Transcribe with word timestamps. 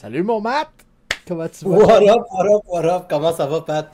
Salut 0.00 0.22
mon 0.22 0.40
Matt! 0.40 0.70
Comment 1.28 1.46
tu 1.48 1.64
vas? 1.66 1.76
What 1.76 2.02
up, 2.08 2.26
what 2.30 2.46
up, 2.46 2.62
what 2.68 2.84
up? 2.86 3.06
Comment 3.10 3.34
ça 3.34 3.46
va, 3.46 3.60
Pat? 3.60 3.90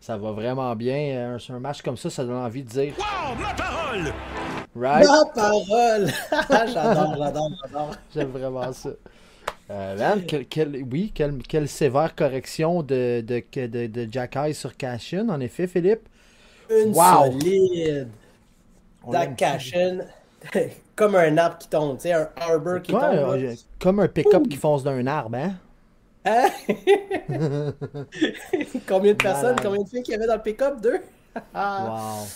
Ça 0.00 0.16
va 0.16 0.32
vraiment 0.32 0.74
bien. 0.74 1.36
Un, 1.36 1.54
un 1.54 1.58
match 1.58 1.82
comme 1.82 1.98
ça, 1.98 2.08
ça 2.08 2.24
donne 2.24 2.36
envie 2.36 2.62
de 2.62 2.68
dire. 2.70 2.94
Wow, 2.98 3.34
ma 3.38 3.52
parole! 3.52 4.12
Right? 4.74 5.06
Ma 5.06 5.24
parole! 5.34 6.08
j'adore, 6.72 7.14
j'adore, 7.18 7.50
j'adore. 7.62 7.90
J'aime 8.14 8.30
vraiment 8.30 8.72
ça. 8.72 8.88
Euh, 9.70 9.98
man, 9.98 10.24
quel- 10.26 10.46
quel- 10.46 10.82
oui, 10.90 11.12
quelle, 11.14 11.68
sévère 11.68 12.14
correction 12.14 12.82
de, 12.82 13.20
de, 13.20 13.42
de, 13.66 13.86
de 13.86 14.08
Jack 14.10 14.34
Eye 14.36 14.54
sur 14.54 14.74
Cashin, 14.78 15.28
en 15.28 15.40
effet, 15.40 15.66
Philippe. 15.66 16.08
Une 16.70 16.94
Wow. 16.94 17.32
solide. 17.32 18.08
Dak 19.10 19.36
Cashin, 19.36 19.98
comme 20.98 21.14
un 21.14 21.38
arbre 21.38 21.58
qui 21.58 21.68
tombe, 21.68 21.96
tu 21.96 22.02
sais, 22.02 22.12
un 22.12 22.28
arbor 22.36 22.82
qui 22.82 22.92
tombe. 22.92 23.02
euh, 23.04 23.54
comme 23.80 24.00
un 24.00 24.08
pick-up 24.08 24.48
qui 24.48 24.56
fonce 24.56 24.82
d'un 24.82 25.06
arbre, 25.06 25.36
hein? 25.38 25.52
Hein? 26.24 26.48
combien 28.88 29.12
de 29.12 29.18
personnes, 29.18 29.56
combien 29.62 29.82
de 29.82 29.88
filles 29.88 30.02
qu'il 30.02 30.12
y 30.12 30.16
avait 30.16 30.26
dans 30.26 30.36
le 30.36 30.42
pick-up? 30.42 30.80
Deux? 30.80 31.00
Wow. 31.54 32.26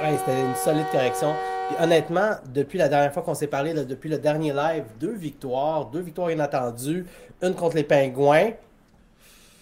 Ouais, 0.00 0.16
c'était 0.18 0.40
une 0.40 0.54
solide 0.54 0.86
correction. 0.92 1.34
Honnêtement, 1.80 2.32
depuis 2.52 2.78
la 2.78 2.88
dernière 2.88 3.12
fois 3.12 3.22
qu'on 3.22 3.34
s'est 3.34 3.46
parlé, 3.48 3.72
là, 3.72 3.84
depuis 3.84 4.08
le 4.10 4.18
dernier 4.18 4.52
live, 4.52 4.84
deux 5.00 5.14
victoires, 5.14 5.86
deux 5.86 6.00
victoires 6.00 6.30
inattendues, 6.30 7.06
une 7.42 7.54
contre 7.54 7.76
les 7.76 7.84
Pingouins. 7.84 8.50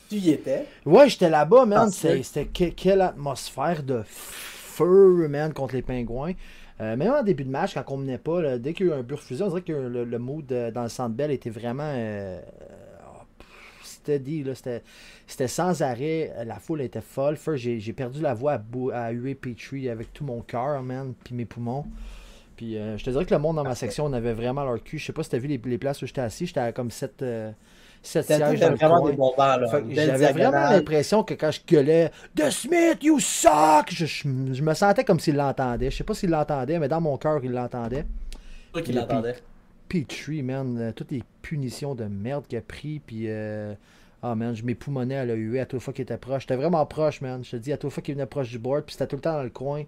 Tu 0.08 0.16
y 0.16 0.30
étais? 0.30 0.66
Ouais, 0.84 1.08
j'étais 1.08 1.30
là-bas, 1.30 1.64
man. 1.64 1.90
C'était 1.90 2.46
que- 2.46 2.70
quelle 2.74 3.00
atmosphère 3.00 3.82
de 3.82 4.02
feu, 4.06 5.26
man, 5.28 5.52
contre 5.54 5.74
les 5.74 5.82
pingouins. 5.82 6.32
Euh, 6.82 6.96
même 6.96 7.12
en 7.12 7.22
début 7.22 7.44
de 7.44 7.50
match, 7.50 7.74
quand 7.74 7.84
on 7.88 7.98
menait 7.98 8.18
pas, 8.18 8.58
dès 8.58 8.72
qu'il 8.72 8.86
y 8.86 8.90
a 8.90 8.96
eu 8.96 8.98
un 8.98 9.02
but 9.02 9.14
refusé, 9.14 9.44
on 9.44 9.48
dirait 9.48 9.62
que 9.62 9.72
le, 9.72 10.18
mood 10.18 10.50
euh, 10.50 10.72
dans 10.72 10.82
le 10.82 10.88
centre 10.88 11.14
belle 11.14 11.30
était 11.30 11.50
vraiment. 11.50 11.92
Euh, 11.94 12.40
ah, 13.00 13.24
c'était 13.84 14.18
dit, 14.18 14.44
c'était 15.26 15.48
sans 15.48 15.80
arrêt. 15.82 16.32
La 16.44 16.58
foule 16.58 16.80
était 16.80 17.00
folle. 17.00 17.36
First, 17.36 17.62
j'ai 17.78 17.92
perdu 17.92 18.20
la 18.20 18.34
voix 18.34 18.54
à, 18.54 18.58
bou 18.58 18.90
à 18.90 19.10
Petrie 19.40 19.88
avec 19.88 20.12
tout 20.12 20.24
mon 20.24 20.40
cœur, 20.40 20.82
man, 20.82 21.14
puis 21.22 21.36
mes 21.36 21.44
poumons. 21.44 21.84
Puis 22.56 22.76
euh, 22.76 22.98
je 22.98 23.04
te 23.04 23.10
dirais 23.10 23.24
que 23.26 23.34
le 23.34 23.40
monde 23.40 23.56
dans 23.56 23.64
ma 23.64 23.76
section, 23.76 24.06
on 24.06 24.12
avait 24.12 24.32
vraiment 24.32 24.64
leur 24.64 24.82
cul. 24.82 24.98
Je 24.98 25.06
sais 25.06 25.12
pas 25.12 25.22
si 25.22 25.30
t'as 25.30 25.38
vu 25.38 25.46
les, 25.46 25.78
places 25.78 26.02
où 26.02 26.06
j'étais 26.06 26.20
assis. 26.20 26.46
J'étais 26.46 26.60
à 26.60 26.72
comme 26.72 26.90
7, 26.90 27.24
7 28.02 28.26
vraiment 28.26 29.06
des. 29.06 29.94
J'avais 29.94 30.32
vraiment 30.32 30.70
l'impression 30.70 31.22
que 31.22 31.34
quand 31.34 31.50
je 31.50 31.60
gueulais 31.66 32.10
De 32.34 32.50
Smith, 32.50 32.98
you 33.02 33.20
suck! 33.20 33.90
Je, 33.90 34.06
je, 34.06 34.28
me 34.62 34.74
sentais 34.74 35.04
comme 35.04 35.20
s'il 35.20 35.36
l'entendait. 35.36 35.90
Je 35.90 35.98
sais 35.98 36.04
pas 36.04 36.14
s'il 36.14 36.30
l'entendait, 36.30 36.78
mais 36.78 36.88
dans 36.88 37.00
mon 37.00 37.16
cœur, 37.16 37.40
il 37.44 37.52
l'entendait. 37.52 38.04
Petrie, 39.88 40.42
man, 40.42 40.78
euh, 40.78 40.92
toutes 40.92 41.10
les 41.12 41.22
punitions 41.42 41.94
de 41.94 42.04
merde 42.04 42.46
qu'il 42.46 42.58
a 42.58 42.62
pris, 42.62 43.00
puis. 43.04 43.24
Euh, 43.28 43.74
ah, 44.24 44.36
man, 44.36 44.54
je 44.54 44.62
m'époumonais 44.64 45.16
à 45.16 45.24
la 45.24 45.34
huée 45.34 45.58
à 45.58 45.66
toute 45.66 45.80
fois 45.80 45.92
qu'il 45.92 46.02
était 46.02 46.16
proche. 46.16 46.42
J'étais 46.42 46.54
vraiment 46.54 46.86
proche, 46.86 47.20
man. 47.20 47.44
Je 47.44 47.50
te 47.52 47.56
dis, 47.56 47.72
à 47.72 47.76
toute 47.76 47.90
fois 47.90 48.02
qu'il 48.02 48.14
venait 48.14 48.26
proche 48.26 48.50
du 48.50 48.58
board, 48.58 48.84
puis 48.84 48.92
c'était 48.92 49.08
tout 49.08 49.16
le 49.16 49.22
temps 49.22 49.32
dans 49.32 49.42
le 49.42 49.50
coin. 49.50 49.82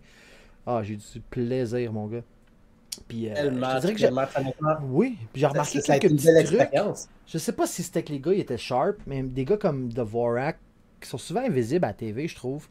Ah, 0.67 0.83
j'ai 0.83 0.97
du 0.97 1.21
plaisir, 1.31 1.93
mon 1.93 2.07
gars. 2.09 2.23
Puis, 3.09 3.29
euh, 3.31 3.35
je 3.69 3.77
dirais 3.77 3.95
que 3.95 4.01
j'ai. 4.01 4.11
Oui, 4.79 5.19
puis 5.33 5.41
j'ai 5.41 5.47
remarqué 5.47 5.81
Ça 5.81 5.99
quelques 5.99 6.15
petits 6.15 6.33
trucs. 6.33 6.83
Je 7.27 7.39
sais 7.39 7.53
pas 7.53 7.67
si 7.67 7.83
c'était 7.83 8.03
que 8.03 8.13
les 8.13 8.21
gars 8.21 8.33
ils 8.35 8.41
étaient 8.41 8.59
sharp, 8.59 8.97
mais 9.07 9.23
des 9.23 9.45
gars 9.45 9.57
comme 9.57 9.89
Dvorak, 9.93 10.59
qui 11.01 11.09
sont 11.09 11.19
souvent 11.19 11.41
invisibles 11.43 11.85
à 11.85 11.89
la 11.89 11.95
TV, 11.95 12.29
je 12.29 12.37
trouve. 12.37 12.69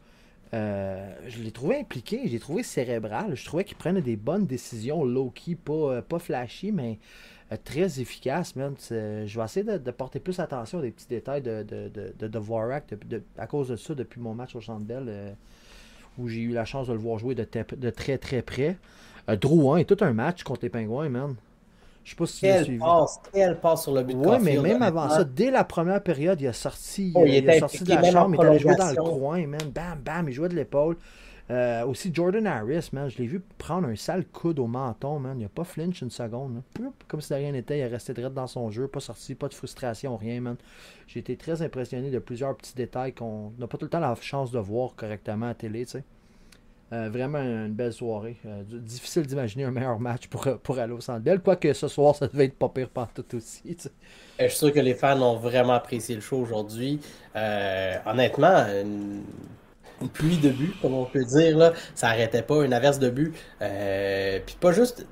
euh, 0.54 1.14
je 1.28 1.42
les 1.42 1.52
trouvais 1.52 1.80
impliqués, 1.80 2.22
je 2.26 2.32
les 2.32 2.40
trouvais 2.40 2.62
cérébral. 2.64 3.34
Je 3.36 3.44
trouvais 3.44 3.64
qu'ils 3.64 3.76
prenaient 3.78 4.02
des 4.02 4.16
bonnes 4.16 4.46
décisions 4.46 5.04
low-key, 5.04 5.56
pas, 5.56 5.72
euh, 5.74 6.02
pas 6.02 6.18
flashy, 6.20 6.72
mais 6.72 6.98
très 7.64 8.00
efficaces, 8.00 8.56
man. 8.56 8.74
Je 8.90 9.38
vais 9.38 9.44
essayer 9.44 9.64
de, 9.64 9.78
de 9.78 9.90
porter 9.90 10.20
plus 10.20 10.40
attention 10.40 10.78
à 10.80 10.82
des 10.82 10.90
petits 10.90 11.08
détails 11.08 11.42
de, 11.42 11.62
de, 11.62 11.88
de, 11.88 12.14
de 12.18 12.28
Dvorak 12.28 12.94
de- 13.08 13.22
à 13.38 13.46
cause 13.46 13.68
de 13.68 13.76
ça 13.76 13.94
depuis 13.94 14.20
mon 14.20 14.34
match 14.34 14.56
au 14.56 14.60
Centre 14.60 14.84
Bell, 14.84 15.04
euh, 15.08 15.32
où 16.18 16.28
j'ai 16.28 16.40
eu 16.40 16.52
la 16.52 16.64
chance 16.64 16.88
de 16.88 16.92
le 16.92 16.98
voir 16.98 17.18
jouer 17.18 17.34
de, 17.34 17.44
te- 17.44 17.74
de 17.74 17.90
très 17.90 18.18
très 18.18 18.42
près. 18.42 18.76
Euh, 19.28 19.36
Drouin 19.36 19.78
est 19.78 19.84
tout 19.84 20.02
un 20.04 20.12
match 20.12 20.42
contre 20.42 20.60
les 20.62 20.70
Pingouins, 20.70 21.08
man. 21.08 21.36
Je 22.04 22.10
sais 22.10 22.16
pas 22.16 22.26
si 22.26 22.38
tu 22.40 22.48
l'as 22.48 22.58
Quelle 22.58 22.64
suivi. 22.64 22.78
passe, 22.78 23.20
quelle 23.32 23.60
passe 23.60 23.82
sur 23.84 23.92
le 23.94 24.02
but 24.02 24.20
de 24.20 24.26
Ouais, 24.26 24.38
mais 24.38 24.58
même 24.58 24.82
avant 24.82 25.08
ça, 25.08 25.24
dès 25.24 25.50
la 25.50 25.64
première 25.64 26.02
période, 26.02 26.40
il 26.40 26.46
a 26.46 26.52
sorti, 26.52 27.12
Oh, 27.14 27.24
il 27.26 27.32
il, 27.32 27.34
a 27.34 27.38
était 27.38 27.54
sorti 27.54 27.82
de 27.84 27.90
la 27.90 28.02
chambre, 28.02 28.34
il 28.34 28.42
est 28.42 28.44
allé 28.44 28.58
jouer 28.58 28.76
dans 28.76 28.90
le 28.90 28.96
coin, 28.96 29.46
man. 29.46 29.70
Bam, 29.74 30.00
bam, 30.04 30.28
il 30.28 30.32
jouait 30.34 30.48
de 30.50 30.54
l'épaule. 30.54 30.96
Euh, 31.50 31.84
aussi, 31.86 32.10
Jordan 32.12 32.46
Harris, 32.46 32.88
man, 32.92 33.08
je 33.10 33.18
l'ai 33.18 33.26
vu 33.26 33.40
prendre 33.58 33.88
un 33.88 33.96
sale 33.96 34.24
coude 34.26 34.58
au 34.58 34.66
menton, 34.66 35.18
man. 35.18 35.38
Il 35.40 35.44
a 35.46 35.48
pas 35.48 35.64
flinch 35.64 36.00
une 36.02 36.10
seconde. 36.10 36.62
Comme 37.08 37.20
si 37.20 37.30
de 37.30 37.34
rien 37.36 37.52
n'était, 37.52 37.78
il 37.78 37.82
est 37.82 37.86
resté 37.86 38.14
droit 38.14 38.30
dans 38.30 38.46
son 38.46 38.70
jeu, 38.70 38.88
pas 38.88 39.00
sorti, 39.00 39.34
pas 39.34 39.48
de 39.48 39.54
frustration, 39.54 40.16
rien, 40.16 40.40
man. 40.40 40.56
J'ai 41.06 41.20
été 41.20 41.36
très 41.36 41.62
impressionné 41.62 42.10
de 42.10 42.18
plusieurs 42.18 42.56
petits 42.56 42.74
détails 42.74 43.12
qu'on 43.14 43.52
n'a 43.58 43.66
pas 43.66 43.78
tout 43.78 43.84
le 43.86 43.90
temps 43.90 44.00
la 44.00 44.14
chance 44.20 44.50
de 44.52 44.58
voir 44.58 44.94
correctement 44.96 45.46
à 45.46 45.48
la 45.50 45.54
télé, 45.54 45.84
tu 45.86 45.92
sais. 45.92 46.04
Euh, 46.94 47.08
vraiment 47.10 47.38
une 47.40 47.72
belle 47.72 47.92
soirée. 47.92 48.36
Euh, 48.46 48.62
difficile 48.70 49.26
d'imaginer 49.26 49.64
un 49.64 49.70
meilleur 49.72 49.98
match 49.98 50.28
pour, 50.28 50.46
pour 50.62 50.78
aller 50.78 50.92
au 50.92 51.00
Centre 51.00 51.20
Bell. 51.20 51.40
Quoique 51.40 51.72
ce 51.72 51.88
soir, 51.88 52.14
ça 52.14 52.28
devait 52.28 52.44
être 52.44 52.56
pas 52.58 52.68
pire 52.68 52.88
partout 52.88 53.24
aussi. 53.34 53.62
tu 53.62 53.74
sais. 53.78 53.88
Euh, 54.40 54.44
Je 54.44 54.48
suis 54.48 54.58
sûr 54.58 54.72
que 54.72 54.80
les 54.80 54.94
fans 54.94 55.20
ont 55.20 55.36
vraiment 55.36 55.72
apprécié 55.72 56.14
le 56.14 56.20
show 56.20 56.36
aujourd'hui. 56.38 57.00
Euh, 57.34 57.96
honnêtement, 58.06 58.64
une, 58.82 59.22
une 60.02 60.08
pluie 60.08 60.38
de 60.38 60.50
buts, 60.50 60.74
comme 60.80 60.94
on 60.94 61.04
peut 61.06 61.24
dire, 61.24 61.56
là, 61.56 61.72
ça 61.96 62.08
arrêtait 62.08 62.42
pas, 62.42 62.64
une 62.64 62.72
averse 62.72 62.98
de 63.00 63.10
buts. 63.10 63.32
Euh, 63.60 64.38
Puis 64.46 64.56
pas 64.60 64.72
juste. 64.72 65.04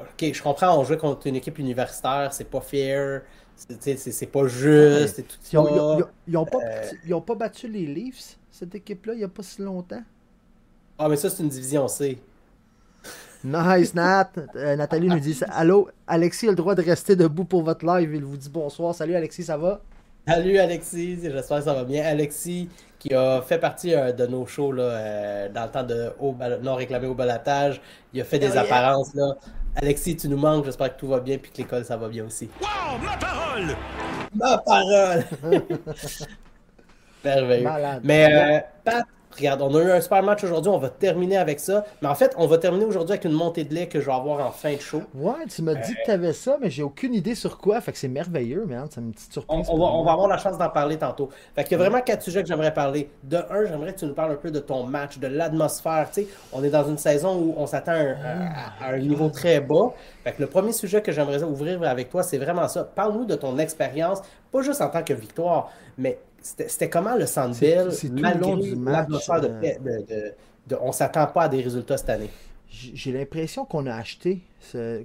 Ok, 0.00 0.32
je 0.32 0.42
comprends, 0.42 0.78
on 0.78 0.84
jouait 0.84 0.96
contre 0.98 1.26
une 1.26 1.36
équipe 1.36 1.58
universitaire, 1.58 2.32
c'est 2.32 2.48
pas 2.48 2.60
fair, 2.60 3.22
c'est- 3.56 4.26
pas 4.30 4.46
juste 4.46 5.18
et 5.18 5.22
tout 5.24 5.36
Ils 5.52 5.58
ont, 5.58 5.68
ils 5.68 5.74
ça. 5.76 5.82
ont- 5.84 5.98
ils 5.98 6.02
ont- 6.02 6.08
ils 6.28 6.36
ont 6.38 6.44
pas, 6.46 6.58
Euh, 6.64 6.82
ils 7.06 7.14
ont 7.14 7.20
pas 7.20 7.34
battu 7.34 7.68
les 7.68 7.86
Leafs, 7.86 8.38
cette 8.50 8.74
équipe-là, 8.74 9.14
il 9.14 9.18
n'y 9.18 9.24
a 9.24 9.28
pas 9.28 9.42
si 9.42 9.60
longtemps. 9.62 10.02
Ah, 10.98 11.08
mais 11.08 11.16
ça, 11.16 11.28
c'est 11.30 11.42
une 11.42 11.48
division 11.48 11.88
C. 11.88 12.18
Nice, 13.42 13.94
Nat. 13.94 14.30
Euh, 14.56 14.76
Nathalie 14.76 15.08
nous 15.08 15.18
dit 15.20 15.38
Allô, 15.52 15.88
Alexis 16.06 16.46
a 16.46 16.50
le 16.50 16.56
droit 16.56 16.74
de 16.74 16.82
rester 16.82 17.14
debout 17.16 17.44
pour 17.44 17.62
votre 17.62 17.84
live. 17.84 18.14
Il 18.14 18.24
vous 18.24 18.36
dit 18.36 18.48
bonsoir. 18.48 18.94
Salut, 18.94 19.14
Alexis, 19.14 19.44
ça 19.44 19.56
va? 19.56 19.80
Salut 20.26 20.56
Alexis, 20.56 21.18
j'espère 21.22 21.58
que 21.58 21.64
ça 21.64 21.74
va 21.74 21.84
bien. 21.84 22.02
Alexis, 22.06 22.70
qui 22.98 23.12
a 23.12 23.42
fait 23.42 23.58
partie 23.58 23.94
euh, 23.94 24.10
de 24.12 24.26
nos 24.26 24.46
shows 24.46 24.72
là, 24.72 24.82
euh, 24.84 25.48
dans 25.50 25.64
le 25.64 25.70
temps 25.70 25.82
de 25.82 26.12
haut 26.18 26.32
bal- 26.32 26.60
non 26.62 26.76
réclamé 26.76 27.06
au 27.06 27.14
balatage, 27.14 27.78
il 28.14 28.22
a 28.22 28.24
fait 28.24 28.38
des 28.38 28.48
Oh, 28.48 28.54
yeah. 28.54 28.62
apparences 28.62 29.14
là. 29.14 29.34
Alexis, 29.76 30.16
tu 30.16 30.28
nous 30.28 30.38
manques, 30.38 30.64
j'espère 30.64 30.94
que 30.94 30.98
tout 31.00 31.08
va 31.08 31.20
bien 31.20 31.36
puis 31.36 31.50
que 31.50 31.58
l'école 31.58 31.84
ça 31.84 31.98
va 31.98 32.08
bien 32.08 32.24
aussi. 32.24 32.48
Wow, 32.62 32.98
ma 33.04 33.16
parole! 33.18 33.76
Ma 34.34 34.56
parole! 34.58 35.24
Merveilleux. 37.24 37.64
Malade. 37.64 38.00
Mais 38.04 38.28
euh, 38.32 38.60
Pat, 38.82 39.04
regarde, 39.36 39.62
on 39.62 39.74
a 39.74 39.82
eu 39.82 39.90
un 39.90 40.00
super 40.00 40.22
match 40.22 40.44
aujourd'hui, 40.44 40.70
on 40.70 40.78
va 40.78 40.88
terminer 40.90 41.36
avec 41.36 41.60
ça. 41.60 41.84
Mais 42.02 42.08
en 42.08 42.14
fait, 42.14 42.34
on 42.36 42.46
va 42.46 42.58
terminer 42.58 42.84
aujourd'hui 42.84 43.12
avec 43.12 43.24
une 43.24 43.32
montée 43.32 43.64
de 43.64 43.74
lait 43.74 43.86
que 43.88 44.00
je 44.00 44.06
vais 44.06 44.12
avoir 44.12 44.46
en 44.46 44.50
fin 44.50 44.74
de 44.74 44.80
show. 44.80 45.02
Ouais, 45.14 45.32
tu 45.48 45.62
m'as 45.62 45.74
dit 45.74 45.94
que 45.94 46.04
tu 46.04 46.10
avais 46.10 46.32
ça, 46.32 46.56
mais 46.60 46.70
j'ai 46.70 46.82
aucune 46.82 47.14
idée 47.14 47.34
sur 47.34 47.58
quoi. 47.58 47.80
Fait 47.80 47.92
que 47.92 47.98
c'est 47.98 48.08
merveilleux, 48.08 48.64
man. 48.66 48.86
C'est 48.90 49.00
une 49.00 49.12
petite 49.12 49.32
surprise. 49.32 49.66
on 49.70 49.76
va, 49.78 49.84
on 49.84 49.96
moi. 49.96 50.04
va 50.04 50.12
avoir 50.12 50.28
la 50.28 50.38
chance 50.38 50.58
d'en 50.58 50.68
parler 50.70 50.96
tantôt. 50.98 51.28
Fait 51.54 51.64
qu'il 51.64 51.72
y 51.72 51.74
a 51.74 51.78
vraiment 51.78 52.00
quatre 52.02 52.22
sujets 52.22 52.42
que 52.42 52.48
j'aimerais 52.48 52.74
parler. 52.74 53.10
De 53.22 53.36
un, 53.36 53.64
j'aimerais 53.66 53.92
que 53.94 53.98
tu 54.00 54.06
nous 54.06 54.14
parles 54.14 54.32
un 54.32 54.36
peu 54.36 54.50
de 54.50 54.60
ton 54.60 54.84
match, 54.84 55.18
de 55.18 55.26
l'atmosphère. 55.26 56.08
Tu 56.12 56.22
sais, 56.22 56.28
on 56.52 56.62
est 56.64 56.70
dans 56.70 56.88
une 56.88 56.98
saison 56.98 57.36
où 57.36 57.54
on 57.56 57.66
s'attend 57.66 57.92
à, 57.92 57.96
un- 57.96 58.12
à- 58.80 58.84
à 58.86 58.92
un 58.94 58.98
niveau 58.98 59.28
très 59.28 59.60
bas. 59.60 59.92
Fait 60.24 60.32
que 60.32 60.40
le 60.42 60.48
premier 60.48 60.72
sujet 60.72 61.02
que 61.02 61.12
j'aimerais 61.12 61.42
ouvrir 61.42 61.82
avec 61.84 62.08
toi, 62.10 62.22
c'est 62.22 62.38
vraiment 62.38 62.68
ça. 62.68 62.84
Parle-nous 62.84 63.24
de 63.26 63.34
ton 63.34 63.58
expérience, 63.58 64.20
pas 64.50 64.62
juste 64.62 64.80
en 64.80 64.88
tant 64.88 65.02
que 65.02 65.12
victoire, 65.14 65.70
mais 65.98 66.18
c'était 66.44 66.90
comment 66.90 67.16
le 67.16 67.26
Centre 67.26 67.54
C'est- 67.54 67.74
Bell, 67.74 67.92
c'est 67.92 68.08
tout 68.08 68.14
le 68.16 68.22
malgré 68.76 69.14
de, 69.40 69.46
euh, 69.46 69.60
de, 69.60 70.06
de- 70.06 70.32
de- 70.68 70.76
on 70.80 70.92
s'attend 70.92 71.26
pas 71.26 71.42
à 71.44 71.48
des 71.48 71.60
résultats 71.62 71.96
cette 71.96 72.10
année. 72.10 72.30
J'ai 72.68 73.12
l'impression 73.12 73.64
qu'on 73.64 73.86
a 73.86 73.94
acheté, 73.94 74.40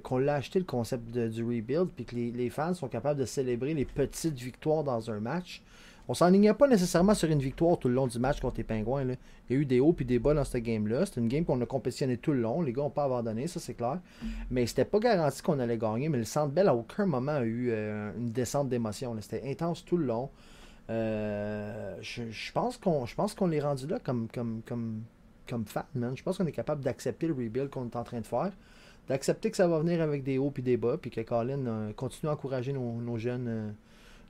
qu'on 0.02 0.18
l'a 0.18 0.34
acheté 0.34 0.58
le 0.58 0.64
concept 0.64 1.04
du 1.16 1.42
rebuild, 1.44 1.88
puis 1.94 2.04
que 2.04 2.16
les, 2.16 2.30
les 2.32 2.50
fans 2.50 2.74
sont 2.74 2.88
capables 2.88 3.20
de 3.20 3.24
célébrer 3.24 3.74
les 3.74 3.84
petites 3.84 4.34
victoires 4.38 4.82
dans 4.82 5.10
un 5.10 5.20
match. 5.20 5.62
On 6.08 6.14
s'enlignait 6.14 6.54
pas 6.54 6.66
nécessairement 6.66 7.14
sur 7.14 7.30
une 7.30 7.38
victoire 7.38 7.78
tout 7.78 7.86
le 7.86 7.94
long 7.94 8.08
du 8.08 8.18
match 8.18 8.40
contre 8.40 8.56
les 8.56 8.64
Pingouins. 8.64 9.04
là. 9.04 9.14
Il 9.48 9.54
y 9.54 9.58
a 9.58 9.62
eu 9.62 9.64
des 9.66 9.78
hauts 9.78 9.92
puis 9.92 10.04
des 10.04 10.18
bas 10.18 10.34
dans 10.34 10.42
cette 10.42 10.64
game-là. 10.64 11.06
C'était 11.06 11.20
une 11.20 11.28
game 11.28 11.44
qu'on 11.44 11.60
a 11.60 11.66
compétitionné 11.66 12.16
tout 12.16 12.32
le 12.32 12.40
long. 12.40 12.62
Les 12.62 12.72
gars 12.72 12.82
n'ont 12.82 12.90
pas 12.90 13.04
abandonné, 13.04 13.46
ça 13.46 13.60
c'est 13.60 13.74
clair. 13.74 14.00
Mais 14.50 14.66
c'était 14.66 14.84
pas 14.84 14.98
garanti 14.98 15.40
qu'on 15.40 15.60
allait 15.60 15.78
gagner. 15.78 16.08
Mais 16.08 16.18
le 16.18 16.24
Centre 16.24 16.52
Bell 16.52 16.66
à 16.66 16.74
aucun 16.74 17.06
moment 17.06 17.32
a 17.32 17.44
eu 17.44 17.68
euh, 17.70 18.10
une 18.18 18.32
descente 18.32 18.68
d'émotion. 18.68 19.14
C'était 19.20 19.48
intense 19.48 19.84
tout 19.84 19.96
le 19.98 20.06
long. 20.06 20.30
Euh, 20.90 21.96
je, 22.00 22.52
pense 22.52 22.76
qu'on 22.76 23.06
je 23.06 23.14
l'est 23.48 23.60
rendu 23.60 23.86
là 23.86 23.98
comme, 24.02 24.26
comme, 24.32 24.60
comme, 24.66 25.02
comme 25.48 25.64
fan, 25.64 25.84
man. 25.94 26.16
Je 26.16 26.22
pense 26.22 26.38
qu'on 26.38 26.46
est 26.46 26.52
capable 26.52 26.82
d'accepter 26.82 27.28
le 27.28 27.34
rebuild 27.34 27.70
qu'on 27.70 27.86
est 27.86 27.96
en 27.96 28.02
train 28.04 28.20
de 28.20 28.26
faire. 28.26 28.50
D'accepter 29.08 29.50
que 29.50 29.56
ça 29.56 29.68
va 29.68 29.78
venir 29.80 30.02
avec 30.02 30.24
des 30.24 30.38
hauts 30.38 30.50
puis 30.50 30.62
des 30.62 30.76
bas, 30.76 30.96
puis 31.00 31.10
que 31.10 31.20
Colin 31.20 31.66
euh, 31.66 31.92
continue 31.92 32.28
à 32.28 32.32
encourager 32.32 32.72
nos, 32.72 33.18
jeunes, 33.18 33.48
euh, 33.48 33.70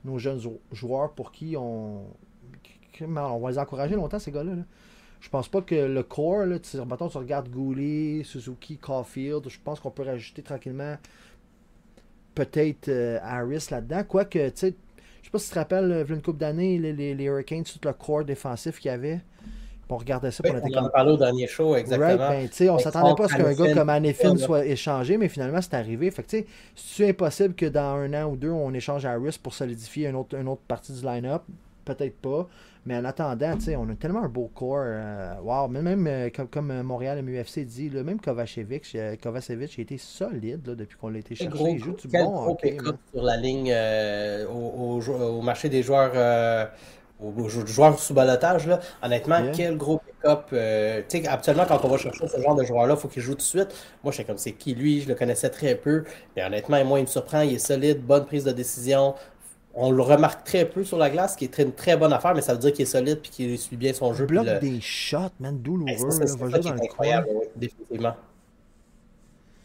nos 0.05 0.17
jeunes 0.17 0.39
jou- 0.39 0.59
joueurs 0.71 1.11
pour 1.11 1.31
qui 1.31 1.55
on. 1.57 2.05
on 3.01 3.39
va 3.39 3.51
les 3.51 3.59
encourager 3.59 3.95
longtemps, 3.95 4.19
ces 4.19 4.31
gars-là. 4.31 4.55
là. 4.55 4.63
Je 5.19 5.29
pense 5.29 5.47
pas 5.47 5.61
que 5.61 5.75
le 5.75 6.03
core, 6.03 6.45
là, 6.47 6.57
tu, 6.57 6.77
mettons, 6.77 7.09
tu 7.09 7.17
regardes 7.17 7.49
Goulet, 7.49 8.23
Suzuki, 8.23 8.77
Caulfield, 8.77 9.47
je 9.49 9.59
pense 9.63 9.79
qu'on 9.79 9.91
peut 9.91 10.03
rajouter 10.03 10.41
tranquillement 10.41 10.95
peut-être 12.33 12.87
euh, 12.89 13.19
Harris 13.21 13.67
là-dedans. 13.69 14.03
Quoique, 14.03 14.49
tu 14.49 14.51
sais, 14.55 14.75
sais 15.31 15.37
pas 15.37 15.39
si 15.39 15.47
tu 15.47 15.53
te 15.53 15.59
rappelles, 15.59 15.91
euh, 15.91 16.05
une 16.05 16.21
couple 16.21 16.39
d'années, 16.39 16.77
les, 16.77 16.93
les, 16.93 17.15
les, 17.15 17.23
Hurricanes, 17.25 17.63
tout 17.63 17.79
le 17.83 17.93
corps 17.93 18.25
défensif 18.25 18.79
qu'il 18.79 18.89
y 18.89 18.93
avait. 18.93 19.21
On 19.89 19.97
regardait 19.97 20.31
ça. 20.31 20.41
Oui, 20.45 20.51
on, 20.53 20.79
on 20.79 20.85
en 20.85 20.89
parlait 20.89 21.11
au 21.11 21.17
dernier 21.17 21.47
show, 21.47 21.75
exactement. 21.75 22.29
Right, 22.29 22.57
ben, 22.57 22.69
on 22.69 22.79
s'attendait 22.79 23.13
pas 23.13 23.25
à 23.25 23.27
ce 23.27 23.35
qu'un 23.35 23.53
gars 23.53 23.73
comme 23.73 23.89
Anefin 23.89 24.37
soit 24.37 24.65
échangé, 24.65 25.17
mais 25.17 25.27
finalement, 25.27 25.61
c'est 25.61 25.73
arrivé. 25.73 26.09
Fait 26.11 26.23
que, 26.23 26.45
c'est 26.75 27.09
impossible 27.09 27.55
que 27.55 27.65
dans 27.65 27.97
un 27.97 28.13
an 28.13 28.29
ou 28.29 28.37
deux, 28.37 28.51
on 28.51 28.73
échange 28.73 29.05
Harris 29.05 29.37
pour 29.41 29.53
solidifier 29.53 30.07
une 30.07 30.15
autre, 30.15 30.37
une 30.37 30.47
autre 30.47 30.61
partie 30.65 30.93
du 30.93 31.03
line-up? 31.03 31.41
Peut-être 31.95 32.17
pas. 32.21 32.47
Mais 32.85 32.95
en 32.95 33.05
attendant, 33.05 33.55
on 33.77 33.89
a 33.89 33.95
tellement 33.95 34.23
un 34.23 34.29
beau 34.29 34.49
corps. 34.53 34.79
Euh, 34.79 35.35
wow, 35.43 35.67
même, 35.67 35.83
même 35.83 36.07
euh, 36.07 36.29
comme, 36.35 36.47
comme, 36.47 36.81
Montréal 36.81 37.21
MUFC 37.21 37.59
dit, 37.59 37.89
là, 37.89 38.01
même 38.01 38.19
Kovacevic, 38.19 38.95
euh, 38.95 39.15
Kovacevic 39.21 39.77
a 39.77 39.81
été 39.83 39.97
solide 39.99 40.65
là, 40.65 40.73
depuis 40.73 40.97
qu'on 40.97 41.09
l'a 41.09 41.19
été 41.19 41.35
cherché. 41.35 41.63
il 41.63 41.77
joue 41.77 41.93
du 41.93 42.07
bon 42.07 42.49
hockey. 42.49 42.77
sur 43.13 43.23
la 43.23 43.37
ligne 43.37 43.71
euh, 43.71 44.47
au, 44.47 44.99
au, 44.99 45.11
au, 45.11 45.41
marché 45.43 45.69
des 45.69 45.83
joueurs 45.83 46.71
aux 47.21 47.47
joueurs 47.47 47.99
sous 47.99 48.13
balotage, 48.13 48.67
là, 48.67 48.79
honnêtement, 49.03 49.39
quel 49.53 49.77
gros 49.77 49.99
pick-up. 49.99 50.47
Euh, 50.53 51.01
tu 51.07 51.21
sais, 51.21 51.27
habituellement, 51.27 51.65
quand 51.67 51.79
on 51.83 51.87
va 51.87 51.97
chercher 51.97 52.27
ce 52.27 52.41
genre 52.41 52.55
de 52.55 52.63
joueur-là, 52.63 52.95
il 52.95 52.99
faut 52.99 53.07
qu'il 53.07 53.21
joue 53.21 53.33
tout 53.33 53.37
de 53.37 53.41
suite. 53.41 53.69
Moi, 54.03 54.11
je 54.11 54.17
sais 54.17 54.23
comme 54.23 54.37
c'est 54.37 54.53
qui 54.53 54.73
lui, 54.73 55.01
je 55.01 55.07
le 55.07 55.15
connaissais 55.15 55.49
très 55.49 55.75
peu. 55.75 56.03
Mais 56.35 56.43
honnêtement, 56.43 56.83
moi, 56.83 56.99
il 56.99 57.03
me 57.03 57.07
surprend, 57.07 57.41
il 57.41 57.55
est 57.55 57.59
solide, 57.59 58.01
bonne 58.01 58.25
prise 58.25 58.43
de 58.43 58.51
décision. 58.51 59.13
On 59.73 59.91
le 59.91 60.01
remarque 60.01 60.43
très 60.43 60.65
peu 60.65 60.83
sur 60.83 60.97
la 60.97 61.09
glace, 61.09 61.33
ce 61.33 61.37
qui 61.37 61.45
est 61.45 61.57
une 61.59 61.71
très 61.71 61.95
bonne 61.95 62.11
affaire, 62.11 62.35
mais 62.35 62.41
ça 62.41 62.53
veut 62.53 62.59
dire 62.59 62.73
qu'il 62.73 62.83
est 62.83 62.85
solide 62.85 63.19
et 63.23 63.29
qu'il 63.29 63.57
suit 63.57 63.77
bien 63.77 63.93
son 63.93 64.13
jeu. 64.13 64.25
Il 64.25 64.27
bloque 64.27 64.59
des 64.59 64.81
shots, 64.81 65.31
man, 65.39 65.57
douloureux. 65.57 66.11
C'est 66.11 66.67
incroyable, 66.67 67.27
définitivement. 67.55 68.15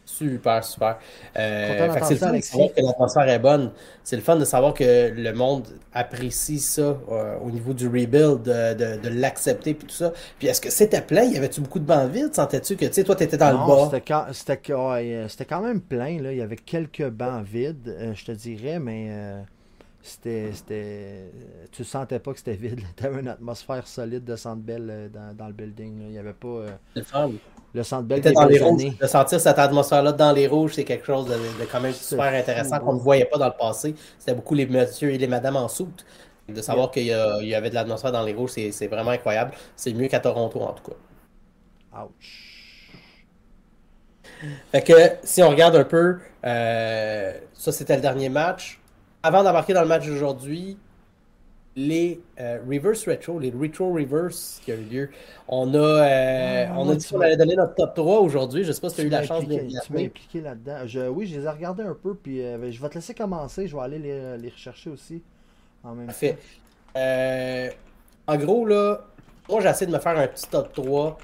Super, 0.05 0.63
super. 0.63 0.97
Euh, 1.37 1.93
c'est 2.01 2.13
le 2.13 2.19
fun 2.19 2.31
de 2.31 2.41
savoir 2.41 2.73
que 2.73 2.81
l'atmosphère 2.81 3.29
est 3.29 3.39
bonne. 3.39 3.71
C'est 4.03 4.15
le 4.15 4.21
fun 4.21 4.37
de 4.37 4.45
savoir 4.45 4.73
que 4.73 5.11
le 5.13 5.33
monde 5.33 5.67
apprécie 5.93 6.59
ça 6.59 6.97
euh, 7.11 7.37
au 7.45 7.51
niveau 7.51 7.73
du 7.73 7.87
rebuild, 7.87 8.41
de, 8.41 8.73
de, 8.73 9.01
de 9.01 9.09
l'accepter 9.09 9.73
puis 9.73 9.85
tout 9.85 9.93
ça. 9.93 10.13
Puis 10.39 10.47
est-ce 10.47 10.61
que 10.61 10.71
c'était 10.71 11.01
plein? 11.01 11.23
Y 11.23 11.37
avait-tu 11.37 11.61
beaucoup 11.61 11.79
de 11.79 11.85
bancs 11.85 12.09
vides? 12.09 12.33
Sentais-tu 12.33 12.77
que, 12.77 12.85
tu 12.85 12.93
sais, 12.93 13.03
toi, 13.03 13.15
t'étais 13.15 13.37
dans 13.37 13.51
le 13.51 13.57
bas? 13.57 13.89
C'était 13.91 14.01
quand, 14.01 14.25
c'était, 14.31 15.45
quand 15.45 15.61
même 15.61 15.81
plein, 15.81 16.19
là. 16.21 16.31
Il 16.31 16.37
y 16.37 16.41
avait 16.41 16.55
quelques 16.55 17.09
bancs 17.09 17.43
vides, 17.45 17.89
euh, 17.89 18.15
je 18.15 18.25
te 18.25 18.31
dirais, 18.31 18.79
mais 18.79 19.07
euh, 19.09 19.41
c'était, 20.07 20.49
c'était... 20.53 21.31
Tu 21.71 21.83
sentais 21.83 22.19
pas 22.19 22.31
que 22.33 22.39
c'était 22.39 22.55
vide. 22.55 22.81
Tu 22.95 23.05
avais 23.05 23.21
une 23.21 23.27
atmosphère 23.27 23.87
solide 23.87 24.23
de 24.23 24.35
Centre 24.35 24.61
Bell 24.61 25.09
dans, 25.13 25.35
dans, 25.35 25.47
le 25.47 25.53
building. 25.53 25.99
Là. 25.99 26.05
Il 26.07 26.13
y 26.13 26.17
avait 26.17 26.33
pas... 26.33 26.65
C'est 26.95 27.05
fun. 27.05 27.31
Le 27.73 27.83
centre 27.83 28.03
belle 28.03 28.21
dans 28.21 28.45
les 28.45 28.59
rouges. 28.59 28.97
De 28.97 29.07
sentir 29.07 29.39
cette 29.39 29.59
atmosphère-là 29.59 30.11
dans 30.11 30.31
les 30.31 30.47
rouges, 30.47 30.73
c'est 30.75 30.83
quelque 30.83 31.05
chose 31.05 31.27
de, 31.27 31.35
quand 31.71 31.81
même 31.81 31.93
super 31.93 32.33
intéressant 32.33 32.79
qu'on 32.79 32.93
ne 32.93 32.99
voyait 32.99 33.25
pas 33.25 33.37
dans 33.37 33.47
le 33.47 33.57
passé. 33.57 33.93
C'était 34.17 34.33
beaucoup 34.33 34.55
les 34.55 34.65
messieurs 34.65 35.11
et 35.11 35.17
les 35.17 35.27
madames 35.27 35.57
en 35.57 35.67
soute. 35.67 36.05
De 36.47 36.61
savoir 36.61 36.89
qu'il 36.91 37.03
y, 37.03 37.07
y, 37.07 37.53
avait 37.55 37.69
de 37.69 37.75
l'atmosphère 37.75 38.13
dans 38.13 38.23
les 38.23 38.33
rouges, 38.33 38.51
c'est 38.51 38.87
vraiment 38.87 39.11
incroyable. 39.11 39.51
C'est 39.75 39.93
mieux 39.93 40.07
qu'à 40.07 40.19
Toronto, 40.19 40.61
en 40.61 40.73
tout 40.73 40.91
cas. 40.91 42.03
Ouch. 42.03 42.47
Fait 44.71 44.81
que 44.81 44.93
si 45.23 45.41
on 45.43 45.49
regarde 45.49 45.75
un 45.75 45.83
peu, 45.83 46.19
euh, 46.45 47.33
ça 47.53 47.71
c'était 47.71 47.95
le 47.95 48.01
dernier 48.01 48.29
match. 48.29 48.79
Avant 49.27 49.43
d'embarquer 49.43 49.73
dans 49.73 49.81
le 49.81 49.89
match 49.89 50.07
d'aujourd'hui, 50.07 50.77
les 51.75 52.21
euh, 52.39 52.59
reverse 52.65 53.05
retro, 53.09 53.37
les 53.39 53.51
retro 53.51 53.91
reverse 53.93 54.61
qui 54.63 54.71
a 54.71 54.75
eu 54.75 54.83
lieu. 54.83 55.09
On 55.49 55.73
a, 55.73 55.77
euh, 55.77 56.65
ah, 56.69 56.73
on 56.77 56.89
a 56.89 56.95
dit 56.95 57.05
qu'on 57.05 57.19
allait 57.19 57.35
donner 57.35 57.57
notre 57.57 57.75
top 57.75 57.93
3 57.93 58.21
aujourd'hui. 58.21 58.63
Je 58.63 58.71
sais 58.71 58.79
pas 58.79 58.87
si 58.87 58.95
tu 58.95 59.01
as 59.01 59.03
eu 59.03 59.09
la 59.09 59.23
chance 59.23 59.45
de 59.45 59.49
les 59.49 59.67
Tu 59.67 59.91
m'as 59.91 59.99
impliqué 59.99 60.39
là-dedans. 60.39 61.11
oui, 61.11 61.27
je 61.27 61.39
les 61.39 61.43
ai 61.45 61.49
regardés 61.49 61.83
un 61.83 61.93
peu, 61.93 62.15
puis 62.15 62.41
euh, 62.41 62.57
ben, 62.57 62.71
je 62.71 62.81
vais 62.81 62.87
te 62.87 62.93
laisser 62.95 63.13
commencer. 63.13 63.67
Je 63.67 63.75
vais 63.75 63.81
aller 63.81 63.99
les, 63.99 64.37
les 64.37 64.47
rechercher 64.47 64.91
aussi 64.91 65.21
en 65.83 65.93
même 65.93 66.05
Parfait. 66.05 66.37
en 66.95 68.37
gros, 68.37 68.65
là, 68.65 69.01
moi 69.49 69.59
j'ai 69.59 69.67
essayé 69.67 69.87
de 69.87 69.91
me 69.91 69.99
faire 69.99 70.17
un 70.17 70.27
petit 70.27 70.47
top 70.47 70.71
3. 70.71 71.17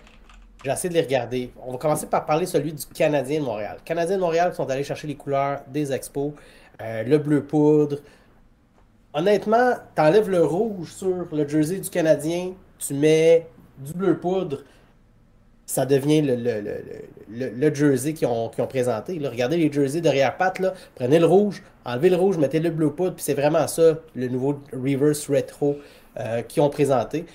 J'ai 0.66 0.72
essayé 0.72 0.90
de 0.90 0.96
les 0.96 1.06
regarder. 1.06 1.54
On 1.66 1.72
va 1.72 1.78
commencer 1.78 2.08
par 2.08 2.26
parler 2.26 2.48
celui 2.48 2.74
du 2.74 2.86
Canadien 2.86 3.40
de 3.40 3.46
Montréal. 3.46 3.78
Canadien 3.86 4.18
de 4.18 4.22
Montréal 4.22 4.50
qui 4.50 4.58
sont 4.58 4.70
allés 4.70 4.84
chercher 4.84 5.08
les 5.08 5.16
couleurs 5.16 5.62
des 5.70 5.94
expos. 5.94 6.34
Le 6.80 7.18
bleu 7.18 7.44
poudre, 7.44 8.00
honnêtement, 9.14 9.74
t'enlèves 9.96 10.30
le 10.30 10.44
rouge 10.44 10.94
sur 10.94 11.28
le 11.32 11.48
jersey 11.48 11.80
du 11.80 11.90
Canadien, 11.90 12.54
tu 12.80 12.94
mets 12.94 13.48
du 13.78 13.94
bleu 13.94 14.18
poudre, 14.18 14.64
ça 15.66 15.86
devient 15.86 16.22
le, 16.22 17.74
jersey 17.74 18.14
qu'ils 18.14 18.28
ont, 18.28 18.50
présenté. 18.68 19.20
Regardez 19.24 19.58
les 19.58 19.72
jerseys 19.72 20.02
derrière 20.02 20.36
là. 20.60 20.74
prenez 20.96 21.20
le 21.20 21.26
rouge, 21.26 21.64
enlevez 21.86 22.10
le 22.10 22.16
rouge, 22.16 22.38
mettez 22.38 22.60
le 22.60 22.70
bleu 22.70 22.92
poudre, 22.92 23.16
puis 23.16 23.24
c'est 23.24 23.34
vraiment 23.34 23.68
ça, 23.68 24.00
le 24.14 24.28
nouveau 24.28 24.62
reverse 24.74 25.30
retro 25.30 25.78
euh, 26.20 26.42
qu'ils 26.42 26.62
ont 26.62 26.70
présenté. 26.70 27.26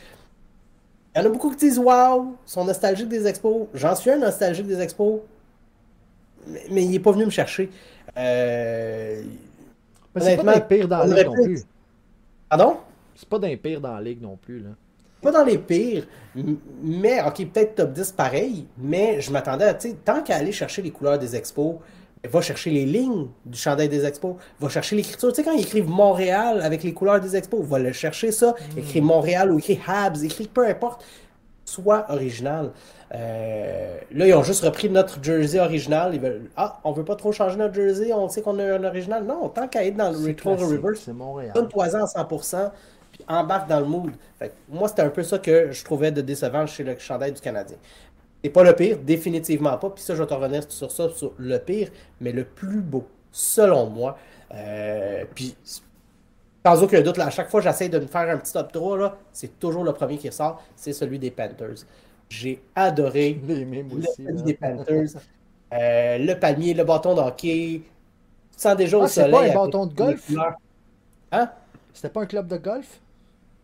Il 1.14 1.18
y 1.18 1.22
en 1.22 1.26
a 1.26 1.30
beaucoup 1.30 1.50
qui 1.50 1.56
disent 1.56 1.78
Waouh, 1.78 2.36
sont 2.44 2.64
nostalgiques 2.64 3.08
des 3.08 3.26
expos. 3.26 3.66
J'en 3.74 3.96
suis 3.96 4.10
un 4.10 4.18
nostalgique 4.18 4.66
des 4.66 4.80
expos, 4.80 5.20
mais, 6.46 6.66
mais 6.70 6.84
il 6.84 6.90
n'est 6.90 7.00
pas 7.00 7.12
venu 7.12 7.24
me 7.24 7.30
chercher. 7.30 7.70
Euh, 8.18 9.22
c'est 10.16 10.44
pas 10.44 10.60
pire 10.60 10.88
dans 10.88 10.98
la 10.98 11.06
ligue 11.06 11.26
non 11.26 11.44
plus. 11.44 11.64
Pardon? 12.48 12.76
C'est 13.14 13.28
pas 13.28 13.38
d'un 13.38 13.56
pire 13.56 13.80
dans 13.80 13.94
la 13.94 14.00
ligue 14.00 14.22
non 14.22 14.36
plus. 14.36 14.60
Là. 14.60 14.70
Pas 15.20 15.32
dans 15.32 15.44
les 15.44 15.58
pires, 15.58 16.06
mais, 16.82 17.20
ok, 17.26 17.46
peut-être 17.52 17.74
top 17.74 17.92
10 17.92 18.12
pareil, 18.12 18.66
mais 18.78 19.20
je 19.20 19.32
m'attendais 19.32 19.64
à, 19.64 19.74
tu 19.74 19.88
sais, 19.88 19.96
tant 20.04 20.22
qu'à 20.22 20.36
aller 20.36 20.52
chercher 20.52 20.80
les 20.80 20.92
couleurs 20.92 21.18
des 21.18 21.34
expos, 21.34 21.76
va 22.24 22.40
chercher 22.40 22.70
les 22.70 22.84
lignes 22.84 23.26
du 23.44 23.58
chandail 23.58 23.88
des 23.88 24.04
expos, 24.04 24.36
va 24.60 24.68
chercher 24.68 24.94
l'écriture. 24.94 25.30
Tu 25.30 25.36
sais, 25.36 25.42
quand 25.42 25.52
ils 25.52 25.62
écrivent 25.62 25.88
Montréal 25.88 26.60
avec 26.62 26.84
les 26.84 26.92
couleurs 26.92 27.20
des 27.20 27.34
expos, 27.36 27.64
va 27.64 27.80
le 27.80 27.92
chercher 27.92 28.30
ça, 28.30 28.54
mm. 28.76 28.78
écrit 28.78 29.00
Montréal 29.00 29.52
ou 29.52 29.58
écrit 29.58 29.80
Habs, 29.86 30.22
écrit 30.22 30.46
peu 30.46 30.66
importe, 30.66 31.04
soit 31.64 32.06
original. 32.10 32.70
Euh, 33.14 33.98
là, 34.12 34.26
ils 34.26 34.34
ont 34.34 34.42
juste 34.42 34.62
repris 34.64 34.90
notre 34.90 35.22
jersey 35.22 35.58
original. 35.58 36.14
Ils 36.14 36.20
veulent, 36.20 36.50
ah, 36.56 36.78
on 36.84 36.92
veut 36.92 37.04
pas 37.04 37.16
trop 37.16 37.32
changer 37.32 37.56
notre 37.56 37.74
jersey, 37.74 38.12
on 38.12 38.28
sait 38.28 38.42
qu'on 38.42 38.58
a 38.58 38.74
un 38.74 38.84
original. 38.84 39.24
Non, 39.24 39.48
tant 39.48 39.68
qu'à 39.68 39.84
être 39.84 39.96
dans 39.96 40.10
le 40.10 40.18
Retro 40.18 40.54
Reverse, 40.54 41.00
c'est 41.04 41.12
Montréal. 41.12 41.52
Donne-toi-en 41.54 42.04
à 42.04 42.06
100%, 42.06 42.70
puis 43.12 43.24
embarque 43.28 43.68
dans 43.68 43.80
le 43.80 43.86
mood. 43.86 44.12
Fait 44.38 44.52
moi, 44.68 44.88
c'était 44.88 45.02
un 45.02 45.10
peu 45.10 45.22
ça 45.22 45.38
que 45.38 45.72
je 45.72 45.84
trouvais 45.84 46.10
de 46.12 46.20
décevant 46.20 46.66
chez 46.66 46.84
le 46.84 46.98
chandail 46.98 47.32
du 47.32 47.40
Canadien. 47.40 47.78
C'est 48.44 48.50
pas 48.50 48.62
le 48.62 48.74
pire, 48.74 48.98
définitivement 48.98 49.76
pas. 49.78 49.90
Puis 49.90 50.04
ça, 50.04 50.14
je 50.14 50.22
vais 50.22 50.28
te 50.28 50.34
revenir 50.34 50.62
sur 50.68 50.90
ça, 50.90 51.08
sur 51.08 51.32
le 51.38 51.58
pire, 51.58 51.88
mais 52.20 52.32
le 52.32 52.44
plus 52.44 52.80
beau, 52.80 53.06
selon 53.32 53.86
moi. 53.86 54.16
Euh, 54.54 55.24
puis 55.34 55.56
sans 56.64 56.82
aucun 56.82 57.00
doute, 57.00 57.16
là, 57.16 57.26
à 57.26 57.30
chaque 57.30 57.50
fois 57.50 57.60
j'essaie 57.60 57.88
de 57.88 57.98
me 57.98 58.06
faire 58.06 58.28
un 58.28 58.36
petit 58.36 58.52
top 58.52 58.72
3, 58.72 59.16
c'est 59.32 59.58
toujours 59.58 59.84
le 59.84 59.92
premier 59.92 60.18
qui 60.18 60.28
ressort, 60.28 60.62
c'est 60.76 60.92
celui 60.92 61.18
des 61.18 61.30
Panthers. 61.30 61.84
J'ai 62.28 62.60
adoré 62.74 63.40
Les 63.46 63.64
mêmes 63.64 63.90
aussi, 63.92 64.22
le 64.22 64.42
des 64.42 64.54
Panthers. 64.54 65.20
Euh, 65.72 66.18
le 66.18 66.34
palmier, 66.34 66.74
le 66.74 66.84
bâton 66.84 67.14
d'hockey. 67.14 67.82
Tu 68.52 68.62
sens 68.62 68.76
déjà 68.76 68.98
au 68.98 69.02
ah, 69.02 69.08
soleil. 69.08 69.34
C'était 69.34 69.52
pas 69.52 69.60
un 69.60 69.64
bâton 69.64 69.86
de 69.86 69.94
golf? 69.94 70.30
Hein? 71.32 71.50
C'était 71.92 72.08
pas 72.08 72.22
un 72.22 72.26
club 72.26 72.46
de 72.46 72.56
golf? 72.56 73.00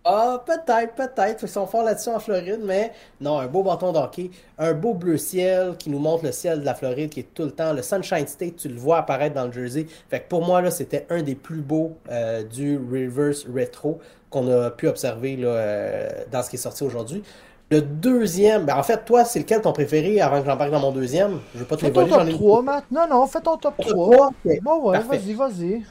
Ah, 0.06 0.44
peut-être, 0.44 0.94
peut-être. 0.94 1.44
Ils 1.44 1.48
sont 1.48 1.66
forts 1.66 1.82
là-dessus 1.82 2.10
en 2.10 2.18
Floride, 2.18 2.60
mais 2.62 2.92
non, 3.22 3.38
un 3.38 3.46
beau 3.46 3.62
bâton 3.62 3.90
d'hockey, 3.90 4.30
un 4.58 4.74
beau 4.74 4.92
bleu 4.92 5.16
ciel 5.16 5.76
qui 5.78 5.88
nous 5.88 5.98
montre 5.98 6.24
le 6.24 6.32
ciel 6.32 6.60
de 6.60 6.64
la 6.66 6.74
Floride 6.74 7.08
qui 7.08 7.20
est 7.20 7.34
tout 7.34 7.44
le 7.44 7.52
temps. 7.52 7.72
Le 7.72 7.80
Sunshine 7.80 8.26
State, 8.26 8.56
tu 8.56 8.68
le 8.68 8.76
vois 8.76 8.98
apparaître 8.98 9.34
dans 9.34 9.46
le 9.46 9.52
jersey. 9.52 9.86
Fait 10.10 10.20
que 10.20 10.28
pour 10.28 10.44
moi, 10.44 10.60
là, 10.60 10.70
c'était 10.70 11.06
un 11.08 11.22
des 11.22 11.34
plus 11.34 11.62
beaux 11.62 11.96
euh, 12.10 12.42
du 12.42 12.76
reverse 12.76 13.46
retro 13.46 13.98
qu'on 14.28 14.46
a 14.50 14.70
pu 14.70 14.88
observer 14.88 15.36
là, 15.36 15.48
euh, 15.48 16.10
dans 16.30 16.42
ce 16.42 16.50
qui 16.50 16.56
est 16.56 16.58
sorti 16.58 16.84
aujourd'hui. 16.84 17.22
Le 17.70 17.80
deuxième, 17.80 18.66
ben 18.66 18.76
en 18.76 18.82
fait, 18.82 19.04
toi, 19.04 19.24
c'est 19.24 19.38
lequel 19.38 19.62
ton 19.62 19.72
préféré 19.72 20.20
avant 20.20 20.40
que 20.40 20.46
j'embarque 20.46 20.70
dans 20.70 20.80
mon 20.80 20.92
deuxième? 20.92 21.40
Je 21.54 21.60
vais 21.60 21.64
pas 21.64 21.76
te 21.76 21.80
Fais 21.80 21.92
ton 21.92 22.06
top 22.06 22.28
3, 22.28 22.62
Matt. 22.62 22.84
Non, 22.90 23.06
non, 23.08 23.26
fais 23.26 23.40
ton 23.40 23.56
top 23.56 23.74
3. 23.78 24.30
Bon, 24.62 24.90
ouais, 24.90 25.00
vas-y, 25.00 25.32
vas-y. 25.32 25.82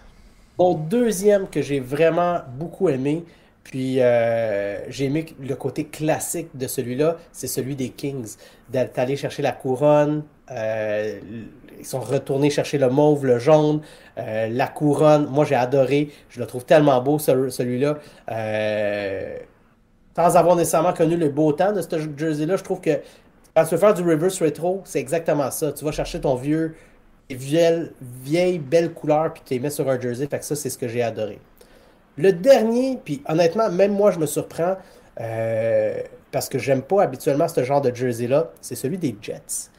Mon 0.60 0.75
deuxième 0.75 1.48
que 1.50 1.62
j'ai 1.62 1.80
vraiment 1.80 2.42
beaucoup 2.58 2.89
aimé, 2.89 3.25
puis 3.63 4.01
euh, 4.01 4.88
j'ai 4.89 5.06
aimé 5.06 5.25
le 5.42 5.56
côté 5.56 5.86
classique 5.86 6.50
de 6.53 6.68
celui-là, 6.68 7.18
c'est 7.32 7.48
celui 7.48 7.75
des 7.75 7.89
Kings. 7.89 8.36
D'aller 8.70 9.15
chercher 9.15 9.42
la 9.42 9.51
couronne, 9.51 10.24
euh, 10.51 11.20
ils 11.80 11.86
sont 11.86 12.01
retournés 12.01 12.51
chercher 12.51 12.77
le 12.77 12.89
mauve, 12.89 13.25
le 13.25 13.39
jaune, 13.39 13.82
euh, 14.20 14.48
la 14.48 14.68
couronne. 14.68 15.27
Moi, 15.27 15.44
j'ai 15.46 15.56
adoré. 15.56 16.12
Je 16.30 16.39
le 16.39 16.46
trouve 16.46 16.65
tellement 16.65 17.01
beau, 17.01 17.18
celui-là. 17.18 17.98
Sans 20.15 20.36
avoir 20.38 20.55
nécessairement 20.55 20.93
connu 20.93 21.17
le 21.17 21.29
beau 21.29 21.51
temps 21.53 21.72
de 21.74 21.82
ce 21.82 21.88
jersey-là, 22.17 22.55
je 22.58 22.63
trouve 22.63 22.82
que 22.82 23.00
quand 23.55 23.63
tu 23.65 23.72
veux 23.75 23.77
faire 23.79 23.93
du 23.93 24.03
reverse 24.03 24.41
retro, 24.41 24.82
c'est 24.86 25.00
exactement 25.00 25.51
ça. 25.51 25.72
Tu 25.72 25.86
vas 25.86 25.91
chercher 25.91 26.20
ton 26.22 26.36
vieux, 26.36 26.75
vieille, 27.29 27.91
vieille 28.01 28.60
belle 28.60 28.93
couleur, 28.93 29.34
puis 29.34 29.43
tu 29.46 29.53
les 29.55 29.60
mets 29.60 29.70
sur 29.70 29.89
un 29.89 30.00
jersey. 30.00 30.27
Fait 30.27 30.39
que 30.39 30.46
ça, 30.46 30.55
c'est 30.55 30.70
ce 30.70 30.77
que 30.77 30.88
j'ai 30.88 31.03
adoré. 31.03 31.39
Le 32.17 32.32
dernier, 32.32 33.00
puis 33.03 33.24
honnêtement, 33.27 33.70
même 33.72 33.93
moi, 33.93 34.12
je 34.12 34.20
me 34.20 34.25
surprends 34.25 34.77
euh, 35.20 35.98
parce 36.32 36.50
que 36.50 36.60
j'aime 36.60 36.82
pas 36.84 37.03
habituellement 37.03 37.48
ce 37.48 37.63
genre 37.63 37.82
de 37.82 37.93
jersey-là, 37.93 38.51
c'est 38.62 38.75
celui 38.75 38.98
des 38.98 39.15
Jets. 39.22 39.70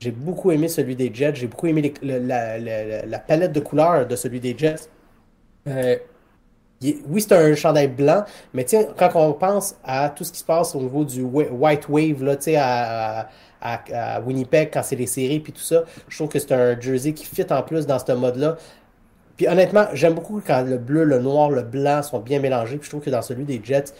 J'ai 0.00 0.10
beaucoup 0.10 0.50
aimé 0.50 0.68
celui 0.68 0.96
des 0.96 1.10
Jets. 1.14 1.34
J'ai 1.36 1.46
beaucoup 1.46 1.66
aimé 1.66 1.94
la, 2.02 2.58
la- 2.58 3.18
palette 3.18 3.52
de 3.52 3.60
couleurs 3.60 4.06
de 4.06 4.16
celui 4.16 4.40
des 4.40 4.56
Jets. 4.56 4.88
Euh, 5.68 5.96
oui, 7.08 7.20
c'est 7.20 7.32
un 7.34 7.54
chandail 7.54 7.88
blanc, 7.88 8.24
mais 8.52 8.66
quand 8.98 9.10
on 9.14 9.32
pense 9.32 9.74
à 9.84 10.08
tout 10.10 10.24
ce 10.24 10.32
qui 10.32 10.38
se 10.40 10.44
passe 10.44 10.74
au 10.74 10.80
niveau 10.80 11.04
du 11.04 11.22
White 11.22 11.88
Wave, 11.88 12.22
là, 12.22 12.36
à- 12.56 13.26
à 13.92 14.20
Winnipeg, 14.20 14.70
quand 14.72 14.82
c'est 14.82 14.96
les 14.96 15.06
séries 15.06 15.40
puis 15.40 15.52
tout 15.52 15.62
ça, 15.62 15.84
je 16.08 16.16
trouve 16.16 16.28
que 16.28 16.38
c'est 16.38 16.52
un 16.52 16.78
jersey 16.78 17.12
qui 17.14 17.24
fit 17.24 17.46
en 17.50 17.62
plus 17.62 17.86
dans 17.86 17.98
ce 17.98 18.12
mode-là. 18.12 18.56
Puis 19.36 19.48
honnêtement, 19.48 19.86
j'aime 19.94 20.14
beaucoup 20.14 20.40
quand 20.46 20.62
le 20.62 20.78
bleu, 20.78 21.04
le 21.04 21.18
noir, 21.18 21.50
le 21.50 21.62
blanc 21.62 22.02
sont 22.02 22.20
bien 22.20 22.38
mélangés. 22.40 22.76
Puis 22.76 22.84
je 22.84 22.90
trouve 22.90 23.02
que 23.02 23.10
dans 23.10 23.22
celui 23.22 23.44
des 23.44 23.60
Jets, 23.64 23.92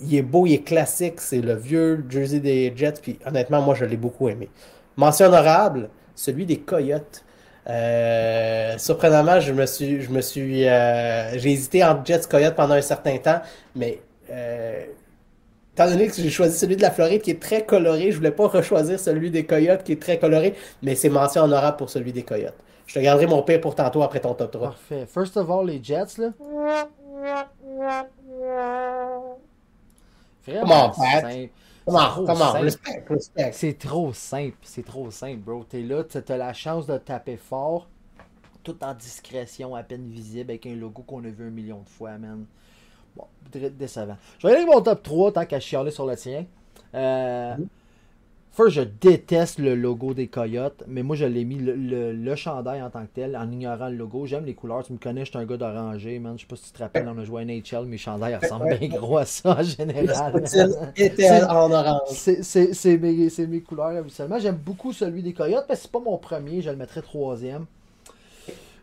il 0.00 0.14
est 0.14 0.22
beau, 0.22 0.46
il 0.46 0.54
est 0.54 0.62
classique. 0.64 1.20
C'est 1.20 1.40
le 1.40 1.54
vieux 1.54 2.04
jersey 2.08 2.40
des 2.40 2.72
Jets. 2.74 2.94
Puis 3.02 3.18
honnêtement, 3.26 3.60
moi, 3.60 3.74
je 3.74 3.84
l'ai 3.84 3.96
beaucoup 3.96 4.28
aimé. 4.28 4.48
Mention 4.96 5.26
honorable, 5.26 5.90
celui 6.14 6.46
des 6.46 6.58
Coyotes. 6.60 7.23
Euh, 7.68 8.76
surprenamment, 8.78 9.40
je 9.40 9.52
me 9.52 9.66
suis, 9.66 10.02
je 10.02 10.10
me 10.10 10.20
suis, 10.20 10.68
euh, 10.68 11.38
j'ai 11.38 11.52
hésité 11.52 11.82
entre 11.82 12.04
Jets 12.04 12.28
Coyotes 12.28 12.54
pendant 12.54 12.74
un 12.74 12.82
certain 12.82 13.16
temps, 13.16 13.40
mais 13.74 14.00
euh, 14.30 14.84
étant 15.72 15.86
donné 15.86 16.08
que 16.08 16.14
j'ai 16.14 16.30
choisi 16.30 16.58
celui 16.58 16.76
de 16.76 16.82
la 16.82 16.90
Floride 16.90 17.22
qui 17.22 17.30
est 17.30 17.40
très 17.40 17.64
coloré, 17.64 18.12
je 18.12 18.16
voulais 18.18 18.30
pas 18.30 18.48
rechoisir 18.48 19.00
celui 19.00 19.30
des 19.30 19.46
Coyotes 19.46 19.82
qui 19.82 19.92
est 19.92 20.02
très 20.02 20.18
coloré, 20.18 20.54
mais 20.82 20.94
c'est 20.94 21.08
mention 21.08 21.42
honorable 21.42 21.78
pour 21.78 21.88
celui 21.88 22.12
des 22.12 22.22
Coyotes. 22.22 22.54
Je 22.86 22.94
te 22.94 22.98
garderai 22.98 23.26
mon 23.26 23.42
pire 23.42 23.62
pour 23.62 23.74
tantôt 23.74 24.02
après 24.02 24.20
ton 24.20 24.34
top 24.34 24.50
3. 24.50 24.68
Parfait. 24.68 25.06
First 25.06 25.36
of 25.38 25.50
all, 25.50 25.66
les 25.66 25.82
Jets, 25.82 26.18
là. 26.18 26.32
Vraiment 30.46 30.92
simple. 30.92 31.48
Comment, 31.84 32.00
C'est 32.00 32.08
trop 32.10 32.26
comment, 32.26 32.52
simple. 32.52 32.64
respect, 32.64 33.04
respect. 33.08 33.52
C'est 33.52 33.78
trop 33.78 34.12
simple, 34.12 34.56
c'est 34.62 34.84
trop 34.84 35.10
simple, 35.10 35.38
bro. 35.40 35.64
T'es 35.64 35.82
là, 35.82 36.02
t'as 36.04 36.36
la 36.36 36.52
chance 36.52 36.86
de 36.86 36.96
taper 36.98 37.36
fort, 37.36 37.88
tout 38.62 38.82
en 38.82 38.94
discrétion, 38.94 39.74
à 39.74 39.82
peine 39.82 40.08
visible, 40.08 40.50
avec 40.50 40.66
un 40.66 40.74
logo 40.74 41.02
qu'on 41.02 41.24
a 41.24 41.28
vu 41.28 41.46
un 41.46 41.50
million 41.50 41.80
de 41.82 41.88
fois, 41.88 42.16
man. 42.18 42.46
Bon, 43.16 43.26
décevant. 43.52 44.16
Je 44.38 44.46
vais 44.46 44.54
aller 44.54 44.62
avec 44.62 44.74
mon 44.74 44.80
top 44.82 45.02
3 45.02 45.32
tant 45.32 45.46
qu'à 45.46 45.60
chialer 45.60 45.90
sur 45.90 46.06
le 46.06 46.16
tien. 46.16 46.46
Euh, 46.94 47.56
First, 48.54 48.70
je 48.76 48.82
déteste 48.82 49.58
le 49.58 49.74
logo 49.74 50.14
des 50.14 50.28
Coyotes, 50.28 50.84
mais 50.86 51.02
moi 51.02 51.16
je 51.16 51.24
l'ai 51.24 51.44
mis 51.44 51.56
le, 51.56 51.74
le, 51.74 52.12
le 52.12 52.36
chandail 52.36 52.80
en 52.82 52.88
tant 52.88 53.02
que 53.04 53.10
tel, 53.12 53.36
en 53.36 53.50
ignorant 53.50 53.88
le 53.88 53.96
logo. 53.96 54.26
J'aime 54.26 54.44
les 54.44 54.54
couleurs, 54.54 54.84
tu 54.84 54.92
me 54.92 54.98
connais, 54.98 55.24
je 55.24 55.30
suis 55.30 55.38
un 55.38 55.44
gars 55.44 55.56
d'oranger, 55.56 56.20
man. 56.20 56.36
Je 56.38 56.42
sais 56.42 56.46
pas 56.46 56.54
si 56.54 56.66
tu 56.66 56.70
te 56.72 56.78
rappelles, 56.78 57.08
on 57.08 57.18
a 57.18 57.24
joué 57.24 57.42
à 57.42 57.44
NHL, 57.44 57.86
mes 57.86 57.98
chandails 57.98 58.36
ressemblent 58.36 58.78
bien 58.78 58.88
gros 58.90 59.18
à 59.18 59.24
ça 59.24 59.58
en 59.58 59.62
général. 59.62 60.40
était 60.96 61.42
en 61.42 61.70
orange. 61.72 62.00
C'est- 62.10 62.96
mes, 62.98 63.28
mes 63.48 63.60
couleurs 63.60 63.86
habituellement. 63.88 64.38
J'aime 64.38 64.56
beaucoup 64.64 64.92
celui 64.92 65.22
des 65.22 65.32
Coyotes, 65.32 65.66
mais 65.68 65.74
c'est 65.76 65.90
pas 65.90 66.00
mon 66.00 66.16
premier. 66.16 66.62
Je 66.62 66.70
le 66.70 66.76
mettrais 66.76 67.02
troisième. 67.02 67.66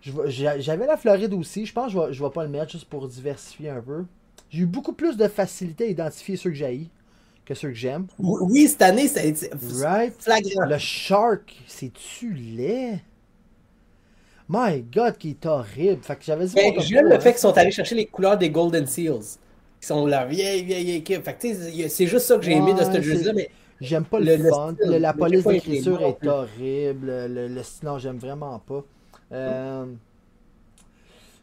J'avais 0.04 0.86
la 0.86 0.98
Floride 0.98 1.34
aussi. 1.34 1.66
Je 1.66 1.74
pense 1.74 1.88
que 1.88 1.92
je 1.94 2.00
vais, 2.00 2.14
je 2.14 2.24
vais 2.24 2.30
pas 2.30 2.44
le 2.44 2.50
mettre 2.50 2.72
juste 2.72 2.86
pour 2.90 3.08
diversifier 3.08 3.70
un 3.70 3.82
peu. 3.82 4.06
J'ai 4.50 4.64
eu 4.64 4.66
beaucoup 4.66 4.94
plus 4.94 5.16
de 5.18 5.28
facilité 5.28 5.86
à 5.86 5.88
identifier 5.88 6.36
ceux 6.36 6.50
que 6.50 6.56
j'haïs 6.56 6.90
que 7.46 7.54
ceux 7.54 7.70
que 7.70 7.74
j'aime. 7.74 8.08
Oui, 8.20 8.68
cette 8.68 8.82
année, 8.82 9.08
Right? 9.82 10.14
flagrant. 10.22 10.66
Le 10.66 10.78
Shark, 10.78 11.56
c'est-tu 11.68 12.34
laid? 12.34 13.00
My 14.50 14.82
God, 14.82 15.18
qui 15.18 15.30
est 15.32 15.46
horrible. 15.46 16.04
Fait 16.04 16.16
que 16.18 16.24
j'avais 16.24 16.46
top 16.48 16.84
j'aime 16.84 17.08
le 17.08 17.20
fait 17.20 17.32
qu'ils 17.32 17.40
sont 17.40 17.58
allés 17.58 17.72
chercher 17.72 17.96
les 17.96 18.06
couleurs 18.06 18.38
des 18.38 18.50
Golden 18.50 18.86
Seals. 18.86 19.38
Qui 19.80 19.88
sont 19.88 20.06
la 20.06 20.26
vieille, 20.26 20.64
vieille 20.64 20.92
équipe. 20.92 21.24
Fait 21.24 21.34
que, 21.34 21.88
c'est 21.90 22.06
juste 22.06 22.26
ça 22.28 22.38
que 22.38 22.44
j'ai 22.44 22.52
aimé 22.54 22.74
de 22.74 22.80
ce 22.84 22.92
c'est- 23.02 23.34
Mais 23.34 23.50
J'aime 23.80 24.06
pas 24.06 24.20
Le- 24.20 24.36
le, 24.36 24.52
style, 24.52 24.92
le- 24.92 24.98
la 25.00 25.12
police 25.14 25.44
d'écriture 25.44 26.02
est 26.04 26.28
horrible. 26.28 27.08
Le, 27.08 27.48
le, 27.48 27.62
non, 27.84 27.98
j'aime 27.98 28.18
vraiment 28.20 28.60
pas. 28.60 28.84
Euh, 29.32 29.86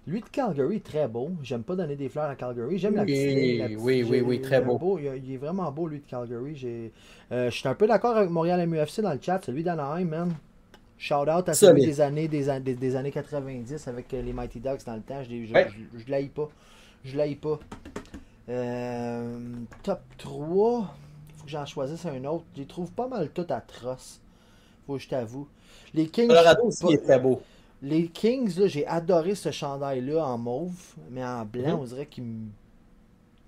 lui 0.08 0.20
de 0.20 0.26
Calgary 0.28 0.76
est 0.76 0.84
très 0.84 1.06
beau. 1.06 1.30
J'aime 1.42 1.62
pas 1.62 1.76
donner 1.76 1.94
des 1.96 2.08
fleurs 2.08 2.30
à 2.30 2.34
Calgary. 2.34 2.78
J'aime 2.78 2.96
la 2.96 3.02
Oui, 3.02 3.12
petite- 3.12 3.78
oui, 3.80 4.02
oui, 4.08 4.20
oui, 4.20 4.40
très 4.40 4.60
beau. 4.60 4.98
Il, 4.98 5.32
est 5.32 5.36
vraiment 5.36 5.70
beau, 5.70 5.86
lui 5.86 5.98
de 6.00 6.06
Calgary. 6.06 6.90
Euh, 7.30 7.50
je 7.50 7.54
suis 7.56 7.68
un 7.68 7.74
peu 7.74 7.86
d'accord 7.86 8.16
avec 8.16 8.30
Montréal 8.30 8.66
MUFC 8.66 9.00
dans 9.02 9.12
le 9.12 9.20
chat. 9.20 9.40
Celui 9.44 9.62
d'Anaheim, 9.62 10.04
man. 10.06 10.34
Shout 10.96 11.14
out 11.30 11.48
à 11.48 11.54
celui 11.54 11.84
des 11.84 12.00
années, 12.00 12.26
des, 12.26 12.50
an- 12.50 12.58
des, 12.58 12.74
des 12.74 12.96
années 12.96 13.12
90 13.12 13.86
avec 13.86 14.12
euh, 14.14 14.22
les 14.22 14.32
Mighty 14.32 14.58
Ducks 14.58 14.84
dans 14.84 14.94
le 14.96 15.02
temps. 15.02 15.22
Je, 15.22 15.44
je, 15.46 15.52
Ouais. 15.54 15.68
je, 15.94 15.98
je 16.04 16.10
l'haïs 16.10 16.28
pas. 16.28 16.48
Je 17.04 17.16
l'haïs 17.16 17.36
pas. 17.36 17.60
Euh, 18.48 19.38
top 19.82 20.00
3. 20.18 20.94
Faut 21.36 21.44
que 21.44 21.50
j'en 21.50 21.66
choisisse 21.66 22.04
un 22.06 22.24
autre. 22.24 22.44
Je 22.56 22.60
les 22.62 22.66
trouve 22.66 22.90
pas 22.90 23.06
mal 23.06 23.28
tout 23.30 23.46
atroces. 23.50 24.20
Faut 24.86 24.94
que 24.96 25.02
je 25.02 25.08
t'avoue. 25.08 25.46
Les 25.94 26.06
Kings. 26.08 26.28
Colorado 26.28 26.64
aussi 26.64 26.82
pas- 26.84 26.92
est 26.92 26.98
très 27.04 27.20
beau. 27.20 27.42
Les 27.82 28.08
Kings, 28.08 28.58
là, 28.58 28.66
j'ai 28.66 28.86
adoré 28.86 29.34
ce 29.34 29.50
chandail-là 29.50 30.24
en 30.26 30.38
mauve, 30.38 30.94
mais 31.10 31.24
en 31.24 31.44
blanc, 31.44 31.76
Mhm. 31.76 31.80
on 31.80 31.84
dirait 31.84 32.06
qu'il 32.06 32.24
me 32.24 32.48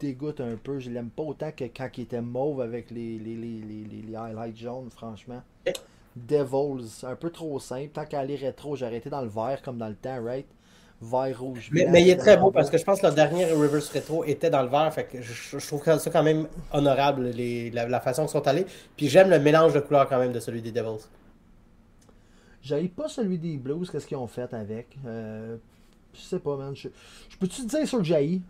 dégoûte 0.00 0.40
un 0.40 0.56
peu. 0.56 0.78
Je 0.78 0.90
l'aime 0.90 1.10
pas 1.10 1.22
autant 1.22 1.52
que 1.52 1.64
quand 1.64 1.88
il 1.96 2.02
était 2.02 2.20
mauve 2.20 2.60
avec 2.60 2.90
les, 2.90 3.18
les, 3.18 3.36
les, 3.36 3.84
les, 4.02 4.16
highlights 4.16 4.56
jaunes, 4.56 4.90
franchement. 4.90 5.42
Devils, 6.16 7.04
un 7.04 7.16
peu 7.16 7.30
trop 7.30 7.58
simple. 7.60 7.90
Tant 7.92 8.04
qu'à 8.04 8.20
aller 8.20 8.36
rétro, 8.36 8.76
j'aurais 8.76 8.96
été 8.96 9.10
dans 9.10 9.22
le 9.22 9.28
vert 9.28 9.62
comme 9.62 9.78
dans 9.78 9.88
le 9.88 9.94
temps, 9.96 10.22
right? 10.24 10.46
Vert, 11.02 11.40
rouge, 11.40 11.70
Mais, 11.72 11.82
blanc, 11.84 11.92
mais 11.92 12.02
il 12.02 12.10
est 12.10 12.16
très 12.16 12.36
beau 12.36 12.50
parce 12.50 12.68
que 12.70 12.78
je 12.78 12.84
pense 12.84 13.00
que 13.00 13.06
le 13.06 13.14
dernier 13.14 13.46
Reverse 13.52 13.90
Retro 13.90 14.24
était 14.24 14.50
dans 14.50 14.62
le 14.62 14.68
vert. 14.68 14.92
Fait 14.92 15.04
que 15.04 15.22
je, 15.22 15.58
je 15.58 15.66
trouve 15.66 15.82
ça 15.84 16.10
quand 16.10 16.22
même 16.22 16.46
honorable, 16.72 17.26
les- 17.30 17.70
la, 17.70 17.88
la 17.88 18.00
façon 18.00 18.22
qu'ils 18.24 18.32
sont 18.32 18.46
allés. 18.48 18.66
Puis 18.96 19.08
j'aime 19.08 19.30
le 19.30 19.38
mélange 19.38 19.72
de 19.74 19.80
couleurs 19.80 20.08
quand 20.08 20.18
même 20.18 20.32
de 20.32 20.40
celui 20.40 20.62
des 20.62 20.72
Devils. 20.72 21.06
J'avais 22.62 22.88
pas 22.88 23.08
celui 23.08 23.38
des 23.38 23.56
Blues, 23.56 23.90
qu'est-ce 23.90 24.06
qu'ils 24.06 24.16
ont 24.18 24.26
fait 24.26 24.52
avec. 24.52 24.96
Euh, 25.06 25.56
je 26.14 26.20
sais 26.20 26.38
pas, 26.38 26.56
man. 26.56 26.74
Je, 26.76 26.88
je 27.28 27.36
peux-tu 27.38 27.62
te 27.62 27.68
dire 27.68 27.86
ceux 27.88 27.98
que 27.98 28.04
j'ai 28.04 28.40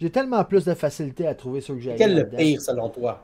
J'ai 0.00 0.10
tellement 0.10 0.44
plus 0.44 0.64
de 0.64 0.74
facilité 0.74 1.26
à 1.26 1.34
trouver 1.34 1.60
ceux 1.60 1.74
que 1.74 1.80
j'ai 1.80 1.94
Quel 1.96 2.12
est 2.12 2.14
le 2.22 2.28
pire 2.28 2.60
selon 2.62 2.88
toi? 2.88 3.22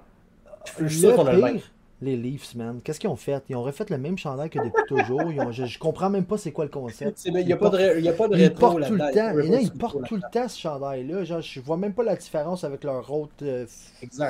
Je 0.80 0.87
suis 0.88 1.00
sûr 1.00 1.11
Le 1.11 1.16
qu'on 1.16 1.26
a 1.26 1.32
le 1.32 1.42
même. 1.42 1.54
pire, 1.54 1.70
les 2.02 2.16
Leafs, 2.16 2.54
man. 2.54 2.80
Qu'est-ce 2.85 3.00
qu'ils 3.00 3.08
ont 3.08 3.16
fait? 3.16 3.42
Ils 3.49 3.56
ont 3.56 3.62
refait 3.62 3.85
le 3.88 3.99
même 3.99 4.18
chandail 4.18 4.50
que 4.50 4.58
depuis 4.58 4.85
toujours. 4.87 5.32
Ils 5.32 5.40
ont- 5.40 5.50
je, 5.50 5.64
je 5.64 5.78
comprends 5.78 6.11
même 6.11 6.25
pas 6.26 6.37
c'est 6.38 6.52
quoi 6.52 6.64
le 6.64 6.70
concept. 6.70 7.25
Il 7.25 7.32
n'y 7.35 7.52
a, 7.52 7.56
pas 7.56 7.70
de 7.70 8.00
y 8.00 8.08
a 8.08 8.12
pas 8.12 8.28
de 8.28 8.37
Ils 8.37 8.52
portent 8.52 8.87
tout 8.87 8.94
le 8.94 8.99
temps. 8.99 9.08
Il 9.38 9.47
y 9.47 9.50
en 9.50 9.54
a, 9.54 9.61
ils 9.61 9.73
portent 9.73 10.04
tout 10.04 10.16
le 10.16 10.23
temps 10.30 10.47
ce 10.49 10.58
chandail-là. 10.61 11.25
Genre, 11.25 11.40
je 11.40 11.61
vois 11.61 11.76
même 11.76 11.94
pas 11.94 12.04
la 12.04 12.16
différence 12.16 12.64
avec 12.64 12.85
leur 12.85 13.11
autre 13.12 13.32
euh, 13.42 13.66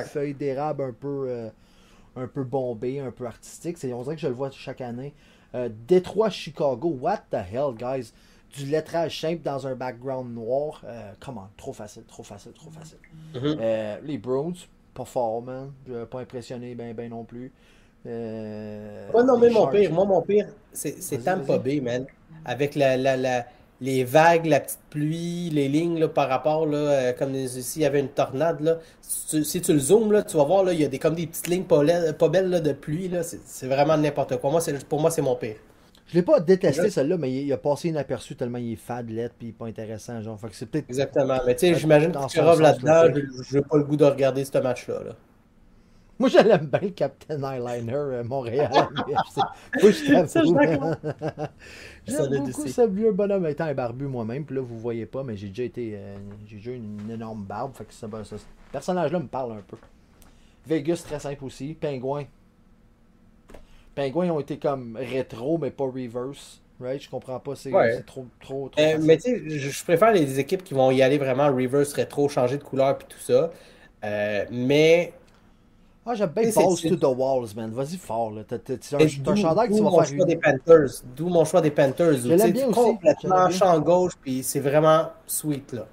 feuille 0.05 0.33
d'érable 0.33 0.83
un 0.83 0.93
peu, 0.93 1.25
euh, 1.27 1.49
un 2.15 2.27
peu 2.27 2.43
bombée, 2.43 2.99
un 2.99 3.11
peu 3.11 3.25
artistique. 3.25 3.77
C'est, 3.77 3.93
on 3.93 4.01
dirait 4.03 4.15
que 4.15 4.21
je 4.21 4.27
le 4.27 4.33
vois 4.33 4.49
chaque 4.51 4.81
année. 4.81 5.13
Euh, 5.55 5.69
Détroit, 5.87 6.29
Chicago. 6.29 6.89
What 7.01 7.23
the 7.31 7.35
hell, 7.51 7.73
guys? 7.75 8.11
Du 8.55 8.65
lettrage 8.65 9.19
simple 9.21 9.43
dans 9.43 9.67
un 9.67 9.75
background 9.75 10.33
noir. 10.33 10.81
Euh, 10.85 11.11
come 11.19 11.37
on, 11.37 11.47
trop 11.57 11.73
facile, 11.73 12.03
trop 12.07 12.23
facile, 12.23 12.51
trop 12.53 12.71
facile. 12.71 12.97
Mhm. 13.35 13.57
Euh, 13.59 13.97
les 14.03 14.17
Browns, 14.17 14.55
pas 14.93 15.05
fort, 15.05 15.41
man. 15.41 15.71
Pas 16.09 16.19
impressionné 16.21 16.73
ben, 16.75 16.93
ben 16.95 17.09
non 17.09 17.23
plus. 17.23 17.51
Euh, 18.07 19.09
Moi, 19.11 19.23
non, 19.23 19.37
mais 19.37 19.49
mon 19.49 19.67
pire, 19.67 19.91
moi, 19.91 20.05
mon 20.05 20.21
pire, 20.21 20.47
c'est 20.71 21.23
Tampa. 21.23 21.57
Bay, 21.59 21.79
man. 21.81 22.05
Avec 22.45 22.75
la, 22.75 22.95
la, 22.97 23.17
la- 23.17 23.45
les 23.81 24.03
vagues, 24.03 24.45
la 24.45 24.59
petite 24.59 24.79
pluie, 24.89 25.49
les 25.51 25.69
lignes 25.69 25.99
là, 25.99 26.07
par 26.07 26.27
rapport, 26.27 26.65
là, 26.65 26.77
euh, 26.77 27.13
comme 27.13 27.33
s'il 27.47 27.81
y 27.81 27.85
avait 27.85 27.99
une 28.01 28.09
tornade. 28.09 28.59
Là. 28.61 28.79
Si, 29.01 29.27
tu, 29.37 29.43
si 29.43 29.61
tu 29.61 29.73
le 29.73 29.79
zoomes, 29.79 30.11
là, 30.11 30.23
tu 30.23 30.35
vas 30.37 30.43
voir, 30.43 30.63
là, 30.63 30.73
il 30.73 30.81
y 30.81 30.85
a 30.85 30.87
des, 30.87 30.99
comme 30.99 31.15
des 31.15 31.27
petites 31.27 31.47
lignes 31.47 31.63
pas, 31.63 31.81
pas 32.13 32.29
belles 32.29 32.49
là, 32.49 32.59
de 32.59 32.73
pluie. 32.73 33.07
là. 33.07 33.21
C'est 33.23 33.67
vraiment 33.67 33.97
n'importe 33.97 34.37
quoi. 34.37 34.51
Moi, 34.51 34.61
c'est- 34.61 34.85
pour 34.85 34.99
moi, 34.99 35.11
c'est 35.11 35.21
mon 35.21 35.35
pire. 35.35 35.55
Je 36.07 36.15
l'ai 36.15 36.23
pas 36.23 36.39
détesté 36.39 36.89
celle-là, 36.89 37.17
mais 37.17 37.31
il, 37.31 37.45
il 37.47 37.53
a 37.53 37.57
passé 37.57 37.89
inaperçu 37.89 38.35
tellement 38.35 38.57
il 38.57 38.73
est 38.73 38.75
fade, 38.75 39.09
lettre, 39.11 39.35
puis 39.37 39.51
pas 39.51 39.67
intéressant. 39.67 40.19
Genre, 40.21 40.39
fait 40.39 40.47
que 40.49 40.55
c'est. 40.55 40.75
Exactement. 40.75 41.37
Mais 41.45 41.55
tu 41.55 41.67
sais, 41.67 41.75
j'imagine 41.75 42.11
que 42.11 42.27
tu 42.27 42.39
là-dedans. 42.39 43.03
Je 43.47 43.57
n'ai 43.57 43.63
pas 43.63 43.77
le 43.77 43.83
goût 43.83 43.95
de 43.95 44.05
regarder 44.05 44.43
ce 44.43 44.57
match-là. 44.57 45.03
là. 45.05 45.15
Moi, 46.19 46.27
je 46.27 46.37
l'aime 46.39 46.65
bien, 46.65 46.81
le 46.81 46.89
Captain 46.89 47.41
Eyeliner 47.41 47.93
euh, 47.93 48.23
Montréal. 48.25 48.69
Que 49.79 49.89
je 49.89 50.27
Ça, 50.27 50.41
J'aime 52.09 52.29
beaucoup 52.45 52.63
vieux 52.91 53.11
bonhomme 53.11 53.45
étant 53.47 53.65
un 53.65 53.73
barbu 53.73 54.05
moi-même. 54.07 54.45
Puis 54.45 54.55
là, 54.55 54.61
vous 54.61 54.77
voyez 54.79 55.05
pas, 55.05 55.23
mais 55.23 55.37
j'ai 55.37 55.47
déjà 55.49 55.63
été. 55.63 55.93
euh, 55.95 56.15
j'ai 56.47 56.57
déjà 56.57 56.71
une 56.71 57.09
énorme 57.09 57.43
barbe. 57.43 57.73
Fait 57.75 57.85
que 57.85 57.93
ça, 57.93 58.07
ben, 58.07 58.23
ça- 58.23 58.37
ce 58.37 58.45
personnage-là 58.71 59.19
me 59.19 59.27
parle 59.27 59.53
un 59.53 59.61
peu. 59.67 59.77
Vegas, 60.67 61.03
très 61.05 61.19
simple 61.19 61.45
aussi. 61.45 61.73
Pingouin. 61.73 62.25
Pingouins 63.95 64.25
ils 64.25 64.31
ont 64.31 64.39
été 64.39 64.57
comme 64.57 64.97
rétro, 64.99 65.57
mais 65.57 65.71
pas 65.71 65.85
reverse. 65.85 66.61
Right? 66.79 67.01
Je 67.01 67.09
comprends 67.09 67.39
pas. 67.39 67.55
C'est 67.55 67.73
Ouais. 67.73 68.01
trop, 68.03 68.25
trop, 68.39 68.69
trop. 68.69 68.81
Euh, 68.81 68.97
mais 69.01 69.17
tu 69.17 69.23
sais, 69.31 69.49
je, 69.49 69.69
je 69.69 69.83
préfère 69.83 70.13
les 70.13 70.39
équipes 70.39 70.63
qui 70.63 70.73
vont 70.73 70.91
y 70.91 71.01
aller 71.01 71.17
vraiment 71.17 71.47
reverse, 71.53 71.91
rétro, 71.93 72.29
changer 72.29 72.57
de 72.57 72.63
couleur 72.63 72.97
puis 72.97 73.07
tout 73.09 73.19
ça. 73.19 73.51
Euh, 74.05 74.45
mais 74.49 75.11
Ah, 76.11 76.15
j'aime 76.15 76.29
bien 76.29 76.49
Balls 76.55 76.81
to 76.81 76.95
the 76.95 77.17
Walls, 77.17 77.53
man. 77.55 77.69
Vas-y 77.71 77.97
fort, 77.97 78.31
là. 78.31 78.41
T'as 78.43 78.55
un, 78.55 79.31
un 79.31 79.35
chandail 79.35 79.69
que 79.69 79.73
tu 79.75 79.83
vas 79.83 79.89
mon 79.91 80.01
faire 80.01 80.15
choix 80.17 80.25
des 80.25 80.37
Panthers. 80.37 80.89
D'où 81.15 81.29
mon 81.29 81.45
choix 81.45 81.61
des 81.61 81.69
Panthers. 81.71 82.13
Je 82.13 82.21
tu 82.21 82.27
l'aime 82.29 82.51
bien 82.51 82.67
aussi, 82.67 82.73
complètement 82.79 83.49
champ 83.51 83.79
gauche, 83.79 84.13
puis 84.19 84.41
c'est 84.41 84.59
vraiment 84.59 85.09
sweet, 85.27 85.71
là. 85.73 85.85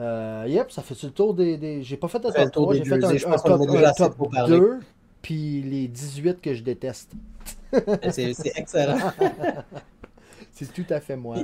Euh, 0.00 0.44
yep, 0.48 0.72
ça 0.72 0.82
fait 0.82 1.00
le 1.02 1.10
tour 1.10 1.34
des. 1.34 1.58
des- 1.58 1.82
J'ai 1.82 1.96
pas 1.98 2.08
fait 2.08 2.18
de 2.18 2.30
top 2.30 2.34
tour 2.50 2.62
3, 2.64 2.72
des 2.72 2.78
j'ai 2.78 2.84
fait 2.84 3.04
un, 3.04 3.08
un 3.08 3.32
a 3.32 3.38
top, 3.38 3.60
un 3.60 3.92
top 3.92 4.16
pour 4.16 4.30
parler. 4.30 4.58
2. 4.58 4.80
puis 5.22 5.62
les 5.62 5.86
18 5.86 6.40
que 6.40 6.54
je 6.54 6.62
déteste. 6.62 7.12
C'est 8.10 8.32
excellent. 8.56 8.96
C'est 10.52 10.72
tout 10.72 10.86
à 10.90 11.00
fait 11.00 11.16
moi. 11.16 11.36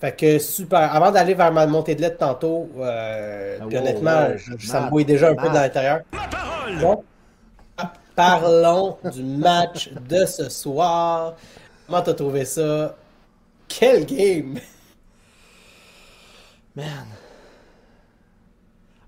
Fait 0.00 0.16
que 0.16 0.38
super. 0.38 0.94
Avant 0.94 1.10
d'aller 1.10 1.34
vers 1.34 1.52
ma 1.52 1.66
montée 1.66 1.94
de 1.94 2.00
lettre 2.00 2.16
tantôt, 2.18 2.70
euh, 2.78 3.58
Ah, 3.60 3.64
puis 3.68 3.76
honnêtement, 3.76 4.28
ça 4.58 4.80
me 4.82 4.90
bouille 4.90 5.04
déjà 5.04 5.28
un 5.30 5.34
peu 5.34 5.46
dans 5.48 5.52
l'intérieur. 5.54 6.00
Bon. 6.80 7.04
Parlons 8.16 8.96
du 9.12 9.22
match 9.22 9.90
de 10.08 10.24
ce 10.26 10.48
soir. 10.48 11.34
Comment 11.86 12.02
t'as 12.02 12.14
trouvé 12.14 12.44
ça? 12.44 12.96
Quel 13.68 14.04
game! 14.06 14.58
Man. 16.74 16.86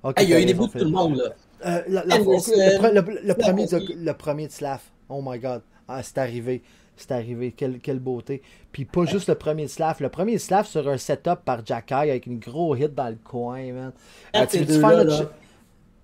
Ok, 0.03 0.17
il 0.23 0.29
y 0.31 0.35
a 0.35 0.41
eu 0.41 0.45
des 0.45 0.55
bouts 0.55 0.67
de 0.67 0.73
tout 0.73 0.79
le 0.85 0.91
monde, 0.91 1.17
là. 1.17 1.25
Euh, 1.65 1.83
la- 1.89 2.05
la- 2.05 2.15
Anderson, 2.17 2.53
le, 2.57 2.79
pre- 2.79 2.93
le- 2.93 3.21
le 3.29 3.35
premier 3.35 3.67
de, 3.67 3.81
le 4.05 4.13
premier 4.15 4.47
de 4.49 4.53
Slav. 4.53 4.81
Oh 5.09 5.23
my 5.25 5.39
god. 5.39 5.63
Ah, 5.87 6.03
c'est 6.03 6.19
arrivé. 6.19 6.63
C'est 6.97 7.11
arrivé. 7.13 7.53
Quelle, 7.53 7.79
quelle 7.81 7.99
beauté. 7.99 8.43
Puis 8.71 8.85
pas 8.85 9.05
juste 9.07 9.29
le 9.29 9.35
premier 9.35 9.65
de 9.65 9.69
Slav. 9.71 9.97
Le 10.01 10.09
premier 10.09 10.35
de 10.35 10.39
Slav 10.39 10.67
sur 10.67 10.87
un 10.89 10.99
setup 10.99 11.41
par 11.45 11.65
Jacky 11.65 11.95
avec 11.95 12.27
une 12.27 12.39
gros 12.39 12.77
hit 12.77 12.95
dans 12.95 13.09
le 13.09 13.17
coin, 13.23 13.73
man. 13.73 13.93
Euh, 14.37 14.47
tu 14.47 14.65
faire 14.65 15.05
notre 15.05 15.33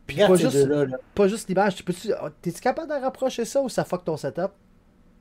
Puis 0.06 0.16
Regarde 0.16 0.32
pas 0.32 0.36
juste, 0.38 0.66
là. 0.66 0.86
pas 1.14 1.28
juste 1.28 1.48
l'image. 1.48 1.74
Tu 1.76 1.82
peux-tu- 1.84 2.12
oh, 2.22 2.28
T'es-tu 2.40 2.60
capable 2.60 2.88
de 2.88 2.94
rapprocher 2.94 3.44
ça 3.44 3.60
ou 3.62 3.68
ça 3.68 3.84
fuck 3.84 4.04
ton 4.04 4.16
setup? 4.16 4.50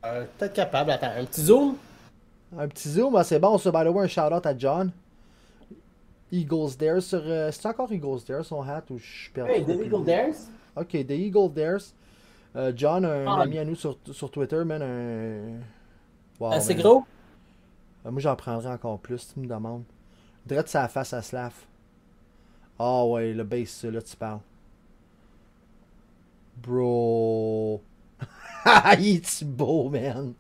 Euh, 0.06 0.26
Peut-être 0.38 0.54
capable. 0.54 0.92
Attends, 0.92 1.12
un 1.18 1.26
petit 1.26 1.42
zoom? 1.42 1.76
Un 2.58 2.68
petit 2.70 2.90
zoom, 2.90 3.16
ah, 3.18 3.24
c'est 3.26 3.40
bon. 3.40 3.58
Ça, 3.58 3.70
by 3.72 3.80
the 3.84 3.94
way, 3.94 4.06
un 4.06 4.08
shout-out 4.08 4.46
à 4.46 4.58
John. 4.58 4.92
Eagles 6.32 6.76
Dare 6.78 7.02
sur. 7.02 7.22
euh, 7.24 7.52
c'est 7.52 7.66
encore 7.68 7.92
Eagles 7.92 8.20
Dare 8.28 8.44
son 8.44 8.62
hat 8.62 8.84
ou 8.90 8.98
je 8.98 9.06
suis 9.06 9.32
perdu? 9.32 9.52
Hey, 9.52 9.64
The 9.64 9.68
depuis 9.68 9.78
le 9.80 9.86
Eagle 9.86 10.06
début? 10.06 10.06
Dares? 10.06 10.36
Ok, 10.76 10.90
The 10.92 11.12
Eagle 11.12 11.54
Dares. 11.54 11.94
Euh, 12.58 12.74
John, 12.76 13.06
un 13.06 13.26
Ah. 13.28 13.42
ami 13.44 13.60
à 13.60 13.66
nous 13.66 13.76
sur, 13.76 13.98
sur 14.12 14.32
Twitter, 14.32 14.64
man, 14.66 14.82
un. 14.82 15.60
Wow, 16.40 16.52
Assez 16.54 16.74
man. 16.74 16.84
gros? 16.84 17.04
Euh, 18.06 18.12
moi, 18.12 18.20
j'en 18.20 18.36
prendrais 18.36 18.72
encore 18.72 19.00
plus, 19.00 19.32
tu 19.34 19.40
me 19.40 19.48
demandes. 19.48 19.84
Drette 20.46 20.68
sa 20.68 20.88
face 20.88 21.14
à 21.14 21.22
Slav. 21.22 21.54
Ah 22.80 23.06
ouais, 23.06 23.34
le 23.34 23.44
base, 23.44 23.84
là, 23.84 24.02
tu 24.02 24.16
parles. 24.16 24.40
Bro. 26.58 27.82
Il 29.00 29.16
est 29.18 29.44
beau, 29.44 29.90
man? 29.90 30.34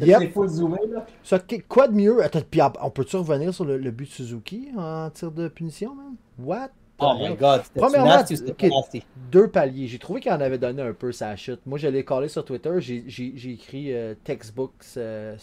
Yep. 0.00 0.32
Full 0.32 0.48
zoomé, 0.48 0.78
là? 0.88 1.06
Ça, 1.22 1.38
quoi 1.68 1.86
de 1.88 1.94
mieux? 1.94 2.22
Attends, 2.22 2.40
puis 2.50 2.60
on 2.82 2.90
peut-tu 2.90 3.16
revenir 3.16 3.54
sur 3.54 3.64
le, 3.64 3.78
le 3.78 3.90
but 3.92 4.06
de 4.06 4.10
Suzuki 4.10 4.68
en 4.76 5.08
tir 5.10 5.30
de 5.30 5.48
punition, 5.48 5.94
man? 5.94 6.16
What? 6.38 6.70
Oh 6.98 7.14
my 7.18 7.34
god, 7.34 7.62
c'était 7.64 7.80
Premièrement, 7.80 8.06
nasty 8.06 8.34
nasty? 8.62 9.02
Deux 9.30 9.48
paliers. 9.48 9.88
J'ai 9.88 9.98
trouvé 9.98 10.20
qu'il 10.20 10.30
en 10.32 10.40
avait 10.40 10.58
donné 10.58 10.80
un 10.82 10.92
peu 10.92 11.10
sa 11.10 11.34
chute. 11.34 11.60
Moi, 11.66 11.78
je 11.78 11.88
l'ai 11.88 12.04
collé 12.04 12.28
sur 12.28 12.44
Twitter. 12.44 12.70
J'ai 12.78 13.50
écrit 13.50 13.92
euh, 13.92 14.14
textbooks 14.22 14.84
euh. 14.96 15.36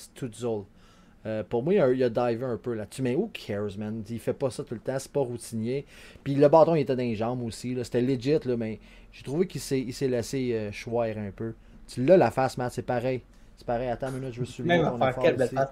Euh, 1.28 1.44
pour 1.44 1.62
moi, 1.62 1.74
il 1.74 1.80
a, 1.80 1.92
il 1.92 2.04
a 2.04 2.10
divé 2.10 2.46
un 2.46 2.58
peu 2.58 2.74
là-dessus. 2.74 3.02
Mais 3.02 3.16
who 3.16 3.30
cares, 3.34 3.78
man? 3.78 4.04
Il 4.10 4.20
fait 4.20 4.34
pas 4.34 4.50
ça 4.50 4.64
tout 4.64 4.74
le 4.74 4.80
temps. 4.80 4.98
C'est 4.98 5.12
pas 5.12 5.20
routinier. 5.20 5.86
Puis 6.24 6.36
le 6.36 6.48
bâton, 6.48 6.74
il 6.76 6.82
était 6.82 6.96
dans 6.96 7.04
les 7.04 7.16
jambes 7.16 7.44
aussi. 7.44 7.76
là. 7.76 7.84
C'était 7.84 8.02
legit, 8.02 8.40
là, 8.46 8.58
mais 8.58 8.80
j'ai 9.12 9.24
trouvé 9.24 9.46
qu'il 9.46 9.62
s'est 9.62 9.80
il 9.80 9.94
s'est 9.94 10.08
laissé 10.08 10.52
euh, 10.54 10.72
choir 10.72 11.10
un 11.18 11.32
peu. 11.36 11.54
Tu 11.88 12.04
l'as, 12.06 12.18
la 12.18 12.32
face, 12.32 12.58
Matt. 12.58 12.72
C'est 12.74 12.82
pareil. 12.82 13.22
C'est 13.58 13.68
pareil. 13.68 13.90
Attends 13.90 14.08
une 14.08 14.20
minute, 14.20 14.34
je 14.34 14.40
veux 14.40 14.46
souligner 14.46 14.78
Même 14.78 14.90
ton 14.90 14.96
affaire, 14.96 15.10
effort 15.10 15.24
quelle 15.24 15.36
belle 15.36 15.48
ici. 15.48 15.56
passe. 15.56 15.70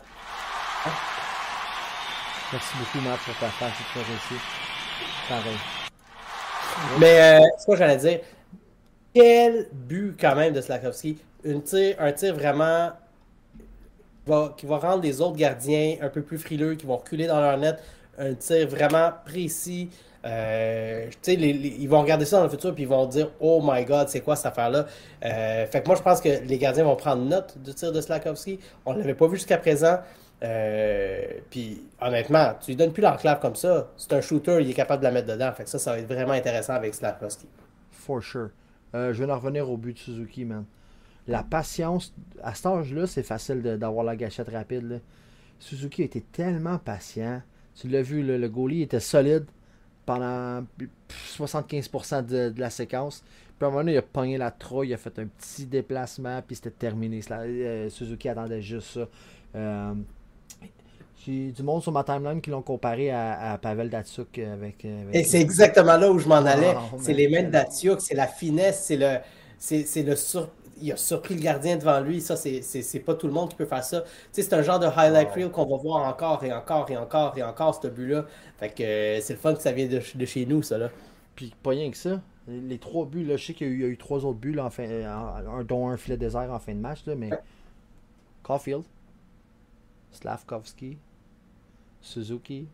Merci 2.52 2.78
beaucoup, 2.78 3.00
Matt, 3.08 3.20
pour 3.26 3.36
ta 3.38 3.48
face. 3.48 3.74
C'est 3.78 4.00
très 4.02 4.12
réussi. 4.12 4.36
Mais 7.00 7.22
euh, 7.22 7.46
c'est 7.58 7.65
quoi 7.65 7.76
j'allais 7.76 7.98
dire? 7.98 8.20
Quel 9.13 9.68
but 9.72 10.15
quand 10.20 10.36
même 10.36 10.54
de 10.54 10.62
Slakowski. 10.62 11.18
Tir, 11.65 11.96
un 12.00 12.12
tir 12.12 12.36
vraiment 12.36 12.92
qui 14.58 14.65
va 14.65 14.78
rendre 14.78 15.02
les 15.02 15.22
autres 15.22 15.38
gardiens 15.38 15.96
un 16.02 16.10
peu 16.10 16.22
plus 16.22 16.38
frileux, 16.38 16.76
qui 16.76 16.86
vont 16.86 16.98
reculer 16.98 17.28
dans 17.28 17.42
leur 17.42 17.58
net. 17.58 17.78
Un 18.18 18.34
tir 18.34 18.68
vraiment 18.68 19.12
précis. 19.26 19.89
Euh, 20.26 21.10
ils 21.28 21.88
vont 21.88 22.02
regarder 22.02 22.26
ça 22.26 22.38
dans 22.38 22.44
le 22.44 22.50
futur 22.50 22.76
puis 22.76 22.84
ils 22.84 22.89
vont 22.89 23.06
dire 23.06 23.32
Oh 23.39 23.62
my 23.63 23.86
god, 23.86 24.10
c'est 24.10 24.20
quoi 24.20 24.36
cette 24.36 24.48
affaire-là? 24.48 24.86
Euh, 25.24 25.65
fait 25.65 25.82
que 25.82 25.88
moi, 25.88 25.96
je 25.96 26.02
pense 26.02 26.20
que 26.20 26.30
les 26.46 26.58
gardiens 26.58 26.84
vont 26.84 26.98
prendre 26.98 27.24
note 27.24 27.58
du 27.58 27.74
tir 27.74 27.92
de 27.92 28.02
Slakowski. 28.02 28.60
On 28.86 28.94
ne 28.94 29.00
l'avait 29.00 29.13
pas 29.13 29.28
vu 29.28 29.38
jusqu'à 29.38 29.58
présent. 29.58 30.00
Euh, 30.41 31.25
puis 31.49 31.82
honnêtement, 31.99 32.54
tu 32.62 32.71
lui 32.71 32.75
donnes 32.75 32.93
plus 32.93 33.02
l'enclave 33.02 33.39
comme 33.39 33.56
ça. 33.56 33.91
C'est 33.97 34.13
un 34.13 34.21
shooter, 34.21 34.60
il 34.62 34.69
est 34.69 34.73
capable 34.73 35.02
de 35.02 35.08
la 35.08 35.12
mettre 35.12 35.28
dedans. 35.28 35.52
Fait 35.52 35.63
que 35.63 35.69
ça, 35.69 35.80
ça 35.80 35.91
va 35.91 35.99
être 35.99 36.08
vraiment 36.08 36.34
intéressant 36.34 36.73
avec 36.73 36.93
Slakowski. 36.93 37.47
For 37.91 38.23
sure. 38.23 38.49
Euh, 38.95 39.13
je 39.13 39.23
vais 39.23 39.32
en 39.32 39.38
revenir 39.38 39.69
au 39.69 39.78
but 39.78 39.93
de 39.93 39.99
Suzuki, 39.99 40.45
man. 40.45 40.65
La 41.28 41.43
patience, 41.43 42.13
à 42.41 42.56
cet 42.56 42.65
âge-là, 42.65 43.06
c'est 43.06 43.23
facile 43.23 43.62
d'avoir 43.62 44.04
la 44.04 44.15
gâchette 44.15 44.49
rapide. 44.49 44.89
là. 44.89 44.97
Suzuki 45.60 46.04
été 46.04 46.21
tellement 46.21 46.78
patient. 46.78 47.41
Tu 47.75 47.88
l'as 47.88 48.02
vu, 48.02 48.23
là, 48.23 48.38
le 48.38 48.49
goalie 48.49 48.82
était 48.82 48.99
solide 48.99 49.45
pendant 50.06 50.65
pff, 50.78 51.38
75% 51.39 52.25
de, 52.25 52.54
la 52.58 52.69
séquence. 52.69 53.23
Puis 53.58 53.65
à 53.65 53.67
un 53.67 53.69
moment 53.69 53.82
donné, 53.82 53.93
il 53.93 53.97
a 53.97 54.02
pogné 54.02 54.38
la 54.38 54.52
trouille, 54.52 54.89
il 54.89 54.93
a 54.93 54.97
fait 54.97 55.19
un 55.19 55.28
petit 55.28 55.65
déplacement, 55.65 56.41
puis 56.41 56.56
c'était 56.56 56.71
terminé. 56.71 57.19
Euh, 57.30 57.89
Suzuki 57.89 58.30
attendait 58.30 58.62
juste 58.62 58.88
ça. 58.88 59.08
J'ai 61.26 61.52
du 61.52 61.64
monde 61.64 61.82
sur 61.84 61.92
ma 61.92 62.04
timeline 62.04 62.40
qui 62.42 62.50
l'ont 62.50 62.62
comparé 62.62 63.12
à, 63.12 63.52
à 63.54 63.58
Pavel 63.58 63.90
Datsuk 63.90 64.40
avec. 64.40 64.86
euh, 64.86 65.02
avec- 65.04 65.16
Et 65.16 65.24
c'est 65.24 65.42
exactement 65.42 65.98
là 65.98 66.10
où 66.12 66.18
je 66.18 66.28
m'en 66.30 66.36
allais. 66.38 66.74
Oh, 66.94 66.98
c'est 67.00 67.14
les 67.14 67.28
mains 67.28 67.44
de 67.44 67.50
Datsuk, 67.52 68.00
c'est 68.02 68.16
la 68.16 68.28
finesse, 68.28 68.84
c'est 68.86 68.98
le. 68.98 69.18
C'est 69.58 70.04
le 70.04 70.16
sur... 70.16 70.48
Il 70.82 70.90
a 70.94 70.96
surpris 70.96 71.36
le 71.36 71.42
gardien 71.42 71.76
devant 71.76 72.00
lui. 72.00 72.22
Ça, 72.22 72.38
c'est- 72.38 73.00
pas 73.06 73.14
tout 73.16 73.28
le 73.28 73.34
monde 73.34 73.50
qui 73.50 73.58
peut 73.58 73.66
faire 73.66 73.84
ça. 73.84 74.00
Tu 74.02 74.08
sais, 74.32 74.44
c'est 74.44 74.54
un 74.54 74.62
genre 74.62 74.80
de 74.80 74.86
highlight 74.86 75.28
Wow. 75.28 75.36
reel 75.36 75.50
qu'on 75.52 75.66
va 75.66 75.76
voir 75.76 76.08
encore 76.08 76.42
et 76.46 76.54
encore 76.54 76.90
et 76.90 76.96
encore 76.96 77.38
et 77.38 77.44
encore, 77.44 77.78
ce 77.82 77.88
but-là. 77.90 78.26
Fait 78.58 78.70
que 78.70 78.82
euh, 78.84 79.20
c'est 79.22 79.34
le 79.34 79.40
fun 79.40 79.54
que 79.56 79.62
ça 79.62 79.74
vient 79.74 79.88
de, 79.88 80.00
de 80.16 80.26
chez 80.26 80.46
nous, 80.46 80.64
ça, 80.64 80.78
là. 80.78 80.90
Puis 81.36 81.54
pas 81.62 81.72
rien 81.72 81.92
que 81.92 81.98
ça. 81.98 82.22
Les 82.48 82.78
trois 82.80 83.06
buts, 83.06 83.26
là, 83.26 83.36
je 83.36 83.48
sais 83.48 83.54
qu'il 83.54 83.68
y 83.68 83.70
a 83.70 83.74
eu, 83.74 83.76
il 83.76 83.82
y 83.82 83.86
a 83.86 83.88
eu 83.90 83.98
trois 83.98 84.24
autres 84.24 84.40
buts, 84.40 84.54
là, 84.54 84.64
en 84.66 84.70
fin, 84.70 84.86
en- 84.88 85.64
dont 85.66 85.90
un 85.90 85.98
filet 85.98 86.16
désert 86.16 86.50
en 86.50 86.60
fin 86.60 86.74
de 86.74 86.80
match, 86.80 87.00
là, 87.06 87.16
mais 87.16 87.30
Caulfield, 88.44 88.84
Slavkovski, 90.12 90.98
Suzuki, 92.02 92.67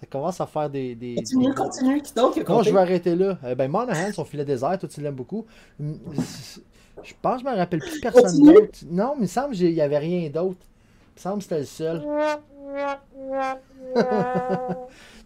ça 0.00 0.06
commence 0.06 0.40
à 0.40 0.46
faire 0.46 0.70
des... 0.70 0.94
des, 0.94 1.16
Continue, 1.16 1.48
des- 1.48 1.54
continue. 1.54 2.02
Qui 2.02 2.12
donc 2.14 2.34
qui 2.34 2.40
a 2.40 2.44
Non, 2.44 2.62
je 2.62 2.70
vais 2.70 2.78
arrêter 2.80 3.14
là? 3.16 3.36
Euh, 3.44 3.54
ben, 3.54 3.68
Monahan, 3.70 4.12
son 4.12 4.24
filet 4.24 4.44
désert, 4.44 4.78
toi, 4.78 4.88
tu 4.88 5.00
l'aimes 5.00 5.14
beaucoup. 5.14 5.44
Hum, 5.80 5.98
Je 7.02 7.12
pense 7.20 7.42
que 7.42 7.48
je 7.48 7.52
me 7.52 7.56
rappelle 7.56 7.80
plus 7.80 8.00
personne 8.00 8.22
Continue. 8.24 8.54
d'autre. 8.54 8.78
Non, 8.90 9.10
mais 9.14 9.18
il 9.18 9.22
me 9.22 9.26
semble 9.26 9.54
qu'il 9.54 9.72
n'y 9.74 9.80
avait 9.80 9.98
rien 9.98 10.28
d'autre. 10.30 10.60
Il 10.60 11.18
me 11.18 11.20
semble 11.20 11.36
que 11.38 11.42
c'était 11.44 11.58
le 11.60 11.64
seul. 11.64 12.02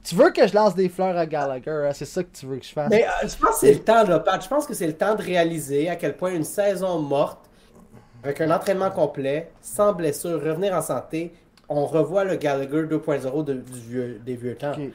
tu 0.05 0.15
veux 0.15 0.31
que 0.31 0.47
je 0.47 0.55
lance 0.55 0.75
des 0.75 0.89
fleurs 0.89 1.17
à 1.17 1.27
Gallagher, 1.27 1.87
hein? 1.89 1.93
c'est 1.93 2.05
ça 2.07 2.23
que 2.23 2.31
tu 2.33 2.47
veux 2.47 2.57
que 2.57 2.65
je 2.65 2.73
fasse? 2.73 2.89
Mais 2.91 3.05
euh, 3.05 3.09
je 3.29 3.37
pense 3.37 3.51
que 3.51 3.57
c'est 3.61 3.75
le 3.75 3.81
temps, 3.81 4.05
là, 4.05 4.19
Pat. 4.21 4.43
Je 4.43 4.49
pense 4.49 4.67
que 4.67 4.75
c'est 4.75 4.87
le 4.87 4.97
temps 4.97 5.15
de 5.15 5.23
réaliser 5.23 5.89
à 5.89 5.97
quel 5.97 6.17
point 6.17 6.33
une 6.35 6.45
saison 6.45 6.99
morte, 7.01 7.51
avec 8.23 8.41
un 8.41 8.51
entraînement 8.51 8.91
complet, 8.91 9.51
sans 9.61 9.93
blessure, 9.93 10.43
revenir 10.43 10.75
en 10.75 10.83
santé, 10.83 11.33
on 11.69 11.87
revoit 11.87 12.25
le 12.25 12.37
Gallagher 12.37 12.85
2.0 12.87 13.43
de- 13.45 13.63
vieux- 13.73 14.21
des 14.25 14.37
vieux 14.37 14.57
temps. 14.57 14.73
Ok. 14.73 14.91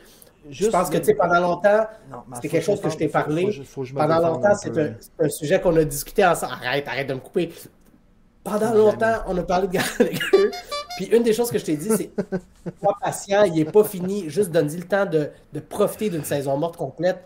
Je 0.49 0.53
Juste- 0.53 0.71
pense 0.71 0.89
que, 0.89 0.97
tu 0.97 1.03
sais, 1.05 1.13
pendant 1.15 1.41
longtemps, 1.41 1.87
faut 2.33 2.39
quelque 2.41 2.61
chose 2.61 2.79
que 2.79 2.89
je 2.89 2.95
t'ai 2.97 3.07
faut- 3.07 3.13
parlé. 3.13 3.45
faut 3.45 3.51
juste- 3.51 3.69
faut 3.71 3.81
que 3.81 3.87
je 3.87 3.93
me 3.93 3.99
pendant 3.99 4.19
longtemps, 4.19 4.55
c'est 4.55 4.77
un, 4.77 4.93
c'est 5.19 5.29
sujet 5.29 5.59
qu'on 5.59 5.75
a 5.75 5.83
discuté 5.83 6.23
ensemble. 6.25 6.53
Arrête, 6.63 6.87
arrête 6.87 7.07
de 7.07 7.15
me 7.15 7.19
couper. 7.19 7.51
Pendant 8.43 8.73
longtemps, 8.73 9.15
on 9.27 9.37
a 9.37 9.43
parlé 9.43 9.67
de 9.67 9.73
Gallagher. 9.73 10.19
Puis 10.95 11.07
une 11.07 11.21
des 11.23 11.33
choses 11.33 11.51
que 11.51 11.57
je 11.57 11.65
t'ai 11.65 11.75
dit, 11.75 11.89
c'est 11.97 12.11
sois 12.81 12.97
patient, 13.01 13.43
il 13.43 13.53
n'est 13.55 13.65
pas 13.65 13.83
fini. 13.83 14.29
Juste 14.29 14.51
donne-lui 14.51 14.77
le 14.77 14.87
temps 14.87 15.05
de, 15.05 15.29
de 15.51 15.59
profiter 15.59 16.09
d'une 16.09 16.23
saison 16.23 16.55
morte 16.55 16.77
complète, 16.77 17.19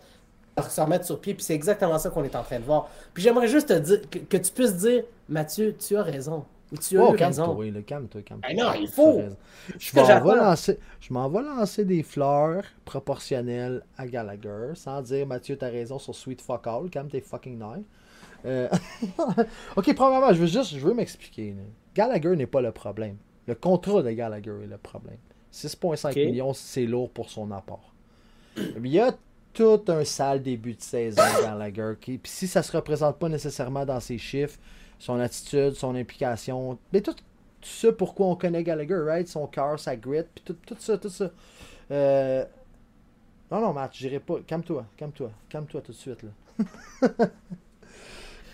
de 0.58 0.64
se 0.64 0.82
remettre 0.82 1.06
sur 1.06 1.22
pied. 1.22 1.36
Puis 1.36 1.44
c'est 1.44 1.54
exactement 1.54 2.00
ça 2.00 2.10
qu'on 2.10 2.24
est 2.24 2.36
en 2.36 2.42
train 2.44 2.60
de 2.60 2.66
voir. 2.66 2.90
Puis 3.14 3.22
j'aimerais 3.22 3.48
juste 3.48 3.68
te 3.70 3.74
dire 3.78 4.02
que, 4.10 4.18
que 4.18 4.38
tu 4.38 4.52
puisses 4.52 4.76
dire, 4.78 5.04
Mathieu, 5.32 5.76
tu 5.78 5.96
as 5.98 6.04
raison. 6.04 6.46
Ou 6.72 6.78
tu 6.78 6.98
as 6.98 7.04
Oh, 7.04 7.13
eu 7.13 7.17
raison. 7.17 7.44
calme-toi, 7.46 7.72
là, 7.72 7.82
calme-toi, 7.82 8.22
calme-toi. 8.22 8.50
Ben 8.54 8.58
non, 8.63 8.74
il 8.80 8.88
faut. 8.88 9.22
Je 9.78 9.96
m'en 10.00 10.06
vais 10.24 10.36
lancer, 10.38 10.80
je 11.02 11.13
m'en 11.13 11.28
vais 11.30 11.41
lancer 11.41 11.84
des 11.86 12.02
fleurs 12.04 12.63
proportionnelles 12.86 13.84
à 13.98 14.08
Gallagher, 14.08 14.72
sans 14.76 15.02
dire 15.02 15.28
Mathieu, 15.28 15.58
t'as 15.58 15.70
raison 15.70 16.00
sur 16.00 16.15
Sweet 16.15 16.41
Fuck 16.41 16.67
All, 16.67 16.89
calme 16.89 17.10
tes 17.10 17.20
fucking 17.22 17.58
nerfs. 17.58 17.84
Euh, 18.46 18.70
ok, 19.76 19.94
premièrement, 19.96 20.34
je 20.34 20.39
veux 20.41 20.48
juste, 20.48 20.72
je 20.74 20.80
veux 20.80 20.94
m'expliquer. 20.94 21.56
Gallagher 21.96 22.36
n'est 22.36 22.48
pas 22.48 22.62
le 22.62 22.72
problème. 22.72 23.17
Le 23.48 23.56
contrat 23.56 24.02
de 24.02 24.12
Gallagher 24.12 24.54
est 24.63 24.67
le 24.67 24.78
problème. 24.78 25.17
6,5 25.52 26.10
Ok. 26.12 26.15
millions, 26.15 26.54
c'est 26.54 26.86
lourd 26.86 27.10
pour 27.10 27.30
son 27.30 27.52
apport. 27.52 27.94
Il 28.58 28.88
y 28.88 29.00
a 29.00 29.12
tout 29.54 29.82
un 29.89 30.06
sale 30.06 30.41
début 30.41 30.76
de 30.76 30.82
saison 30.82 31.22
Gallagher. 31.41 31.94
qui- 32.00 32.17
Puis 32.17 32.32
si 32.32 32.48
ça 32.48 32.63
se 32.63 32.72
représente 32.76 33.17
pas 33.20 33.28
nécessairement 33.28 33.86
dans 33.86 34.00
ses 34.00 34.17
chiffres, 34.17 34.58
son 35.02 35.20
attitude, 35.20 35.74
son 35.74 35.96
implication, 35.96 36.78
mais 36.94 37.02
tout, 37.02 37.14
tout 37.14 37.22
ça 37.62 37.92
pourquoi 37.92 38.28
on 38.28 38.36
connaît 38.36 38.62
Gallagher, 38.64 39.00
right? 39.04 39.28
Son 39.28 39.48
cœur, 39.48 39.80
sa 39.80 39.96
grit, 39.96 40.22
puis 40.36 40.44
tout, 40.46 40.56
tout 40.64 40.76
ça, 40.78 40.96
tout 41.00 41.10
ça. 41.10 41.32
Euh, 41.90 42.46
Non, 43.50 43.62
non, 43.62 43.74
Matt, 43.74 43.96
j'irai 43.96 44.20
pas. 44.20 44.36
Calme-toi, 44.46 44.86
calme-toi, 44.96 45.32
calme-toi 45.50 45.82
tout 45.82 45.92
de 45.92 45.98
suite. 45.98 46.20
Là. 46.22 46.30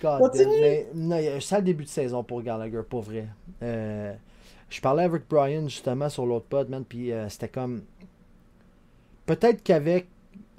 God 0.02 0.32
mais, 0.36 0.88
non, 0.94 1.18
il 1.18 1.26
y 1.26 1.28
a 1.28 1.36
un 1.36 1.40
sale 1.42 1.66
début 1.66 1.84
de 1.84 1.90
saison 1.90 2.24
pour 2.24 2.42
Gallagher, 2.42 2.82
pour 2.90 3.02
vrai. 3.02 3.28
Euh, 3.62 4.14
je 4.70 4.80
parlais 4.80 5.04
avec 5.04 5.28
Brian 5.28 5.68
justement 5.68 6.08
sur 6.08 6.26
l'autre 6.26 6.46
pod, 6.46 6.70
man, 6.70 6.86
puis 6.86 7.12
euh, 7.12 7.28
c'était 7.28 7.50
comme. 7.50 7.84
Peut-être 9.26 9.62
qu'avec 9.64 10.08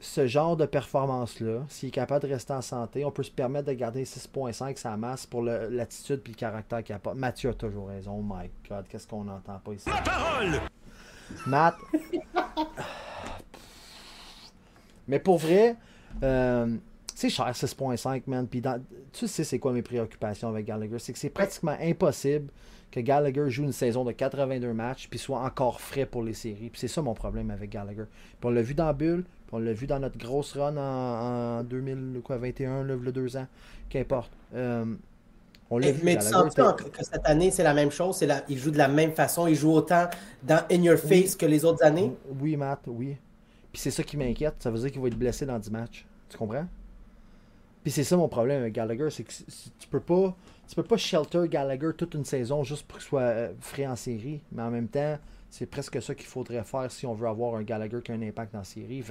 ce 0.01 0.27
genre 0.27 0.57
de 0.57 0.67
performance-là, 0.67 1.65
s'il 1.69 1.89
est 1.89 1.93
capable 1.93 2.27
de 2.27 2.33
rester 2.33 2.53
en 2.53 2.63
santé, 2.63 3.05
on 3.05 3.11
peut 3.11 3.23
se 3.25 3.31
permettre 3.31 3.69
de 3.69 3.73
garder 3.73 4.05
6.5 4.05 4.77
sa 4.77 4.97
masse 4.97 5.27
pour 5.27 5.43
l'attitude 5.43 6.21
puis 6.21 6.33
le 6.33 6.39
caractère 6.39 6.85
qu'il 6.85 6.95
apporte. 6.95 7.17
Mathieu 7.17 7.51
a 7.51 7.55
toujours 7.55 7.89
raison. 7.89 8.13
Oh 8.19 8.23
my 8.23 8.49
god, 8.69 8.87
qu'est-ce 8.89 9.09
qu'on 9.09 9.25
n'entend 9.25 9.59
pas 9.59 9.73
ici? 9.73 9.89
La 9.89 10.01
parole 10.01 10.61
Matt? 11.47 11.77
Mais 15.09 15.19
pour 15.19 15.39
vrai, 15.39 15.77
euh, 16.23 16.77
c'est 17.21 17.31
cher 17.31 17.51
6.5, 17.53 18.23
man. 18.29 18.47
Puis 18.47 18.61
dans- 18.61 18.81
tu 19.13 19.27
sais, 19.27 19.43
c'est 19.43 19.59
quoi 19.59 19.73
mes 19.73 19.83
préoccupations 19.83 20.49
avec 20.49 20.67
Gallagher? 20.67 20.99
C'est 21.01 21.13
que 21.13 21.19
c'est 21.19 21.31
pratiquement 21.31 21.77
impossible 21.81 22.49
que 22.93 23.01
Gallagher 23.01 23.51
joue 23.51 23.65
une 23.65 23.73
saison 23.73 24.05
de 24.05 24.13
82 24.13 24.73
matchs 24.73 25.09
puis 25.11 25.19
soit 25.19 25.41
encore 25.41 25.81
frais 25.81 26.07
pour 26.07 26.23
les 26.23 26.33
séries. 26.33 26.71
Puis 26.71 26.79
c'est 26.81 26.87
ça 26.89 27.03
mon 27.03 27.15
problème 27.15 27.51
avec 27.51 27.71
Gallagher. 27.71 28.05
Puis 28.39 28.49
on 28.49 28.51
l'a 28.51 28.63
vu 28.63 28.75
dans 28.75 28.95
Bull, 28.95 29.25
puis 29.25 29.51
on 29.53 29.59
l'a 29.59 29.73
vu 29.73 29.89
dans 29.89 29.99
notre 29.99 30.17
grosse 30.17 30.57
run 30.57 30.77
en, 30.77 31.59
en 31.61 31.65
2021, 31.65 32.85
là, 32.85 32.95
le 32.95 33.13
deux 33.13 33.37
ans. 33.37 33.47
Qu'importe. 33.91 34.31
Euh, 34.55 34.85
on 35.71 35.79
l'a 35.79 35.87
Mais, 35.89 35.93
vu. 35.93 36.01
mais 36.05 36.17
tu 36.19 36.23
sens 36.23 36.55
que 36.55 36.83
que 36.89 37.05
cette 37.05 37.27
année, 37.27 37.51
c'est 37.51 37.65
la 37.65 37.75
même 37.75 37.91
chose? 37.91 38.17
C'est 38.17 38.27
la... 38.27 38.43
Il 38.49 38.57
joue 38.59 38.71
de 38.71 38.79
la 38.79 38.89
même 38.89 39.11
façon, 39.13 39.49
il 39.49 39.57
joue 39.57 39.73
autant 39.73 40.09
dans 40.45 40.65
In 40.71 40.83
Your 40.83 40.99
Face 40.99 41.35
que 41.35 41.47
les 41.47 41.65
autres 41.65 41.83
années? 41.85 42.13
Oui, 42.41 42.57
Matt, 42.57 42.81
oui. 42.87 43.17
Puis 43.73 43.83
c'est 43.83 43.91
ça 43.91 44.03
qui 44.05 44.17
m'inquiète. 44.17 44.55
Ça 44.61 44.71
veut 44.71 44.79
dire 44.79 44.93
qu'il 44.93 45.01
va 45.03 45.09
être 45.09 45.19
blessé 45.19 45.45
dans 45.45 45.59
10 45.59 45.71
matchs. 45.73 46.07
Tu 46.29 46.39
comprends? 46.39 46.67
Puis 47.89 47.95
c'est 47.95 48.05
ça 48.05 48.19
mon 48.19 48.29
problème 48.29 48.61
avec 48.61 48.75
Gallagher, 48.75 49.09
c'est 49.09 49.25
que 49.25 49.33
tu 49.33 49.89
peux 49.89 49.99
pas 49.99 50.37
tu 50.69 50.75
peux 50.77 50.83
pas 50.83 50.99
shelter 50.99 51.49
Gallagher 51.49 51.93
toute 51.97 52.13
une 52.13 52.27
saison 52.27 52.63
juste 52.63 52.87
pour 52.87 52.99
qu'il 52.99 53.09
soit 53.09 53.23
euh, 53.23 53.53
frais 53.61 53.87
en 53.87 53.97
série. 53.97 54.43
Mais 54.53 54.61
en 54.61 54.71
même 54.71 54.89
temps, 54.89 55.19
c'est 55.49 55.65
presque 55.65 56.03
ça 56.03 56.15
qu'il 56.15 56.27
faudrait 56.27 56.65
faire 56.65 56.91
si 56.91 57.07
on 57.07 57.15
veut 57.15 57.29
avoir 57.29 57.55
un 57.55 57.63
Gallagher 57.63 58.01
qui 58.05 58.13
a 58.13 58.15
un 58.15 58.21
impact 58.21 58.53
la 58.53 58.63
série. 58.63 59.03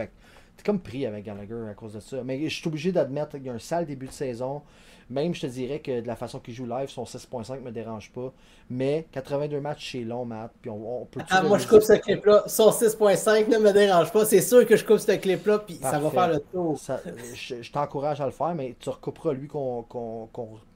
T'es 0.58 0.64
comme 0.64 0.80
pris 0.80 1.06
avec 1.06 1.24
Gallagher 1.26 1.68
à 1.70 1.74
cause 1.74 1.94
de 1.94 2.00
ça. 2.00 2.24
Mais 2.24 2.50
je 2.50 2.56
suis 2.56 2.68
obligé 2.68 2.92
d'admettre 2.92 3.32
qu'il 3.38 3.46
y 3.46 3.50
a 3.50 3.54
un 3.54 3.60
sale 3.60 3.86
début 3.86 4.08
de 4.08 4.12
saison. 4.12 4.62
Même, 5.10 5.34
je 5.34 5.40
te 5.42 5.48
dirais 5.48 5.80
que 5.80 6.02
de 6.02 6.08
la 6.08 6.18
façon 6.18 6.40
qu'il 6.40 6.54
joue 6.54 6.66
live, 6.66 6.90
son 6.90 7.06
6.5 7.06 7.62
me 7.62 7.72
dérange 7.72 8.12
pas. 8.12 8.34
Mais 8.70 9.06
82 9.14 9.62
matchs, 9.62 9.94
c'est 9.94 10.02
long, 10.04 10.26
Matt. 10.26 10.52
Puis 10.62 10.70
on, 10.70 11.04
on 11.04 11.06
peut 11.06 11.22
Ah, 11.30 11.44
moi, 11.44 11.58
je 11.60 11.68
coupe 11.68 11.82
ce 11.82 11.94
clip-là. 11.94 12.44
Son 12.48 12.72
6.5 12.72 13.48
ne 13.48 13.58
me 13.58 13.72
dérange 13.72 14.12
pas. 14.12 14.26
C'est 14.26 14.42
sûr 14.42 14.66
que 14.66 14.76
je 14.76 14.84
coupe 14.84 14.98
ce 14.98 15.14
clip-là, 15.14 15.60
puis 15.60 15.76
ça 15.76 15.98
va 16.00 16.10
faire 16.10 16.28
le 16.28 16.40
tour. 16.52 16.78
Ça- 16.78 17.00
je 17.34 17.62
je 17.62 17.72
t'encourage 17.72 18.20
à 18.20 18.26
le 18.26 18.32
faire, 18.32 18.54
mais 18.54 18.76
tu 18.80 18.90
recouperas 18.90 19.32
lui 19.32 19.48
qu'on 19.48 19.86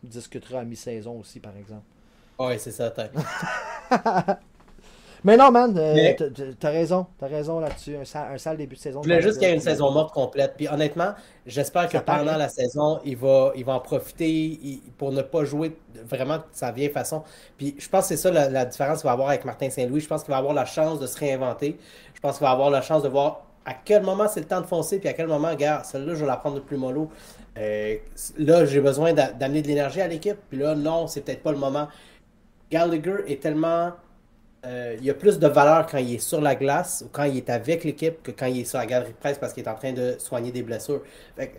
discutera 0.02 0.60
à 0.60 0.63
mi-saison 0.63 1.20
aussi, 1.20 1.41
par 1.41 1.58
exemple. 1.58 1.84
Oui, 2.39 2.54
c'est 2.58 2.72
ça. 2.72 2.94
Mais 5.24 5.38
non, 5.38 5.52
man, 5.52 5.78
euh, 5.78 5.94
t'as- 6.60 6.70
raison, 6.72 7.06
t'as 7.20 7.28
raison 7.28 7.60
là-dessus. 7.60 7.96
Un, 7.96 8.06
sale- 8.06 8.34
un 8.34 8.38
sale 8.40 8.58
début 8.58 8.76
de 8.76 8.80
saison. 8.82 9.02
Je 9.04 9.08
voulais 9.08 9.22
juste 9.22 9.38
qu'il 9.38 9.48
y 9.48 9.52
ait 9.52 9.54
une 9.54 9.62
saison 9.62 9.92
morte 9.92 10.14
complète. 10.14 10.56
Puis 10.58 10.68
honnêtement, 10.68 11.14
j'espère 11.46 11.88
que 11.90 11.98
paraît. 12.00 12.20
pendant 12.26 12.38
la 12.38 12.50
saison, 12.50 13.00
il 13.06 13.18
va, 13.18 13.52
il 13.56 13.64
va 13.64 13.74
en 13.74 13.80
profiter 13.80 14.82
pour 14.98 15.12
ne 15.12 15.22
pas 15.22 15.44
jouer 15.46 15.78
vraiment 16.06 16.38
de 16.38 16.44
sa 16.54 16.72
vieille 16.72 16.90
façon. 16.90 17.24
Puis 17.58 17.76
je 17.78 17.88
pense 17.88 18.04
que 18.06 18.16
c'est 18.16 18.18
ça 18.18 18.32
la, 18.32 18.50
la 18.50 18.66
différence 18.66 19.00
qu'il 19.02 19.08
va 19.08 19.12
avoir 19.14 19.30
avec 19.30 19.46
Martin 19.46 19.70
Saint-Louis. 19.70 20.02
Je 20.02 20.08
pense 20.08 20.24
qu'il 20.24 20.32
va 20.32 20.38
avoir 20.38 20.54
la 20.56 20.66
chance 20.66 21.00
de 21.00 21.06
se 21.06 21.18
réinventer. 21.20 21.78
Je 22.16 22.20
pense 22.20 22.38
qu'il 22.38 22.46
va 22.46 22.52
avoir 22.52 22.72
la 22.72 22.82
chance 22.82 23.04
de 23.04 23.10
voir 23.10 23.46
à 23.64 23.76
quel 23.76 24.02
moment 24.02 24.28
c'est 24.28 24.40
le 24.40 24.48
temps 24.48 24.62
de 24.62 24.66
foncer, 24.66 24.98
puis 24.98 25.08
à 25.08 25.14
quel 25.14 25.28
moment, 25.28 25.50
regarde, 25.50 25.86
celle-là, 25.86 26.16
je 26.16 26.22
vais 26.22 26.26
la 26.26 26.38
prendre 26.38 26.56
de 26.56 26.62
plus 26.62 26.78
mollo. 26.78 27.12
Euh, 27.60 27.96
là, 28.40 28.66
j'ai 28.66 28.82
besoin 28.82 29.14
d'a- 29.14 29.34
d'amener 29.34 29.62
de 29.62 29.68
l'énergie 29.68 30.02
à 30.02 30.08
l'équipe. 30.08 30.38
Puis 30.50 30.58
là, 30.58 30.74
non, 30.74 31.06
c'est 31.06 31.22
peut-être 31.22 31.44
pas 31.44 31.52
le 31.52 31.60
moment. 31.60 31.88
Gallagher 32.72 33.18
est 33.28 33.42
tellement. 33.42 33.92
Euh, 34.63 34.95
il 35.00 35.06
y 35.06 35.10
a 35.10 35.15
plus 35.15 35.39
de 35.39 35.47
valeur 35.47 35.88
quand 35.88 35.97
il 35.97 36.15
est 36.15 36.19
sur 36.19 36.39
la 36.39 36.54
glace 36.56 37.04
ou 37.06 37.10
quand 37.12 37.24
il 37.24 37.38
est 37.38 37.50
avec 37.50 37.84
l'équipe 37.84 38.21
que 38.21 38.32
quand 38.32 38.45
il 38.45 38.60
est 38.60 38.65
sur 38.65 38.78
la 38.78 38.86
galerie 38.86 39.12
de 39.12 39.17
presse 39.17 39.39
parce 39.39 39.54
qu'il 39.54 39.63
est 39.63 39.69
en 39.69 39.76
train 39.76 39.91
de 39.91 40.15
soigner 40.19 40.52
des 40.52 40.62
blessures. 40.62 41.02
Fait 41.36 41.47
que, 41.47 41.58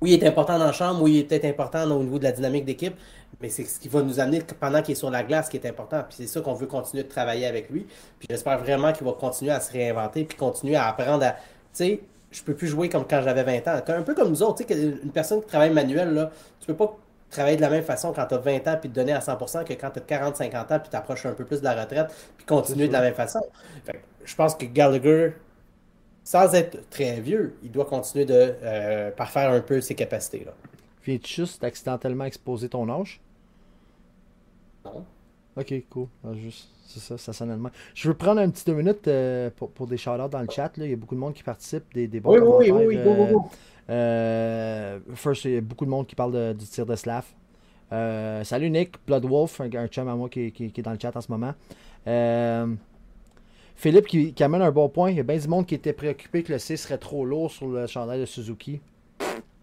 oui, 0.00 0.12
il 0.12 0.22
est 0.22 0.26
important 0.26 0.58
dans 0.58 0.66
la 0.66 0.72
chambre, 0.72 1.02
oui, 1.02 1.14
il 1.14 1.18
est 1.20 1.24
peut-être 1.24 1.46
important 1.46 1.90
au 1.90 2.02
niveau 2.02 2.18
de 2.18 2.24
la 2.24 2.32
dynamique 2.32 2.64
d'équipe, 2.64 2.94
mais 3.40 3.48
c'est 3.48 3.64
ce 3.64 3.80
qui 3.80 3.88
va 3.88 4.02
nous 4.02 4.20
amener 4.20 4.40
pendant 4.60 4.82
qu'il 4.82 4.92
est 4.92 4.96
sur 4.96 5.10
la 5.10 5.24
glace 5.24 5.48
qui 5.48 5.56
est 5.56 5.66
important. 5.66 6.04
Puis 6.08 6.16
c'est 6.18 6.26
ça 6.28 6.40
qu'on 6.42 6.54
veut 6.54 6.66
continuer 6.66 7.02
de 7.02 7.08
travailler 7.08 7.46
avec 7.46 7.70
lui. 7.70 7.86
Puis 8.18 8.28
j'espère 8.30 8.58
vraiment 8.58 8.92
qu'il 8.92 9.04
va 9.04 9.12
continuer 9.12 9.50
à 9.50 9.60
se 9.60 9.72
réinventer 9.72 10.24
puis 10.24 10.36
continuer 10.36 10.76
à 10.76 10.88
apprendre 10.88 11.24
à. 11.24 11.32
Tu 11.32 11.38
sais, 11.72 12.00
je 12.30 12.42
peux 12.42 12.54
plus 12.54 12.68
jouer 12.68 12.88
comme 12.88 13.06
quand 13.06 13.22
j'avais 13.22 13.42
20 13.42 13.68
ans. 13.68 13.80
Un 13.88 14.02
peu 14.02 14.14
comme 14.14 14.28
nous 14.28 14.42
autres, 14.42 14.64
tu 14.64 14.74
sais, 14.74 14.80
une 14.80 15.10
personne 15.10 15.40
qui 15.40 15.48
travaille 15.48 15.72
manuel, 15.72 16.14
là, 16.14 16.30
tu 16.60 16.66
peux 16.66 16.74
pas 16.74 16.96
travailler 17.34 17.56
de 17.56 17.62
la 17.62 17.70
même 17.70 17.84
façon 17.84 18.12
quand 18.12 18.26
tu 18.26 18.34
as 18.34 18.38
20 18.38 18.68
ans 18.68 18.76
puis 18.80 18.88
te 18.88 18.94
donner 18.94 19.12
à 19.12 19.20
100% 19.20 19.64
que 19.64 19.72
quand 19.74 19.90
tu 19.90 19.98
as 19.98 20.02
40, 20.02 20.36
50 20.36 20.72
ans 20.72 20.78
puis 20.78 20.88
t'approches 20.88 21.26
un 21.26 21.32
peu 21.32 21.44
plus 21.44 21.60
de 21.60 21.64
la 21.64 21.80
retraite 21.80 22.14
puis 22.36 22.46
continuer 22.46 22.88
de 22.88 22.92
la 22.92 23.00
même 23.00 23.14
façon. 23.14 23.40
Fait 23.84 23.92
que 23.92 23.98
je 24.24 24.34
pense 24.34 24.54
que 24.54 24.64
Gallagher, 24.66 25.34
sans 26.22 26.54
être 26.54 26.88
très 26.90 27.20
vieux, 27.20 27.56
il 27.62 27.70
doit 27.70 27.84
continuer 27.84 28.24
de 28.24 28.54
euh, 28.62 29.10
parfaire 29.10 29.50
un 29.50 29.60
peu 29.60 29.80
ses 29.80 29.94
capacités. 29.94 30.44
Là. 30.44 30.52
Viens-tu 31.04 31.34
juste 31.42 31.62
accidentellement 31.62 32.24
exposer 32.24 32.68
ton 32.68 32.88
âge? 32.88 33.20
Non. 34.84 35.04
Ok, 35.56 35.74
cool. 35.90 36.08
Juste, 36.34 36.68
c'est 36.86 37.00
ça, 37.00 37.18
ça 37.18 37.32
sonne 37.32 37.48
même. 37.48 37.70
Je 37.94 38.08
veux 38.08 38.14
prendre 38.14 38.40
un 38.40 38.48
petit 38.50 38.64
deux 38.64 38.74
minutes 38.74 39.08
euh, 39.08 39.50
pour, 39.56 39.70
pour 39.70 39.86
des 39.86 39.96
shout 39.96 40.10
dans 40.30 40.40
le 40.40 40.46
chat. 40.50 40.76
Là. 40.76 40.84
Il 40.84 40.90
y 40.90 40.92
a 40.92 40.96
beaucoup 40.96 41.14
de 41.14 41.20
monde 41.20 41.34
qui 41.34 41.42
participe, 41.42 41.84
des, 41.94 42.06
des 42.06 42.20
bons 42.20 42.32
Oui, 42.32 42.38
oui, 42.40 42.70
oui, 42.70 42.84
oui, 42.86 42.96
go, 43.02 43.14
go. 43.32 43.48
Euh, 43.90 44.98
first, 45.14 45.44
il 45.44 45.50
y 45.52 45.56
a 45.56 45.60
beaucoup 45.60 45.84
de 45.84 45.90
monde 45.90 46.06
qui 46.06 46.14
parle 46.14 46.32
de- 46.32 46.52
du 46.52 46.64
tir 46.64 46.86
de 46.86 46.94
Slav. 46.96 47.24
Euh, 47.92 48.42
salut 48.44 48.70
Nick, 48.70 48.94
Bloodwolf, 49.06 49.60
un, 49.60 49.70
un 49.74 49.86
chum 49.88 50.08
à 50.08 50.14
moi 50.14 50.28
qui, 50.28 50.50
qui- 50.52 50.70
qui 50.72 50.80
est 50.80 50.84
dans 50.84 50.92
le 50.92 50.98
chat 51.00 51.14
en 51.16 51.20
ce 51.20 51.30
moment. 51.30 51.52
Euh, 52.06 52.66
Philippe 53.76 54.06
qui, 54.06 54.32
qui 54.32 54.42
amène 54.44 54.62
un 54.62 54.70
bon 54.70 54.88
point. 54.88 55.10
Il 55.10 55.16
y 55.16 55.20
a 55.20 55.22
bien 55.24 55.36
du 55.36 55.48
monde 55.48 55.66
qui 55.66 55.74
était 55.74 55.92
préoccupé 55.92 56.42
que 56.42 56.52
le 56.52 56.58
C 56.58 56.76
serait 56.76 56.98
trop 56.98 57.24
lourd 57.24 57.50
sur 57.50 57.66
le 57.68 57.86
chandail 57.86 58.20
de 58.20 58.26
Suzuki. 58.26 58.80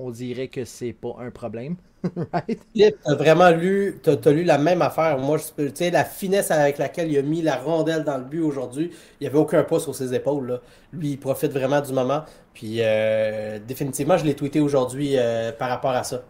On 0.03 0.09
dirait 0.09 0.47
que 0.47 0.65
c'est 0.65 0.93
pas 0.93 1.15
un 1.19 1.29
problème. 1.29 1.75
right? 2.33 2.59
Philippe, 2.73 2.97
t'as 3.03 3.13
vraiment 3.13 3.51
lu, 3.51 3.99
t'as, 4.01 4.31
lu 4.31 4.43
la 4.43 4.57
même 4.57 4.81
affaire. 4.81 5.19
Moi, 5.19 5.37
tu 5.37 5.69
sais, 5.75 5.91
la 5.91 6.03
finesse 6.03 6.49
avec 6.49 6.79
laquelle 6.79 7.11
il 7.11 7.19
a 7.19 7.21
mis 7.21 7.43
la 7.43 7.57
rondelle 7.57 8.03
dans 8.03 8.17
le 8.17 8.23
but 8.23 8.41
aujourd'hui, 8.41 8.89
il 9.19 9.23
n'y 9.23 9.27
avait 9.27 9.37
aucun 9.37 9.63
poids 9.63 9.79
sur 9.79 9.93
ses 9.93 10.15
épaules. 10.15 10.47
Là. 10.47 10.61
Lui, 10.91 11.11
il 11.11 11.19
profite 11.19 11.51
vraiment 11.51 11.81
du 11.81 11.93
moment. 11.93 12.23
Puis, 12.55 12.77
euh, 12.79 13.59
définitivement, 13.59 14.17
je 14.17 14.25
l'ai 14.25 14.33
tweeté 14.33 14.59
aujourd'hui 14.59 15.17
euh, 15.17 15.51
par 15.51 15.69
rapport 15.69 15.91
à 15.91 16.03
ça. 16.03 16.23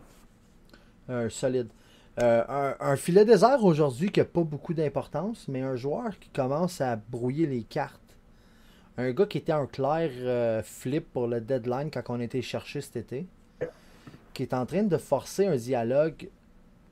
Un 1.08 1.30
solide. 1.30 1.70
Euh, 2.22 2.44
un, 2.50 2.76
un 2.78 2.96
filet 2.98 3.24
désert 3.24 3.64
aujourd'hui 3.64 4.12
qui 4.12 4.20
n'a 4.20 4.26
pas 4.26 4.44
beaucoup 4.44 4.74
d'importance, 4.74 5.46
mais 5.48 5.62
un 5.62 5.78
joueur 5.78 6.20
qui 6.20 6.28
commence 6.28 6.82
à 6.82 6.98
brouiller 6.98 7.48
les 7.48 7.64
cartes. 7.64 8.02
Un 8.98 9.12
gars 9.12 9.26
qui 9.26 9.38
était 9.38 9.54
un 9.54 9.66
clair 9.66 10.12
flip 10.66 11.14
pour 11.14 11.28
le 11.28 11.40
deadline 11.40 11.90
quand 11.90 12.04
on 12.10 12.20
était 12.20 12.42
cherché 12.42 12.82
cet 12.82 12.98
été. 12.98 13.28
Qui 14.34 14.44
est 14.44 14.54
en 14.54 14.66
train 14.66 14.84
de 14.84 14.98
forcer 14.98 15.48
un 15.48 15.56
dialogue, 15.56 16.30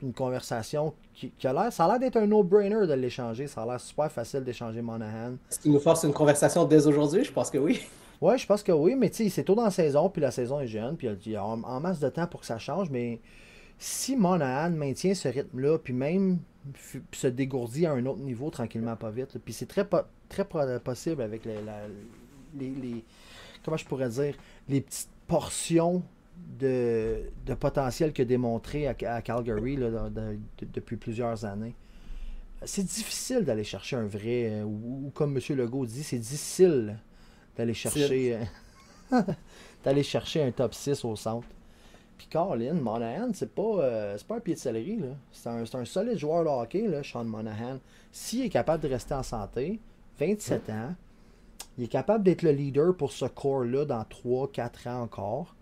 une 0.01 0.13
conversation 0.13 0.93
qui, 1.13 1.31
qui 1.31 1.47
a 1.47 1.53
l'air. 1.53 1.71
Ça 1.73 1.85
a 1.85 1.87
l'air 1.89 1.99
d'être 1.99 2.17
un 2.17 2.27
no-brainer 2.27 2.87
de 2.87 2.93
l'échanger. 2.93 3.47
Ça 3.47 3.63
a 3.63 3.65
l'air 3.65 3.79
super 3.79 4.11
facile 4.11 4.43
d'échanger 4.43 4.81
Monahan. 4.81 5.33
Est-ce 5.49 5.59
qu'il 5.59 5.71
nous 5.71 5.79
force 5.79 6.03
une 6.03 6.13
conversation 6.13 6.65
dès 6.65 6.85
aujourd'hui? 6.87 7.23
Je 7.23 7.31
pense 7.31 7.49
que 7.49 7.57
oui. 7.57 7.81
Ouais, 8.21 8.37
je 8.37 8.45
pense 8.45 8.63
que 8.63 8.73
oui, 8.73 8.95
mais 8.95 9.09
tu 9.09 9.23
sais, 9.23 9.29
c'est 9.29 9.43
tôt 9.45 9.55
dans 9.55 9.63
la 9.63 9.71
saison, 9.71 10.09
puis 10.09 10.21
la 10.21 10.31
saison 10.31 10.59
est 10.59 10.67
jeune, 10.67 10.97
puis 10.97 11.07
il 11.25 11.31
y 11.31 11.35
a 11.37 11.45
en, 11.45 11.79
masse 11.79 12.01
de 12.01 12.09
temps 12.09 12.27
pour 12.27 12.41
que 12.41 12.45
ça 12.45 12.57
change, 12.57 12.89
mais 12.89 13.21
si 13.77 14.17
Monahan 14.17 14.71
maintient 14.71 15.13
ce 15.13 15.29
rythme-là, 15.29 15.77
puis 15.79 15.93
même 15.93 16.39
se 17.13 17.27
dégourdit 17.27 17.85
à 17.85 17.93
un 17.93 18.05
autre 18.05 18.19
niveau 18.19 18.49
tranquillement, 18.49 18.97
pas 18.97 19.09
vite, 19.09 19.33
là, 19.35 19.39
puis 19.43 19.53
c'est 19.53 19.67
très, 19.67 19.85
po- 19.85 20.01
très 20.27 20.43
po- 20.43 20.59
possible 20.83 21.21
avec 21.21 21.45
les, 21.45 21.61
la- 21.61 21.87
les, 22.59 22.69
les- 22.71 23.05
comment 23.63 23.77
je 23.77 23.85
pourrais 23.85 24.09
dire, 24.09 24.35
les 24.67 24.81
petites 24.81 25.07
portions 25.25 26.03
de, 26.59 27.21
de 27.45 27.53
potentiel 27.53 28.11
qu'il 28.13 28.23
a 28.23 28.25
démontré 28.25 28.87
à, 28.87 28.95
à 29.13 29.21
Calgary 29.21 29.75
là, 29.77 29.89
de- 29.89 30.09
de- 30.09 30.37
de- 30.59 30.67
depuis 30.73 30.97
plusieurs 30.97 31.45
années. 31.45 31.75
C'est 32.65 32.83
difficile 32.83 33.45
d'aller 33.45 33.63
chercher 33.63 33.95
un 33.95 34.05
vrai, 34.05 34.49
euh, 34.51 34.63
ou, 34.63 35.05
ou 35.07 35.11
comme 35.13 35.37
M. 35.37 35.57
Legault 35.57 35.85
dit, 35.85 36.03
c'est 36.03 36.17
difficile 36.19 36.97
d'aller 37.57 37.73
chercher 37.73 38.37
euh, 39.13 39.21
d'aller 39.83 40.03
chercher 40.03 40.43
un 40.43 40.51
top 40.51 40.73
6 40.73 41.05
au 41.05 41.15
centre. 41.15 41.47
Puis 42.17 42.27
Colin, 42.29 42.73
Monahan, 42.73 43.29
c'est 43.33 43.53
pas, 43.55 43.61
euh, 43.79 44.17
pas 44.27 44.35
un 44.35 44.39
pied 44.41 44.53
de 44.55 44.59
céleri. 44.59 44.99
C'est 45.31 45.47
un, 45.47 45.63
un 45.73 45.85
solide 45.85 46.17
joueur 46.17 46.43
de 46.43 46.49
hockey, 46.49 46.85
là, 46.87 47.01
Sean 47.01 47.23
Monahan. 47.23 47.79
S'il 48.11 48.41
est 48.43 48.49
capable 48.49 48.83
de 48.83 48.89
rester 48.89 49.13
en 49.13 49.23
santé, 49.23 49.79
27 50.19 50.69
ans, 50.69 50.95
il 51.77 51.85
est 51.85 51.87
capable 51.87 52.25
d'être 52.25 52.41
le 52.41 52.51
leader 52.51 52.93
pour 52.93 53.13
ce 53.13 53.23
corps-là 53.25 53.85
dans 53.85 54.03
3-4 54.03 54.89
ans 54.89 55.01
encore. 55.03 55.55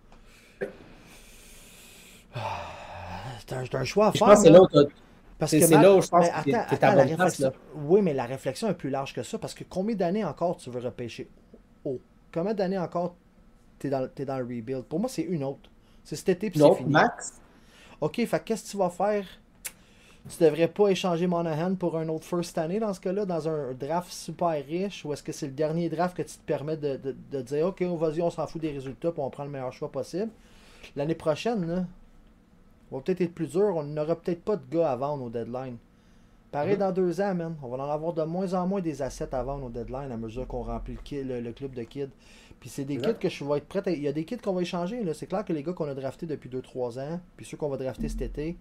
Ah, 2.37 3.61
C'est 3.65 3.75
un, 3.75 3.83
choix 3.83 4.07
à 4.07 4.11
Je 4.11 4.17
faire. 4.17 4.27
pense 4.27 4.37
que 4.39 4.43
c'est 4.45 4.49
là. 4.49 4.61
où 4.61 4.67
Parce 5.39 5.51
C'est- 5.51 5.59
que 5.59 5.65
c'est 5.65 5.75
Matt- 5.75 5.83
là 5.83 5.95
où 5.95 6.01
je 6.01 6.07
pense 6.07 6.21
mais 6.25 6.29
que 6.29 6.33
attends, 6.35 6.43
t'es 6.43 6.55
à 6.55 6.61
attends, 6.89 6.95
la 6.95 7.05
place, 7.15 7.43
Oui, 7.75 8.01
mais 8.01 8.13
la 8.13 8.25
réflexion 8.25 8.67
est 8.69 8.73
plus 8.73 8.89
large 8.89 9.13
que 9.13 9.23
ça 9.23 9.37
parce 9.37 9.53
que 9.53 9.63
combien 9.63 9.95
d'années 9.95 10.25
encore 10.25 10.57
tu 10.57 10.69
veux 10.69 10.79
repêcher? 10.81 11.29
Haut 11.85 11.99
Combien 12.33 12.53
d'années 12.53 12.77
encore 12.79 13.15
t'es 13.79 13.89
dans, 13.89 14.07
t'es 14.13 14.25
dans 14.25 14.37
le 14.37 14.43
rebuild? 14.43 14.83
Pour 14.83 14.99
moi, 14.99 15.09
c'est 15.09 15.21
une 15.23 15.43
autre. 15.43 15.69
C'est 16.03 16.15
cet 16.15 16.29
été, 16.29 16.49
puis 16.49 16.59
c'est 16.59 16.71
fini. 16.71 16.89
max? 16.91 17.33
Ok, 18.01 18.25
fait 18.25 18.43
qu'est-ce 18.43 18.65
que 18.65 18.71
tu 18.71 18.77
vas 18.77 18.89
faire? 18.89 19.25
Tu 20.29 20.43
devrais 20.43 20.67
pas 20.67 20.89
échanger 20.89 21.25
Monahan 21.25 21.75
pour 21.75 21.97
un 21.97 22.09
autre 22.09 22.25
first 22.25 22.57
année 22.57 22.79
dans 22.79 22.93
ce 22.93 22.99
cas-là, 22.99 23.25
dans 23.25 23.47
un 23.47 23.73
draft 23.73 24.11
super 24.11 24.49
riche, 24.65 25.05
ou 25.05 25.13
est-ce 25.13 25.23
que 25.23 25.31
c'est 25.31 25.47
le 25.47 25.53
dernier 25.53 25.87
draft 25.87 26.17
que 26.17 26.21
tu 26.21 26.35
te 26.37 26.45
permets 26.45 26.75
de, 26.75 26.97
de- 26.97 27.15
de 27.31 27.41
dire 27.41 27.67
Ok, 27.67 27.81
vas-y, 27.81 28.21
on 28.21 28.29
s'en 28.29 28.45
fout 28.45 28.61
des 28.61 28.71
résultats, 28.71 29.11
puis 29.11 29.21
on 29.21 29.29
prend 29.29 29.45
le 29.45 29.49
meilleur 29.49 29.71
choix 29.71 29.89
possible 29.91 30.29
L'année 30.97 31.15
prochaine, 31.15 31.65
là, 31.65 31.85
va 32.95 33.01
peut-être 33.01 33.21
être 33.21 33.33
plus 33.33 33.47
dur, 33.51 33.73
on 33.75 33.83
n'aura 33.83 34.15
peut-être 34.15 34.41
pas 34.43 34.55
de 34.55 34.63
gars 34.69 34.91
à 34.91 34.95
vendre 34.95 35.25
au 35.25 35.29
deadline. 35.29 35.77
Pareil 36.51 36.73
Mhm. 36.73 36.79
dans 36.79 36.91
deux 36.93 37.19
ans, 37.19 37.35
man. 37.35 37.55
On 37.61 37.67
va 37.67 37.83
en 37.83 37.89
avoir 37.91 38.13
de 38.13 38.23
moins 38.23 38.53
en 38.53 38.65
moins 38.65 38.79
des 38.81 39.01
assets 39.01 39.35
à 39.35 39.43
vendre 39.43 39.65
au 39.65 39.69
deadline 39.69 40.11
à 40.11 40.17
mesure 40.17 40.47
qu'on 40.47 40.63
remplit 40.63 40.93
le, 40.93 41.01
ki- 41.01 41.23
le- 41.23 41.41
le 41.41 41.51
club 41.51 41.73
de 41.73 41.83
kids. 41.83 42.07
Puis 42.59 42.69
c'est 42.69 42.85
des 42.85 42.95
Exact. 42.95 43.19
kids 43.19 43.27
que 43.27 43.29
je 43.29 43.43
vais 43.43 43.57
être 43.57 43.67
prêt 43.67 43.83
à... 43.85 43.91
Il 43.91 44.01
y 44.01 44.07
a 44.07 44.13
des 44.13 44.23
kids 44.23 44.37
qu'on 44.37 44.53
va 44.53 44.61
échanger. 44.61 45.03
là. 45.03 45.13
C'est 45.13 45.27
clair 45.27 45.43
que 45.43 45.51
les 45.53 45.61
gars 45.61 45.73
qu'on 45.73 45.87
a 45.89 45.93
draftés 45.93 46.25
depuis 46.25 46.49
2-3 46.49 46.97
ans, 46.99 47.19
puis 47.35 47.45
ceux 47.45 47.57
qu'on 47.57 47.67
va 47.69 47.77
drafter 47.77 48.07
cet 48.09 48.21
été, 48.21 48.57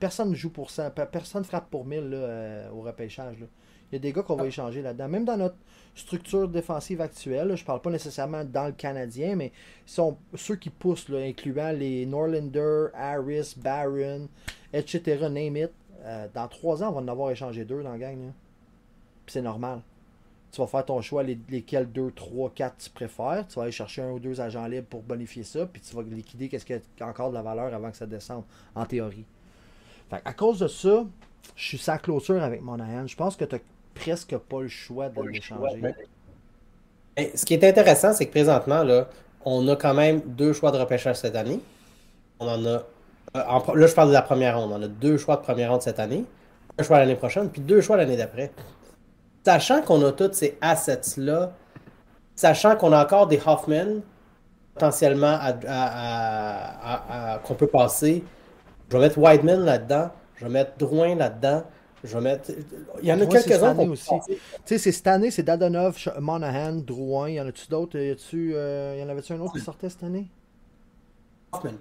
personne 0.00 0.30
ne 0.30 0.34
joue 0.34 0.50
pour 0.50 0.70
ça. 0.70 0.90
Pe- 0.90 1.06
Personne 1.10 1.44
frappe 1.44 1.70
pour 1.70 1.84
1000 1.86 2.10
là, 2.10 2.16
euh, 2.16 2.70
au 2.72 2.80
repêchage. 2.82 3.38
là. 3.38 3.46
Il 3.92 3.96
y 3.96 3.98
a 3.98 3.98
des 4.00 4.12
gars 4.12 4.22
qu'on 4.22 4.36
va 4.36 4.46
échanger 4.46 4.80
là-dedans. 4.80 5.08
Même 5.08 5.24
dans 5.26 5.36
notre 5.36 5.56
structure 5.94 6.48
défensive 6.48 7.02
actuelle, 7.02 7.54
je 7.56 7.64
parle 7.64 7.82
pas 7.82 7.90
nécessairement 7.90 8.42
dans 8.44 8.64
le 8.66 8.72
Canadien, 8.72 9.36
mais 9.36 9.52
sont 9.84 10.16
ceux 10.34 10.56
qui 10.56 10.70
poussent, 10.70 11.10
là, 11.10 11.18
incluant 11.18 11.70
les 11.72 12.06
Norlander, 12.06 12.86
Harris, 12.94 13.54
Barron, 13.58 14.28
etc., 14.72 15.28
name 15.30 15.56
it. 15.58 15.70
Euh, 16.04 16.26
dans 16.32 16.48
3 16.48 16.82
ans, 16.82 16.88
on 16.88 16.92
va 16.92 17.00
en 17.02 17.08
avoir 17.08 17.30
échangé 17.30 17.64
deux 17.66 17.82
dans 17.82 17.92
la 17.92 17.98
gang. 17.98 18.18
là. 18.18 18.32
Puis 19.26 19.34
c'est 19.34 19.42
normal. 19.42 19.82
Tu 20.50 20.60
vas 20.60 20.66
faire 20.66 20.84
ton 20.84 21.00
choix, 21.00 21.22
les- 21.22 21.38
lesquels 21.48 21.90
2, 21.92 22.10
3, 22.10 22.50
4 22.54 22.76
tu 22.78 22.90
préfères. 22.90 23.46
Tu 23.48 23.54
vas 23.56 23.62
aller 23.62 23.72
chercher 23.72 24.02
un 24.02 24.10
ou 24.10 24.18
deux 24.18 24.40
agents 24.40 24.66
libres 24.66 24.86
pour 24.88 25.02
bonifier 25.02 25.44
ça, 25.44 25.64
puis 25.66 25.80
tu 25.80 25.94
vas 25.94 26.02
liquider 26.02 26.48
qu'est-ce 26.48 26.64
qui 26.66 26.72
a 26.74 26.80
encore 27.06 27.28
de 27.30 27.34
la 27.34 27.42
valeur 27.42 27.72
avant 27.72 27.90
que 27.90 27.96
ça 27.96 28.06
descende, 28.06 28.44
en 28.74 28.84
théorie. 28.86 29.24
Fait 30.10 30.20
à 30.24 30.32
cause 30.32 30.58
de 30.58 30.68
ça, 30.68 31.04
je 31.54 31.64
suis 31.64 31.78
sans 31.78 31.98
clôture 31.98 32.42
avec 32.42 32.62
Monahan. 32.62 33.06
Je 33.06 33.16
pense 33.16 33.36
que 33.36 33.44
tu 33.44 33.56
presque 33.94 34.36
pas 34.36 34.60
le 34.62 34.68
choix 34.68 35.08
de 35.08 35.14
l'échanger. 35.32 35.94
Ce 37.36 37.44
qui 37.44 37.54
est 37.54 37.64
intéressant, 37.64 38.12
c'est 38.12 38.26
que 38.26 38.30
présentement, 38.30 38.82
là, 38.82 39.08
on 39.44 39.66
a 39.68 39.76
quand 39.76 39.94
même 39.94 40.20
deux 40.20 40.52
choix 40.52 40.70
de 40.70 40.78
repêchage 40.78 41.16
cette 41.16 41.36
année. 41.36 41.60
On 42.40 42.48
en 42.48 42.64
a. 42.64 42.68
euh, 42.68 42.82
en 43.48 43.74
là, 43.74 43.86
je 43.86 43.94
parle 43.94 44.08
de 44.08 44.12
la 44.14 44.22
première 44.22 44.58
ronde. 44.58 44.72
On 44.72 44.82
a 44.82 44.88
deux 44.88 45.16
choix 45.18 45.36
de 45.36 45.42
première 45.42 45.70
ronde 45.70 45.82
cette 45.82 46.00
année, 46.00 46.24
un 46.78 46.82
choix 46.82 46.98
l'année 46.98 47.16
prochaine, 47.16 47.50
puis 47.50 47.60
deux 47.60 47.80
choix 47.80 47.96
l'année 47.96 48.16
d'après. 48.16 48.50
Sachant 49.44 49.82
qu'on 49.82 50.04
a 50.06 50.12
tous 50.12 50.32
ces 50.32 50.56
assets-là, 50.60 51.52
sachant 52.34 52.76
qu'on 52.76 52.92
a 52.92 53.02
encore 53.04 53.26
des 53.26 53.40
Hoffman 53.44 54.00
potentiellement 54.74 55.26
à- 55.38 55.48
à- 55.48 55.54
à- 55.66 56.94
à- 56.94 57.34
à- 57.34 57.38
qu'on 57.40 57.54
peut 57.54 57.66
passer, 57.66 58.24
je 58.88 58.96
vais 58.96 59.02
mettre 59.02 59.18
Wideman 59.18 59.64
là-dedans, 59.64 60.10
je 60.36 60.44
vais 60.46 60.50
mettre 60.50 60.72
Drouin 60.78 61.14
là-dedans, 61.14 61.64
je 62.04 62.18
vais 62.18 62.20
mettre. 62.22 62.50
Il 63.00 63.08
y 63.08 63.12
en 63.12 63.20
a 63.20 63.24
Drouin, 63.24 63.40
quelques-uns 63.40 63.78
aussi. 63.88 64.10
Tu 64.26 64.34
sais, 64.64 64.78
c'est 64.78 64.92
cette 64.92 65.06
année, 65.06 65.30
c'est 65.30 65.42
Dadonov, 65.42 65.96
Monahan, 66.18 66.74
Drouin. 66.74 67.28
Y 67.28 67.40
en 67.40 67.46
a-tu 67.46 67.68
d'autres? 67.68 67.98
Y 67.98 68.10
a-tu, 68.10 68.52
euh, 68.54 68.96
y 68.98 69.02
en 69.02 69.08
avait-tu 69.08 69.32
un 69.32 69.40
autre 69.40 69.52
qui 69.52 69.60
sortait 69.60 69.88
cette 69.88 70.02
année? 70.02 70.28
Hoffman. 71.52 71.74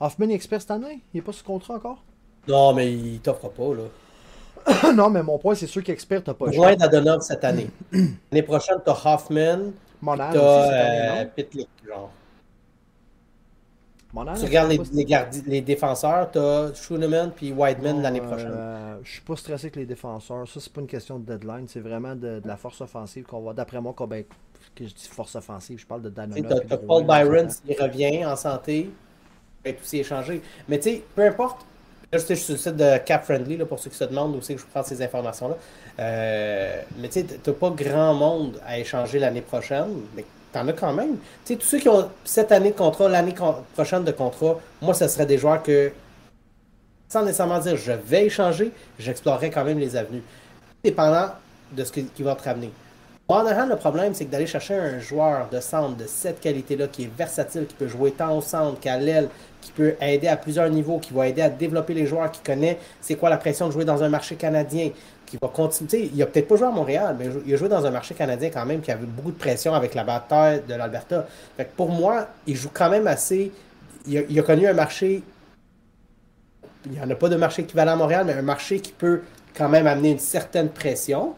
Hoffman 0.00 0.30
est 0.30 0.34
expert 0.34 0.60
cette 0.60 0.72
année? 0.72 1.02
Il 1.14 1.18
est 1.18 1.22
pas 1.22 1.32
sous 1.32 1.44
contrat 1.44 1.74
encore? 1.74 2.02
Non, 2.48 2.72
mais 2.72 2.92
il 2.92 3.20
t'offre 3.20 3.48
pas, 3.48 3.74
là. 3.74 4.92
Non, 4.94 5.10
mais 5.10 5.22
mon 5.22 5.38
point, 5.38 5.54
c'est 5.54 5.66
sûr 5.66 5.84
qu'expert, 5.84 6.22
t'as 6.24 6.34
pas. 6.34 6.46
Loin 6.46 6.74
d'Adonov 6.74 7.20
cette 7.20 7.44
année. 7.44 7.70
L'année 7.92 8.42
prochaine, 8.42 8.78
t'as 8.84 8.92
Hoffman, 8.92 9.72
Monahan 10.00 10.32
t'as 10.32 11.20
euh, 11.20 11.24
Pitlick, 11.36 11.68
genre. 11.86 12.10
Tu 14.12 14.44
regardes 14.46 14.70
les, 14.70 15.04
gardi- 15.04 15.62
défenseurs, 15.62 16.30
t'as 16.30 16.72
Schooneman 16.74 17.30
puis 17.30 17.52
Whiteman 17.52 18.00
l'année 18.00 18.22
euh, 18.22 18.26
prochaine. 18.26 19.04
je 19.04 19.10
suis 19.10 19.20
pas 19.20 19.36
stressé 19.36 19.66
avec 19.66 19.76
les 19.76 19.86
défenseurs. 19.86 20.48
Ça, 20.48 20.60
c'est 20.60 20.72
pas 20.72 20.80
une 20.80 20.86
question 20.86 21.18
de 21.18 21.26
deadline. 21.26 21.66
C'est 21.68 21.80
vraiment 21.80 22.14
de, 22.14 22.40
de 22.40 22.48
la 22.48 22.56
force 22.56 22.80
offensive 22.80 23.24
qu'on 23.24 23.40
va. 23.42 23.52
D'après 23.52 23.80
moi, 23.80 23.92
qu'on 23.92 24.06
ben, 24.06 24.24
que 24.74 24.86
je 24.86 24.94
dis 24.94 25.08
force 25.08 25.34
offensive, 25.36 25.78
je 25.78 25.86
parle 25.86 26.02
de 26.02 26.08
Tu 26.08 26.14
Danona. 26.14 26.48
T'as 26.48 26.60
t'as 26.60 26.76
Paul 26.78 27.04
Byron 27.04 27.50
s'il 27.50 27.80
revient 27.80 28.24
en 28.24 28.36
santé, 28.36 28.90
va 29.64 29.70
être 29.70 29.82
aussi 29.82 29.98
échangé. 29.98 30.40
Mais 30.68 30.78
tu 30.78 30.90
sais, 30.90 31.04
peu 31.14 31.26
importe. 31.26 31.66
Là, 32.10 32.18
je 32.18 32.24
suis 32.24 32.36
sur 32.38 32.54
le 32.54 32.58
site 32.58 32.76
de 32.76 32.96
Cap 33.04 33.24
Friendly, 33.24 33.58
là, 33.58 33.66
pour 33.66 33.78
ceux 33.78 33.90
qui 33.90 33.96
se 33.96 34.04
demandent 34.04 34.34
où 34.34 34.40
c'est 34.40 34.54
que 34.54 34.60
je 34.62 34.66
prends 34.66 34.82
ces 34.82 35.02
informations-là. 35.02 35.56
Euh, 36.00 36.80
mais 36.98 37.08
tu 37.08 37.20
sais, 37.20 37.24
t'as 37.24 37.52
pas 37.52 37.68
grand 37.68 38.14
monde 38.14 38.58
à 38.64 38.78
échanger 38.78 39.18
l'année 39.18 39.42
prochaine, 39.42 39.90
mais 40.16 40.24
t'en 40.52 40.66
as 40.68 40.72
quand 40.72 40.92
même. 40.92 41.16
Tous 41.46 41.60
ceux 41.60 41.78
qui 41.78 41.88
ont 41.88 42.08
cette 42.24 42.52
année 42.52 42.70
de 42.70 42.76
contrat, 42.76 43.08
l'année 43.08 43.34
prochaine 43.74 44.04
de 44.04 44.12
contrat, 44.12 44.58
moi, 44.80 44.94
ce 44.94 45.08
serait 45.08 45.26
des 45.26 45.38
joueurs 45.38 45.62
que, 45.62 45.92
sans 47.08 47.22
nécessairement 47.22 47.58
dire 47.58 47.76
je 47.76 47.92
vais 47.92 48.26
échanger, 48.26 48.72
j'explorerais 48.98 49.50
quand 49.50 49.64
même 49.64 49.78
les 49.78 49.96
avenues. 49.96 50.22
Dépendant 50.82 51.30
de 51.72 51.84
ce 51.84 51.92
qui 51.92 52.22
va 52.22 52.34
te 52.34 52.44
ramener. 52.44 52.70
Monahan, 53.30 53.66
le 53.66 53.76
problème, 53.76 54.14
c'est 54.14 54.24
que 54.24 54.30
d'aller 54.30 54.46
chercher 54.46 54.74
un 54.74 54.98
joueur 55.00 55.50
de 55.50 55.60
centre 55.60 55.96
de 55.96 56.06
cette 56.06 56.40
qualité-là, 56.40 56.86
qui 56.88 57.04
est 57.04 57.10
versatile, 57.14 57.66
qui 57.66 57.74
peut 57.74 57.86
jouer 57.86 58.12
tant 58.12 58.34
au 58.34 58.40
centre 58.40 58.80
qu'à 58.80 58.96
l'aile, 58.96 59.28
qui 59.60 59.70
peut 59.70 59.96
aider 60.00 60.28
à 60.28 60.38
plusieurs 60.38 60.70
niveaux, 60.70 60.98
qui 60.98 61.12
va 61.12 61.28
aider 61.28 61.42
à 61.42 61.50
développer 61.50 61.92
les 61.92 62.06
joueurs, 62.06 62.30
qui 62.30 62.40
connaît 62.40 62.78
c'est 63.02 63.16
quoi 63.16 63.28
la 63.28 63.36
pression 63.36 63.66
de 63.66 63.72
jouer 63.72 63.84
dans 63.84 64.02
un 64.02 64.08
marché 64.08 64.36
canadien, 64.36 64.92
qui 65.26 65.36
va 65.36 65.48
continuer? 65.48 66.10
Il 66.14 66.22
a 66.22 66.26
peut-être 66.26 66.48
pas 66.48 66.56
joué 66.56 66.68
à 66.68 66.70
Montréal, 66.70 67.16
mais 67.18 67.26
il 67.44 67.52
a 67.52 67.56
joué 67.58 67.68
dans 67.68 67.84
un 67.84 67.90
marché 67.90 68.14
canadien 68.14 68.48
quand 68.48 68.64
même 68.64 68.80
qui 68.80 68.90
avait 68.90 69.04
beaucoup 69.04 69.32
de 69.32 69.36
pression 69.36 69.74
avec 69.74 69.94
la 69.94 70.04
bataille 70.04 70.62
de 70.66 70.72
l'Alberta. 70.72 71.26
Fait 71.54 71.66
que 71.66 71.76
pour 71.76 71.90
moi, 71.90 72.28
il 72.46 72.56
joue 72.56 72.70
quand 72.72 72.88
même 72.88 73.06
assez. 73.06 73.52
Il 74.06 74.38
a 74.38 74.42
connu 74.42 74.66
un 74.66 74.72
marché. 74.72 75.22
Il 76.86 76.92
n'y 76.92 77.00
en 77.02 77.10
a 77.10 77.14
pas 77.14 77.28
de 77.28 77.36
marché 77.36 77.60
équivalent 77.60 77.92
à 77.92 77.96
Montréal, 77.96 78.24
mais 78.26 78.32
un 78.32 78.40
marché 78.40 78.80
qui 78.80 78.92
peut 78.92 79.20
quand 79.54 79.68
même 79.68 79.86
amener 79.86 80.12
une 80.12 80.18
certaine 80.18 80.70
pression 80.70 81.34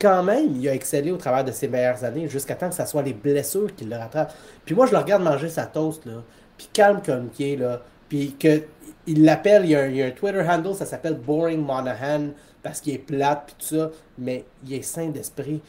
quand 0.00 0.22
même, 0.22 0.54
il 0.56 0.68
a 0.68 0.74
excellé 0.74 1.10
au 1.10 1.16
travers 1.16 1.44
de 1.44 1.52
ses 1.52 1.68
meilleures 1.68 2.04
années 2.04 2.28
jusqu'à 2.28 2.54
temps 2.54 2.68
que 2.68 2.74
ce 2.74 2.84
soit 2.86 3.02
les 3.02 3.14
blessures 3.14 3.74
qui 3.74 3.84
le 3.84 3.96
rattrapent. 3.96 4.34
Puis 4.64 4.74
moi, 4.74 4.86
je 4.86 4.92
le 4.92 4.98
regarde 4.98 5.22
manger 5.22 5.48
sa 5.48 5.66
toast, 5.66 6.06
là, 6.06 6.22
puis 6.56 6.68
calme 6.72 7.00
comme 7.04 7.30
qui 7.30 7.52
est, 7.52 7.56
là, 7.56 7.82
puis 8.08 8.34
que 8.38 8.62
il 9.06 9.24
l'appelle, 9.24 9.64
il 9.64 9.70
y, 9.70 9.74
a 9.76 9.80
un, 9.80 9.86
il 9.88 9.96
y 9.96 10.02
a 10.02 10.06
un 10.06 10.10
Twitter 10.10 10.42
handle, 10.48 10.74
ça 10.74 10.84
s'appelle 10.86 11.14
Boring 11.14 11.64
Monahan, 11.64 12.28
parce 12.62 12.80
qu'il 12.80 12.94
est 12.94 12.98
plate, 12.98 13.44
puis 13.46 13.54
tout 13.58 13.74
ça, 13.76 13.90
mais 14.18 14.44
il 14.66 14.74
est 14.74 14.82
sain 14.82 15.08
d'esprit. 15.08 15.62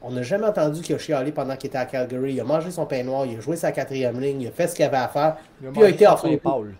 On 0.00 0.10
n'a 0.10 0.22
jamais 0.22 0.46
entendu 0.46 0.80
qu'il 0.80 0.94
a 0.96 0.98
chialé 0.98 1.30
pendant 1.30 1.54
qu'il 1.56 1.68
était 1.68 1.78
à 1.78 1.84
Calgary. 1.86 2.32
Il 2.34 2.40
a 2.40 2.44
mangé 2.44 2.70
son 2.72 2.86
pain 2.86 3.04
noir, 3.04 3.24
il 3.26 3.36
a 3.36 3.40
joué 3.40 3.54
sa 3.56 3.70
quatrième 3.70 4.18
ligne, 4.20 4.40
il 4.42 4.48
a 4.48 4.50
fait 4.50 4.66
ce 4.66 4.74
qu'il 4.74 4.84
avait 4.84 4.96
à 4.96 5.08
faire, 5.08 5.36
Il 5.60 5.68
a 5.68 5.70
puis 5.70 5.80
il 5.80 5.84
a 5.84 5.88
mangé 5.88 5.94
été 5.94 6.04
son 6.06 6.12
offert. 6.12 6.30
pain 6.30 6.38
Paul. 6.42 6.74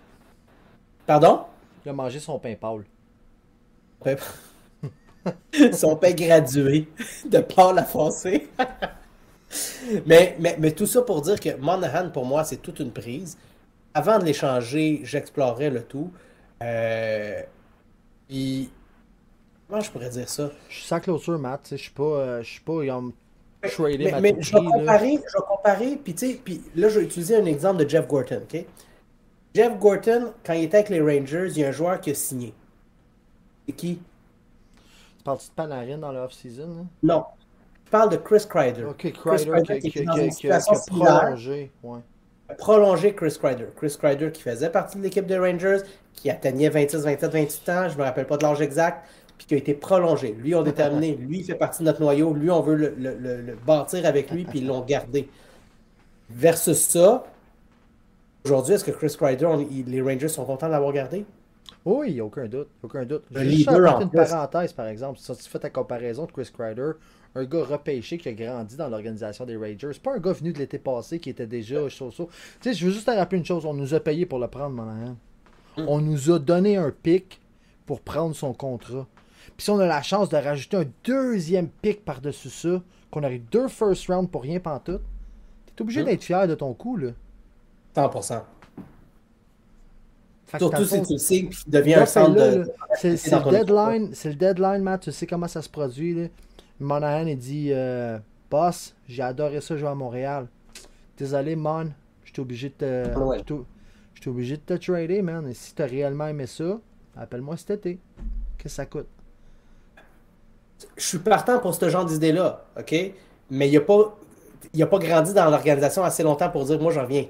Pardon? 1.07 1.41
Il 1.85 1.89
a 1.91 1.93
mangé 1.93 2.19
son 2.19 2.39
pain 2.39 2.55
Paul. 2.61 2.85
pain- 4.03 4.17
son 5.73 5.97
pain 5.97 6.13
gradué 6.13 6.89
de 7.25 7.39
Paul 7.39 7.79
à 7.79 7.85
foncé. 7.85 8.49
mais, 10.07 10.37
mais, 10.41 10.57
mais 10.59 10.73
tout 10.73 10.87
ça 10.87 11.03
pour 11.03 11.23
dire 11.23 11.39
que 11.39 11.57
Monahan, 11.57 12.11
pour 12.11 12.25
moi, 12.25 12.45
c'est 12.45 12.57
toute 12.59 12.81
une 12.81 12.93
prise. 12.93 13.37
Avant 13.95 14.19
de 14.19 14.25
l'échanger, 14.25 15.01
j'explorerais 15.05 15.71
le 15.71 15.83
tout. 15.83 16.11
Euh, 16.63 17.43
puis, 18.29 18.71
comment 19.69 19.81
je 19.81 19.91
pourrais 19.91 20.11
dire 20.11 20.29
ça? 20.29 20.51
Je 20.69 20.77
suis 20.77 20.87
sans 20.87 21.01
clôture, 21.01 21.39
Matt. 21.39 21.69
Je 21.73 21.77
suis 21.77 21.91
pas. 21.91 22.03
euh, 22.03 22.43
je 22.43 22.51
suis 22.51 22.61
pas. 22.61 22.83
Tradé 23.63 23.99
Mais, 23.99 24.11
ma 24.11 24.21
mais 24.21 24.35
je 24.41 24.53
vais 24.53 24.65
comparer, 24.65 25.13
je 25.13 25.39
vais 25.39 25.45
comparer, 25.49 25.97
puis 26.03 26.15
tu 26.15 26.27
sais, 26.33 26.41
puis 26.45 26.63
là, 26.75 26.89
je 26.89 26.99
vais 26.99 27.05
utiliser 27.05 27.37
un 27.37 27.45
exemple 27.45 27.85
de 27.85 27.89
Jeff 27.89 28.09
Gorton, 28.09 28.43
OK? 28.43 28.67
Jeff 29.55 29.79
Gorton, 29.79 30.33
quand 30.45 30.55
il 30.55 30.65
était 30.65 30.79
avec 30.79 30.89
les 30.89 31.01
Rangers, 31.01 31.49
il 31.51 31.59
y 31.59 31.65
a 31.65 31.69
un 31.69 31.73
joueur 31.73 32.01
qui 32.01 32.11
a 32.11 32.15
signé. 32.15 32.55
C'est 33.67 33.75
qui? 33.75 34.01
Tu 35.23 35.25
parles 35.25 35.39
de 35.39 35.43
Panarin 35.55 35.99
dans 35.99 36.11
leur 36.13 36.25
off-season? 36.25 36.67
là? 36.69 36.83
Non. 37.03 37.25
Je 37.87 37.91
parle 37.93 38.11
de 38.11 38.17
Chris 38.17 38.45
Kreider. 38.49 38.85
Ok, 38.85 38.97
Chris 39.13 39.13
Kreider 39.47 39.79
qui, 39.79 39.91
qui 39.91 40.05
qui, 40.31 40.51
a 40.51 40.61
prolongé. 40.89 41.71
Ouais. 41.83 42.01
prolonger 42.59 43.15
Chris 43.15 43.37
Kreider. 43.41 43.67
Chris 43.77 43.97
Kreider 43.99 44.33
qui 44.33 44.43
faisait 44.43 44.71
partie 44.71 44.99
de 44.99 45.03
l'équipe 45.03 45.27
des 45.27 45.39
Rangers, 45.39 45.79
qui 46.15 46.29
atteignait 46.29 46.71
26, 46.71 47.05
27, 47.05 47.33
28 47.33 47.69
ans, 47.69 47.89
je 47.89 47.97
me 47.99 48.03
rappelle 48.03 48.27
pas 48.27 48.37
de 48.37 48.43
l'âge 48.43 48.61
exact, 48.61 49.07
puis 49.39 49.47
qui 49.47 49.55
a 49.55 49.59
été 49.59 49.75
prolongé. 49.75 50.33
Lui, 50.33 50.55
on 50.57 50.63
déterminé, 50.63 51.15
lui, 51.21 51.39
il 51.41 51.45
fait 51.45 51.55
partie 51.55 51.81
de 51.81 51.85
notre 51.85 52.01
noyau, 52.01 52.33
lui, 52.35 52.51
on 52.51 52.61
veut 52.63 52.75
le, 52.75 52.95
le- 52.99 53.17
le- 53.17 53.43
le 53.43 53.55
bâtir 53.55 54.05
avec 54.07 54.31
lui, 54.33 54.45
puis 54.45 54.59
ils 54.59 54.67
l'ont 54.67 54.81
gardé. 54.81 55.29
Versus 56.31 56.79
ça, 56.79 57.25
aujourd'hui, 58.45 58.75
est-ce 58.75 58.85
que 58.85 58.91
Chris 58.91 59.15
Kreider, 59.17 59.45
on- 59.47 59.61
il- 59.61 59.85
les 59.87 60.01
Rangers 60.01 60.29
sont 60.29 60.45
contents 60.45 60.67
de 60.67 60.73
l'avoir 60.73 60.93
gardé? 60.93 61.25
Oui, 61.85 62.09
il 62.11 62.15
n'y 62.15 62.21
a 62.21 62.25
aucun 62.25 62.47
doute. 62.47 62.69
Aucun 62.83 63.05
doute. 63.05 63.25
Le 63.33 63.43
leader, 63.43 63.97
en 63.97 64.01
une 64.03 64.11
parenthèse, 64.11 64.73
par 64.73 64.87
exemple. 64.87 65.19
Si 65.19 65.37
tu 65.37 65.49
fais 65.49 65.59
ta 65.59 65.71
comparaison 65.71 66.27
de 66.27 66.33
Chris 66.33 66.49
Kreider, 66.57 66.93
un 67.35 67.45
gars 67.45 67.65
repêché 67.65 68.19
qui 68.19 68.29
a 68.29 68.33
grandi 68.33 68.77
dans 68.77 68.89
l'organisation 68.89 69.45
des 69.45 69.57
Rangers, 69.57 69.99
pas 70.03 70.15
un 70.15 70.19
gars 70.19 70.33
venu 70.33 70.53
de 70.53 70.59
l'été 70.59 70.79
passé 70.79 71.19
qui 71.19 71.31
était 71.31 71.47
déjà 71.47 71.89
chaud-chaud. 71.89 72.29
Tu 72.61 72.69
sais, 72.71 72.75
je 72.75 72.87
veux 72.87 72.93
juste 72.93 73.07
te 73.07 73.11
rappeler 73.11 73.39
une 73.39 73.45
chose. 73.45 73.67
On 73.67 73.75
nous 73.75 73.95
a 73.95 74.01
payé 74.01 74.27
pour 74.27 74.39
le 74.39 74.47
prendre, 74.49 74.71
Monahan. 74.77 75.17
Mm. 75.77 75.85
On 75.89 76.01
nous 76.01 76.31
a 76.31 76.39
donné 76.39 76.77
un 76.77 76.91
pic 76.93 77.41
pour 77.87 78.01
prendre 78.01 78.37
son 78.37 78.53
contrat. 78.53 79.07
Puis 79.57 79.65
si 79.65 79.71
on 79.71 79.79
a 79.81 79.87
la 79.87 80.03
chance 80.03 80.29
de 80.29 80.37
rajouter 80.37 80.77
un 80.77 80.85
deuxième 81.05 81.69
pic 81.69 82.05
par-dessus 82.05 82.51
ça, 82.51 82.81
qu'on 83.11 83.25
aurait 83.25 83.43
deux 83.51 83.67
first 83.69 84.07
round 84.07 84.31
pour 84.31 84.43
rien 84.43 84.61
pantoute, 84.61 85.03
t'es 85.75 85.83
obligé 85.83 86.03
Mm. 86.03 86.07
d'être 86.07 86.23
fier 86.23 86.47
de 86.47 86.55
ton 86.55 86.75
coup, 86.75 86.97
là. 86.97 87.09
100%. 87.97 88.43
Surtout 90.59 90.85
si 90.85 91.03
tu 91.03 91.13
le 91.15 91.19
sais 91.19 91.43
puis 91.43 91.57
qu'il 91.57 91.73
devient 91.73 91.95
là, 91.95 92.03
un 92.03 92.07
centre 92.07 92.35
de. 92.35 92.71
C'est 92.97 93.11
le 93.11 93.51
deadline, 93.51 94.11
c'est 94.13 94.29
le 94.29 94.35
deadline, 94.35 94.83
Matt. 94.83 95.03
Tu 95.03 95.13
sais 95.13 95.27
comment 95.27 95.49
ça 95.49 95.63
se 95.63 95.69
produit. 95.69 96.15
Là. 96.15 96.29
Monahan, 96.81 97.27
il 97.27 97.39
dit 97.39 97.71
euh, 97.73 98.19
Boss, 98.51 98.95
j'ai 99.09 99.23
adoré 99.23 99.61
ça 99.61 99.77
jouer 99.77 99.89
à 99.89 99.95
Montréal. 99.95 100.49
Désolé, 101.17 101.57
Mon, 101.57 101.91
je 102.25 102.33
suis 102.33 102.41
obligé 102.41 102.69
de 102.69 102.75
te. 102.75 103.19
Ouais. 103.19 103.39
j'étais 104.15 104.29
obligé 104.29 104.57
de 104.57 104.63
te 104.63 104.75
trader, 104.75 105.23
man. 105.23 105.47
Et 105.49 105.55
si 105.55 105.75
t'as 105.75 105.87
réellement 105.87 106.27
aimé 106.27 106.47
ça, 106.47 106.79
appelle-moi 107.17 107.57
cet 107.57 107.71
été. 107.71 107.99
Qu'est-ce 108.59 108.65
que 108.65 108.69
ça 108.69 108.87
coûte 108.87 109.09
Je 110.97 111.05
suis 111.05 111.19
partant 111.19 111.59
pour 111.59 111.75
ce 111.75 111.89
genre 111.89 112.05
d'idée-là, 112.05 112.65
OK? 112.79 112.95
Mais 113.51 113.69
il 113.69 113.75
n'a 113.75 113.81
pas, 113.81 114.19
il 114.73 114.83
a 114.83 114.87
pas 114.87 114.99
grandi 114.99 115.33
dans 115.35 115.51
l'organisation 115.51 116.03
assez 116.05 116.23
longtemps 116.23 116.51
pour 116.51 116.65
dire 116.65 116.81
moi, 116.81 116.93
j'en 116.93 117.03
reviens. 117.03 117.27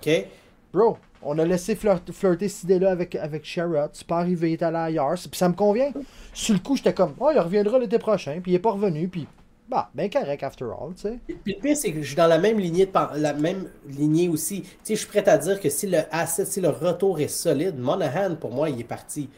OK? 0.00 0.26
Bro, 0.72 0.98
on 1.22 1.38
a 1.38 1.44
laissé 1.44 1.74
flirt- 1.74 2.12
flirter 2.12 2.48
cette 2.48 2.64
idée-là 2.64 2.90
avec, 2.90 3.14
avec 3.14 3.44
Sherrod. 3.44 3.90
C'est 3.92 4.06
pas 4.06 4.18
arrivé, 4.18 4.50
il 4.50 4.52
est 4.54 4.62
allé 4.62 4.76
ailleurs. 4.76 5.14
Puis 5.14 5.38
ça 5.38 5.48
me 5.48 5.54
convient. 5.54 5.92
Sur 6.32 6.54
le 6.54 6.60
coup, 6.60 6.76
j'étais 6.76 6.94
comme, 6.94 7.14
oh, 7.20 7.30
il 7.32 7.38
reviendra 7.38 7.78
l'été 7.78 7.98
prochain. 7.98 8.40
Puis 8.42 8.52
il 8.52 8.54
est 8.54 8.60
pas 8.60 8.72
revenu. 8.72 9.08
Puis, 9.08 9.26
bah, 9.68 9.90
ben 9.94 10.10
correct, 10.10 10.42
after 10.42 10.64
all, 10.64 10.94
tu 10.94 11.02
sais. 11.02 11.18
Puis 11.26 11.54
le 11.54 11.60
pire, 11.60 11.76
c'est 11.76 11.92
que 11.92 12.02
je 12.02 12.06
suis 12.06 12.16
dans 12.16 12.26
la 12.26 12.38
même 12.38 12.58
lignée, 12.58 12.86
de, 12.86 13.20
la 13.20 13.34
même 13.34 13.68
lignée 13.86 14.28
aussi. 14.28 14.62
Tu 14.62 14.68
sais, 14.82 14.94
je 14.94 15.00
suis 15.00 15.08
prêt 15.08 15.28
à 15.28 15.38
dire 15.38 15.60
que 15.60 15.68
si 15.68 15.86
le 15.86 15.98
asset, 16.10 16.44
si 16.46 16.60
le 16.60 16.70
retour 16.70 17.20
est 17.20 17.28
solide, 17.28 17.78
Monahan, 17.78 18.34
pour 18.36 18.52
moi, 18.52 18.70
il 18.70 18.80
est 18.80 18.84
parti. 18.84 19.28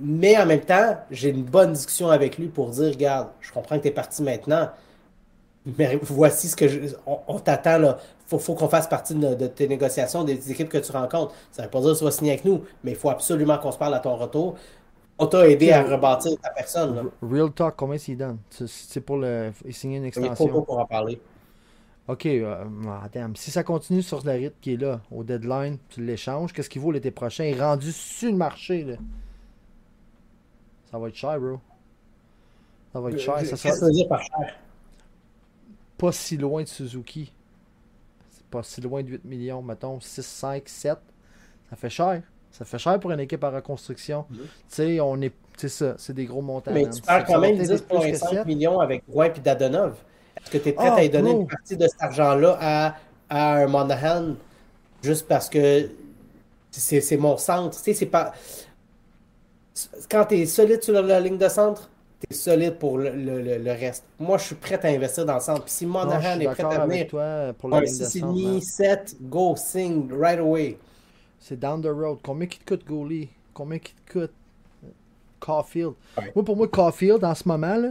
Mais 0.00 0.36
en 0.38 0.46
même 0.46 0.60
temps, 0.60 0.96
j'ai 1.10 1.28
une 1.30 1.44
bonne 1.44 1.72
discussion 1.72 2.08
avec 2.08 2.38
lui 2.38 2.48
pour 2.48 2.70
dire, 2.70 2.92
regarde, 2.92 3.28
je 3.40 3.52
comprends 3.52 3.76
que 3.76 3.82
tu 3.82 3.88
es 3.88 3.92
parti 3.92 4.22
maintenant, 4.22 4.70
mais 5.78 5.98
voici 6.02 6.48
ce 6.48 6.56
que 6.56 6.68
je- 6.68 6.80
on, 7.06 7.18
on 7.28 7.38
t'attend 7.38 7.78
là. 7.78 7.98
Faut, 8.26 8.38
faut 8.38 8.54
qu'on 8.54 8.68
fasse 8.68 8.86
partie 8.88 9.14
de, 9.14 9.34
de 9.34 9.46
tes 9.46 9.68
négociations, 9.68 10.24
des 10.24 10.50
équipes 10.50 10.68
que 10.68 10.78
tu 10.78 10.92
rencontres. 10.92 11.34
Ça 11.52 11.62
veut 11.62 11.70
pas 11.70 11.80
dire 11.80 11.92
que 11.92 11.98
tu 11.98 12.04
vas 12.04 12.10
signer 12.10 12.32
avec 12.32 12.44
nous, 12.44 12.62
mais 12.82 12.92
il 12.92 12.96
faut 12.96 13.10
absolument 13.10 13.58
qu'on 13.58 13.72
se 13.72 13.78
parle 13.78 13.94
à 13.94 13.98
ton 14.00 14.16
retour. 14.16 14.56
On 15.18 15.26
t'a 15.26 15.48
aidé 15.48 15.70
à 15.70 15.82
rebâtir 15.84 16.32
ta 16.42 16.50
personne. 16.50 16.96
Là. 16.96 17.02
Real 17.22 17.50
talk, 17.52 17.74
combien 17.76 17.98
s'il 17.98 18.16
donne? 18.16 18.38
C'est- 18.50 19.00
pour 19.00 19.16
le, 19.18 19.52
il 19.64 19.72
signer 19.74 19.98
une 19.98 20.04
Il 20.04 20.08
est 20.08 20.10
trop 20.12 20.20
tôt 20.22 20.30
extension. 20.32 20.62
pour 20.62 20.78
en 20.78 20.86
parler. 20.86 21.20
Ok, 22.08 22.26
euh, 22.26 22.64
ah, 22.88 23.08
damn. 23.12 23.34
Si 23.36 23.50
ça 23.50 23.62
continue 23.62 24.02
sur 24.02 24.22
le 24.24 24.32
rythme 24.32 24.56
qui 24.60 24.74
est 24.74 24.76
là, 24.76 25.00
au 25.10 25.22
deadline, 25.24 25.78
tu 25.88 26.04
l'échanges, 26.04 26.52
qu'est-ce 26.52 26.68
qu'il 26.68 26.82
vaut 26.82 26.90
l'été 26.92 27.10
prochain? 27.10 27.44
Il 27.44 27.56
est 27.56 27.62
rendu 27.62 27.92
sur 27.92 28.30
le 28.30 28.36
marché, 28.36 28.84
là. 28.84 28.96
Ça 30.90 30.98
va 30.98 31.08
être 31.08 31.14
cher, 31.14 31.38
bro. 31.40 31.60
Ça 32.92 33.00
va 33.00 33.10
être 33.10 33.18
cher. 33.18 33.40
Ça 33.46 33.56
sera 33.56 33.74
ça 33.74 33.86
veut 33.86 33.92
dire 33.92 34.08
par 34.08 34.20
cher? 34.22 34.56
Pas 35.98 36.12
si 36.12 36.36
loin 36.36 36.62
de 36.62 36.68
Suzuki. 36.68 37.32
C'est 38.30 38.44
pas 38.46 38.62
si 38.62 38.80
loin 38.80 39.02
de 39.02 39.08
8 39.10 39.24
millions, 39.24 39.62
mettons 39.62 40.00
6, 40.00 40.24
5, 40.24 40.68
7. 40.68 40.98
Ça 41.70 41.76
fait 41.76 41.90
cher. 41.90 42.22
Ça 42.50 42.64
fait 42.64 42.78
cher 42.78 43.00
pour 43.00 43.10
une 43.10 43.20
équipe 43.20 43.42
en 43.44 43.50
reconstruction. 43.50 44.26
Tu 44.30 44.38
sais, 44.68 45.00
on 45.00 45.20
est. 45.22 45.32
C'est 45.56 45.68
ça, 45.68 45.94
c'est 45.98 46.12
des 46.14 46.24
gros 46.26 46.42
montants. 46.42 46.72
Mais 46.72 46.82
man. 46.82 46.90
tu 46.90 47.02
parles 47.02 47.24
Ça 47.26 47.26
quand 47.26 47.38
même 47.38 47.56
peut-être 47.56 47.70
être 47.70 47.86
plus 47.86 48.00
que 48.00 48.16
10,5 48.16 48.16
sept. 48.16 48.46
millions 48.46 48.80
avec 48.80 49.04
Roy 49.08 49.28
et 49.28 49.40
Dadonov. 49.40 49.96
Est-ce 50.40 50.50
que 50.50 50.58
tu 50.58 50.68
es 50.70 50.72
prêt 50.72 50.90
Ah, 50.90 50.94
à 50.96 51.04
y 51.04 51.10
donner 51.10 51.32
bro. 51.32 51.42
une 51.42 51.46
partie 51.48 51.76
de 51.76 51.86
cet 51.86 52.00
argent-là 52.02 52.58
à, 52.60 52.96
à 53.28 53.54
un 53.62 53.66
Monahan 53.68 54.34
juste 55.02 55.26
parce 55.28 55.48
que 55.48 55.90
c'est 56.70 57.00
c'est 57.00 57.16
mon 57.16 57.36
centre? 57.36 57.76
Tu 57.78 57.82
sais, 57.84 57.94
c'est 57.94 58.06
pas. 58.06 58.32
Quand 60.10 60.26
tu 60.26 60.36
es 60.36 60.46
solide 60.46 60.82
sur 60.82 60.92
la 61.02 61.20
ligne 61.20 61.38
de 61.38 61.48
centre, 61.48 61.90
tu 62.20 62.26
es 62.30 62.34
solide 62.34 62.78
pour 62.78 62.98
le, 62.98 63.10
le- 63.10 63.42
le- 63.42 63.58
le 63.58 63.70
reste. 63.72 64.04
Moi, 64.18 64.38
je 64.38 64.44
suis 64.44 64.54
prêt 64.54 64.80
à 64.84 64.88
investir 64.88 65.26
dans 65.26 65.34
le 65.34 65.40
centre. 65.40 65.64
Puis 65.64 65.72
si 65.72 65.86
Monahan 65.86 66.40
est 66.40 66.44
prêt 66.48 66.62
à 66.64 66.86
venir, 66.86 67.06
toi 67.08 67.52
pour 67.58 67.68
la 67.70 67.76
un 67.78 67.80
ligne 67.80 67.98
de 67.98 68.04
centre. 68.04 68.42
man. 68.42 68.60
6,5, 68.60 68.60
7, 68.62 69.16
go, 69.22 69.54
sing, 69.56 70.10
right 70.12 70.38
away. 70.38 70.78
C'est 71.38 71.58
down 71.58 71.82
the 71.82 71.86
road. 71.86 72.18
Combien 72.22 72.46
qui 72.46 72.58
te 72.58 72.64
coûte 72.64 72.86
Goalie? 72.86 73.28
Combien 73.52 73.78
qui 73.78 73.94
te 73.94 74.12
coûte? 74.12 74.32
Caulfield 75.40 75.92
Ouais. 76.16 76.32
Moi, 76.34 76.44
pour 76.44 76.56
moi, 76.56 76.68
Caulfield, 76.68 77.22
en 77.24 77.34
ce 77.34 77.46
moment, 77.46 77.76
là, 77.76 77.90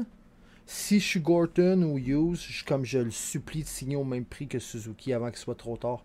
si 0.65 0.99
je 0.99 1.05
suis 1.05 1.19
Gorton 1.19 1.83
ou 1.83 1.97
Hughes, 1.97 2.37
je, 2.49 2.63
comme 2.65 2.83
je 2.85 2.99
le 2.99 3.11
supplie 3.11 3.63
de 3.63 3.67
signer 3.67 3.95
au 3.95 4.03
même 4.03 4.25
prix 4.25 4.47
que 4.47 4.59
Suzuki 4.59 5.13
avant 5.13 5.29
qu'il 5.29 5.37
soit 5.37 5.55
trop 5.55 5.77
tard. 5.77 6.03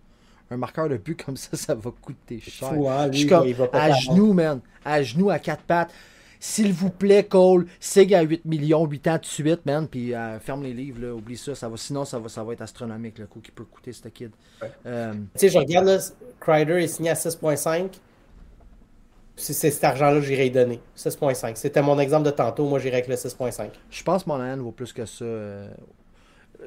Un 0.50 0.56
marqueur 0.56 0.88
de 0.88 0.96
but 0.96 1.22
comme 1.24 1.36
ça, 1.36 1.56
ça 1.56 1.74
va 1.74 1.90
coûter 2.02 2.40
cher. 2.40 2.68
Fou, 2.74 2.88
hein, 2.88 3.06
lui, 3.06 3.12
je 3.14 3.18
suis 3.20 3.28
comme 3.28 3.46
à 3.72 3.92
genoux, 3.92 4.32
man. 4.32 4.60
À 4.84 5.02
genoux, 5.02 5.30
à 5.30 5.38
quatre 5.38 5.62
pattes. 5.62 5.92
S'il 6.40 6.72
vous 6.72 6.90
plaît, 6.90 7.24
Cole, 7.24 7.66
Sig 7.80 8.14
à 8.14 8.22
8 8.22 8.44
millions, 8.44 8.86
8 8.86 9.06
ans 9.08 9.18
de 9.18 9.24
suite, 9.24 9.64
man. 9.66 9.88
Puis 9.88 10.14
euh, 10.14 10.38
ferme 10.40 10.62
les 10.62 10.72
livres, 10.74 11.00
là. 11.00 11.14
Oublie 11.14 11.36
ça. 11.36 11.54
ça 11.54 11.68
va, 11.68 11.76
sinon, 11.76 12.04
ça 12.04 12.18
va, 12.18 12.28
ça 12.28 12.44
va 12.44 12.52
être 12.52 12.62
astronomique, 12.62 13.18
le 13.18 13.26
coût 13.26 13.40
qui 13.40 13.50
peut 13.50 13.64
coûter 13.64 13.92
ce 13.92 14.08
kid. 14.08 14.30
Ouais. 14.62 14.70
Euh, 14.86 15.14
Tu 15.14 15.20
sais, 15.36 15.48
je 15.48 15.58
regarde, 15.58 15.86
là, 15.86 15.98
Crider 16.40 16.82
est 16.82 16.88
signé 16.88 17.10
à 17.10 17.14
6,5. 17.14 18.00
C'est 19.36 19.52
c'est 19.52 19.70
cet 19.70 19.84
argent-là 19.84 20.20
que 20.20 20.26
j'irais 20.26 20.48
y 20.48 20.50
donner. 20.50 20.80
6,5. 20.96 21.56
C'était 21.56 21.82
mon 21.82 21.98
exemple 21.98 22.26
de 22.26 22.30
tantôt. 22.32 22.66
Moi, 22.68 22.78
j'irais 22.80 22.96
avec 22.96 23.08
le 23.08 23.16
6,5. 23.16 23.70
Je 23.90 24.02
pense 24.02 24.24
que 24.24 24.28
Monahan 24.30 24.56
vaut 24.62 24.72
plus 24.72 24.92
que 24.92 25.06
ça. 25.06 25.24
euh. 25.24 25.68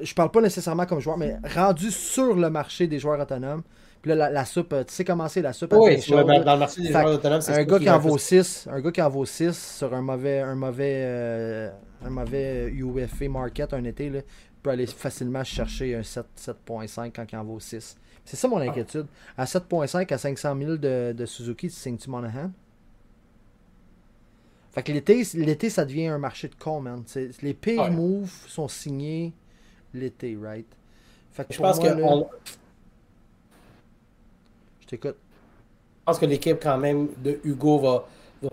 Je 0.00 0.14
parle 0.14 0.30
pas 0.30 0.40
nécessairement 0.40 0.86
comme 0.86 1.00
joueur, 1.00 1.18
mais 1.18 1.36
rendu 1.54 1.90
sur 1.90 2.34
le 2.34 2.48
marché 2.50 2.86
des 2.86 2.98
joueurs 2.98 3.20
autonomes. 3.20 3.62
Puis 4.02 4.08
là, 4.08 4.14
la, 4.16 4.30
la 4.30 4.44
soupe, 4.44 4.72
euh, 4.72 4.82
tu 4.84 4.92
sais 4.92 5.04
comment 5.04 5.28
c'est 5.28 5.42
la 5.42 5.52
soupe 5.52 5.72
Oui, 5.78 6.00
chaud, 6.02 6.22
dans 6.24 6.54
le 6.54 6.58
marché 6.58 6.80
des 6.82 6.88
Fait 6.88 7.00
joueurs 7.00 7.14
autonomes, 7.14 7.40
c'est 7.40 7.52
un 7.54 7.64
gars 7.64 7.78
qui 7.78 7.88
en 7.88 7.92
va 7.92 7.98
vaut 7.98 8.16
plus. 8.16 8.22
6, 8.42 8.68
un 8.70 8.80
gars 8.80 8.90
qui 8.90 9.00
en 9.00 9.08
vaut 9.08 9.24
6 9.24 9.76
sur 9.78 9.94
un 9.94 10.02
mauvais 10.02 10.40
un 10.40 10.56
mauvais 10.56 11.02
euh, 11.06 11.70
un 12.04 12.10
mauvais 12.10 12.68
UFA 12.72 13.28
market 13.28 13.72
un 13.72 13.84
été 13.84 14.10
là, 14.10 14.20
peut 14.60 14.70
aller 14.70 14.86
facilement 14.86 15.44
chercher 15.44 15.94
un 15.94 16.02
7 16.02 16.26
7.5 16.36 17.12
quand 17.14 17.24
il 17.30 17.36
en 17.36 17.44
vaut 17.44 17.60
6. 17.60 17.96
C'est 18.24 18.36
ça 18.36 18.48
mon 18.48 18.58
inquiétude. 18.58 19.06
À 19.36 19.44
7.5 19.44 20.12
à 20.12 20.18
500 20.18 20.56
000 20.58 20.76
de, 20.76 21.12
de 21.16 21.26
Suzuki, 21.26 21.68
tu 21.68 21.74
signes-tu 21.74 22.10
Monahan? 22.10 22.50
Fait 24.72 24.82
que 24.82 24.92
l'été, 24.92 25.22
l'été, 25.34 25.68
ça 25.70 25.84
devient 25.84 26.06
un 26.06 26.18
marché 26.18 26.48
de 26.48 26.54
con, 26.54 26.80
man. 26.80 27.02
C'est- 27.06 27.40
les 27.42 27.52
pires 27.54 27.82
Ouais. 27.82 27.90
moves 27.90 28.32
sont 28.48 28.68
signés 28.68 29.32
l'été, 29.92 30.36
right? 30.40 30.66
Fait 31.30 31.46
que 31.46 31.52
Je 31.54 31.58
pense, 31.60 31.78
moi, 31.80 31.90
que 31.92 31.98
là, 32.00 32.06
on- 32.06 32.26
je 35.02 36.04
pense 36.04 36.18
que 36.18 36.26
l'équipe, 36.26 36.58
quand 36.62 36.78
même, 36.78 37.08
de 37.22 37.38
Hugo 37.44 37.78
va, 37.78 38.04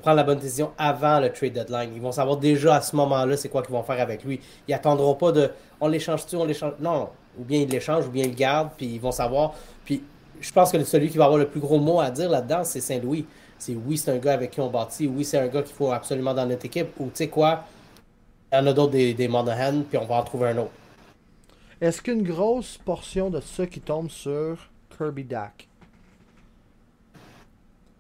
prendre 0.02 0.18
la 0.18 0.24
bonne 0.24 0.38
décision 0.38 0.72
avant 0.78 1.20
le 1.20 1.32
trade 1.32 1.54
deadline. 1.54 1.92
Ils 1.96 2.02
vont 2.02 2.12
savoir 2.12 2.38
déjà 2.38 2.76
à 2.76 2.82
ce 2.82 2.96
moment-là 2.96 3.36
c'est 3.38 3.50
quoi 3.50 3.64
qu'ils 3.64 3.74
vont 3.74 3.82
faire 3.82 4.00
avec 4.00 4.24
lui. 4.24 4.40
Ils 4.68 4.74
attendront 4.74 5.16
pas 5.16 5.32
de 5.32 5.50
on 5.82 5.88
l'échange-tu, 5.88 6.36
on 6.36 6.46
l'échange? 6.46 6.74
Non, 6.80 6.94
non. 6.94 7.10
Ou 7.40 7.44
bien 7.44 7.62
ils 7.62 7.70
l'échangent, 7.70 8.06
ou 8.06 8.12
bien 8.12 8.26
ils 8.26 8.32
le 8.32 8.36
gardent, 8.36 8.70
puis 8.78 8.86
ils 8.86 9.02
vont 9.02 9.12
savoir. 9.12 9.54
Puis 9.86 10.04
je 10.40 10.52
pense 10.52 10.72
que 10.72 10.84
celui 10.84 11.10
qui 11.10 11.18
va 11.18 11.26
avoir 11.26 11.40
le 11.40 11.48
plus 11.48 11.60
gros 11.60 11.80
mot 11.80 12.00
à 12.00 12.12
dire 12.12 12.30
là-dedans, 12.30 12.64
c'est 12.64 12.82
Saint-Louis. 12.82 13.26
C'est 13.58 13.76
oui, 13.76 13.98
c'est 13.98 14.12
un 14.12 14.18
gars 14.18 14.34
avec 14.34 14.52
qui 14.52 14.62
on 14.62 14.70
bâtit, 14.70 15.08
oui, 15.08 15.26
c'est 15.26 15.38
un 15.38 15.48
gars 15.48 15.64
qu'il 15.64 15.76
faut 15.76 15.92
absolument 15.92 16.34
dans 16.34 16.46
notre 16.46 16.66
équipe, 16.66 16.88
ou 17.00 17.06
tu 17.06 17.12
sais 17.16 17.28
quoi, 17.28 17.66
il 18.52 18.58
y 18.58 18.62
en 18.62 18.68
a 18.68 18.74
d'autres 18.74 18.92
des, 18.92 19.14
des 19.14 19.28
Monahan, 19.28 19.82
puis 19.82 19.98
on 19.98 20.06
va 20.06 20.16
en 20.16 20.24
trouver 20.24 20.50
un 20.50 20.58
autre. 20.60 20.72
Est-ce 21.82 22.02
qu'une 22.02 22.24
grosse 22.24 22.78
portion 22.78 23.30
de 23.30 23.42
ça 23.42 23.66
qui 23.68 23.82
tombe 23.82 24.10
sur 24.10 24.70
Kirby 24.98 25.26
Dak? 25.26 25.69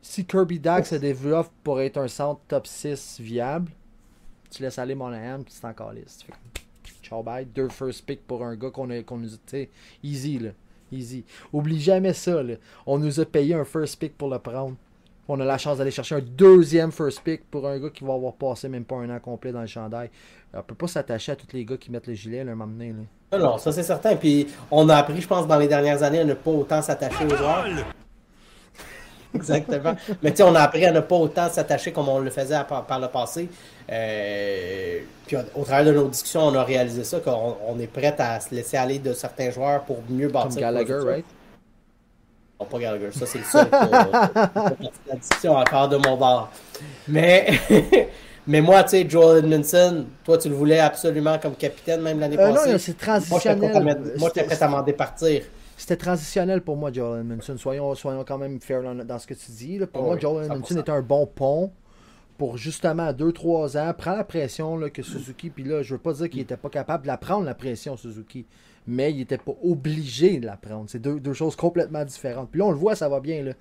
Si 0.10 0.26
Kirby 0.26 0.57
Dak 0.60 0.88
se 0.88 0.95
développe 0.95 1.51
pour 1.64 1.80
être 1.82 1.97
un 1.97 2.07
centre 2.07 2.41
top 2.47 2.66
6 2.66 3.20
viable, 3.20 3.70
tu 4.49 4.64
laisses 4.64 4.80
aller 4.80 4.95
Monahan 4.95 5.43
puis 5.43 5.53
c'est 5.53 5.68
encore 5.68 5.93
liste. 5.93 6.26
Ciao 7.03 7.22
bye, 7.22 7.45
deux 7.45 7.70
first 7.70 8.03
pick 8.07 8.26
pour 8.26 8.43
un 8.43 8.55
gars 8.55 8.72
qu'on 8.72 8.89
a, 8.89 9.03
qu'on 9.03 9.18
nous 9.18 9.30
sais, 9.45 9.70
easy 10.01 10.39
là, 10.39 10.49
easy. 10.91 11.24
Oublie 11.53 11.80
jamais 11.80 12.14
ça 12.14 12.41
là. 12.41 12.55
On 12.88 12.97
nous 12.97 13.20
a 13.20 13.26
payé 13.26 13.53
un 13.53 13.64
first 13.64 13.99
pick 13.99 14.18
pour 14.18 14.32
le 14.32 14.39
prendre. 14.39 14.76
On 15.28 15.39
a 15.41 15.45
la 15.45 15.60
chance 15.60 15.78
d'aller 15.78 15.91
chercher 15.91 16.16
un 16.16 16.22
deuxième 16.22 16.91
first 16.91 17.22
pick 17.22 17.47
pour 17.51 17.68
un 17.68 17.78
gars 17.78 17.91
qui 17.91 18.03
va 18.03 18.16
avoir 18.16 18.34
passé 18.34 18.68
même 18.68 18.86
pas 18.86 18.95
un 18.95 19.16
an 19.16 19.20
complet 19.20 19.51
dans 19.51 19.62
le 19.62 19.68
chandail. 19.68 20.10
On 20.55 20.64
peut 20.64 20.74
pas 20.74 20.88
s'attacher 20.88 21.34
à 21.34 21.36
tous 21.36 21.53
les 21.53 21.66
gars 21.66 21.78
qui 21.78 21.91
mettent 21.91 22.07
le 22.07 22.16
gilet 22.16 22.43
là, 22.43 22.53
un 22.53 22.55
moment 22.55 22.72
donné, 22.72 22.93
là. 22.93 23.38
Non, 23.38 23.51
non, 23.51 23.57
ça 23.60 23.72
c'est 23.72 23.84
certain. 23.84 24.16
Puis 24.16 24.47
on 24.72 24.89
a 24.89 24.95
appris, 24.95 25.22
je 25.22 25.28
pense, 25.28 25.45
dans 25.45 25.60
les 25.60 25.68
dernières 25.68 26.01
années 26.01 26.22
à 26.22 26.26
ne 26.26 26.34
pas 26.34 26.49
autant 26.49 26.82
s'attacher 26.82 27.26
aux 27.26 27.36
joueurs. 27.38 27.68
Exactement. 29.36 29.95
Mais 30.23 30.32
tu 30.32 30.38
sais, 30.38 30.43
on 30.43 30.55
a 30.55 30.61
appris 30.61 30.86
à 30.86 30.91
ne 30.91 31.01
pas 31.01 31.15
autant 31.15 31.49
s'attacher 31.49 31.91
comme 31.91 32.09
on 32.09 32.19
le 32.19 32.30
faisait 32.32 32.55
à- 32.55 32.63
par, 32.63 32.99
le 32.99 33.07
passé. 33.07 33.47
Euh, 33.91 34.99
puis 35.27 35.38
au 35.55 35.63
travers 35.63 35.86
de 35.86 35.99
nos 35.99 36.07
discussions, 36.07 36.47
on 36.47 36.55
a 36.55 36.63
réalisé 36.63 37.03
ça, 37.03 37.19
qu'on 37.19 37.55
on 37.67 37.80
est 37.80 37.88
prêt 37.88 38.15
à 38.17 38.39
se 38.39 38.53
laisser 38.55 38.77
aller 38.77 38.99
de 38.99 39.13
certains 39.13 39.51
joueurs 39.51 39.82
pour 39.84 39.99
mieux 40.09 40.30
bâtir. 40.30 40.49
Comme 40.53 40.61
Gallagher, 40.61 40.97
right? 41.05 41.25
Non, 42.59 42.65
pas 42.65 42.80
Gallagher, 42.80 43.11
ça 43.11 43.25
c'est 43.25 43.38
le 43.39 43.43
seul. 43.45 43.67
la 43.71 45.15
discussion 45.15 45.55
encore 45.55 45.88
de 45.89 45.97
mon 45.97 46.17
bord. 46.17 46.49
Mais, 47.07 47.47
mais 48.47 48.61
moi, 48.61 48.84
tu 48.84 48.89
sais, 48.89 49.09
Joel 49.09 49.45
Edmondson, 49.45 50.05
toi, 50.25 50.38
tu 50.38 50.49
le 50.49 50.55
voulais 50.55 50.80
absolument 50.80 51.38
comme 51.39 51.55
capitaine 51.55 52.01
même 52.01 52.19
l'année 52.19 52.38
Euh, 52.39 52.49
non, 52.49 52.55
passée. 52.55 52.77
c'est 52.80 52.97
prêt 52.97 53.11
à 53.11 53.21
transitionnel. 53.21 54.13
moi, 54.17 54.30
j'étais 54.34 54.47
prêt 54.47 54.63
à 54.63 54.67
m'en 54.67 54.82
départir. 54.82 55.43
C'était 55.80 55.95
transitionnel 55.95 56.61
pour 56.61 56.75
moi, 56.75 56.91
Joel 56.91 57.21
Edmondson. 57.21 57.55
Soyons, 57.57 57.95
soyons 57.95 58.25
quand 58.25 58.38
même 58.38 58.59
fair 58.59 58.84
dans, 58.84 59.17
ce 59.17 59.25
que 59.25 59.34
tu 59.34 59.51
dis. 59.51 59.77
là. 59.77 59.88
Pour 59.88 60.01
Oh 60.01 60.05
moi, 60.07 60.15
oui, 60.15 60.21
Joel 60.21 60.45
100%. 60.45 60.51
Edmondson 60.51 60.77
est 60.77 60.89
un 60.89 61.01
bon 61.01 61.25
pont 61.25 61.71
pour 62.38 62.57
justement 62.57 63.13
2-3 63.13 63.77
ans. 63.77 63.93
Prends 63.97 64.17
la 64.17 64.25
pression 64.25 64.75
là, 64.75 64.89
que 64.89 65.01
Suzuki. 65.01 65.49
Puis 65.49 65.63
là, 65.63 65.82
je 65.82 65.93
veux 65.93 65.99
pas 66.01 66.11
dire 66.11 66.30
qu'il 66.30 66.41
était 66.41 66.57
pas 66.57 66.69
capable 66.69 67.03
de 67.03 67.07
la 67.07 67.15
prendre, 67.15 67.45
la 67.45 67.55
pression, 67.55 67.95
Suzuki. 67.95 68.45
mais 68.88 69.11
il 69.11 69.19
n'était 69.19 69.38
pas 69.38 69.53
obligé 69.63 70.41
de 70.41 70.47
la 70.47 70.57
prendre. 70.57 70.89
C'est 70.89 70.99
deux, 70.99 71.17
deux 71.17 71.32
choses 71.32 71.55
complètement 71.55 72.03
différentes. 72.03 72.51
Puis 72.51 72.59
là, 72.59 72.65
on 72.65 72.71
le 72.71 72.77
voit, 72.77 72.97
ça 72.97 73.07
va 73.07 73.21
bien. 73.21 73.41
Là. 73.41 73.53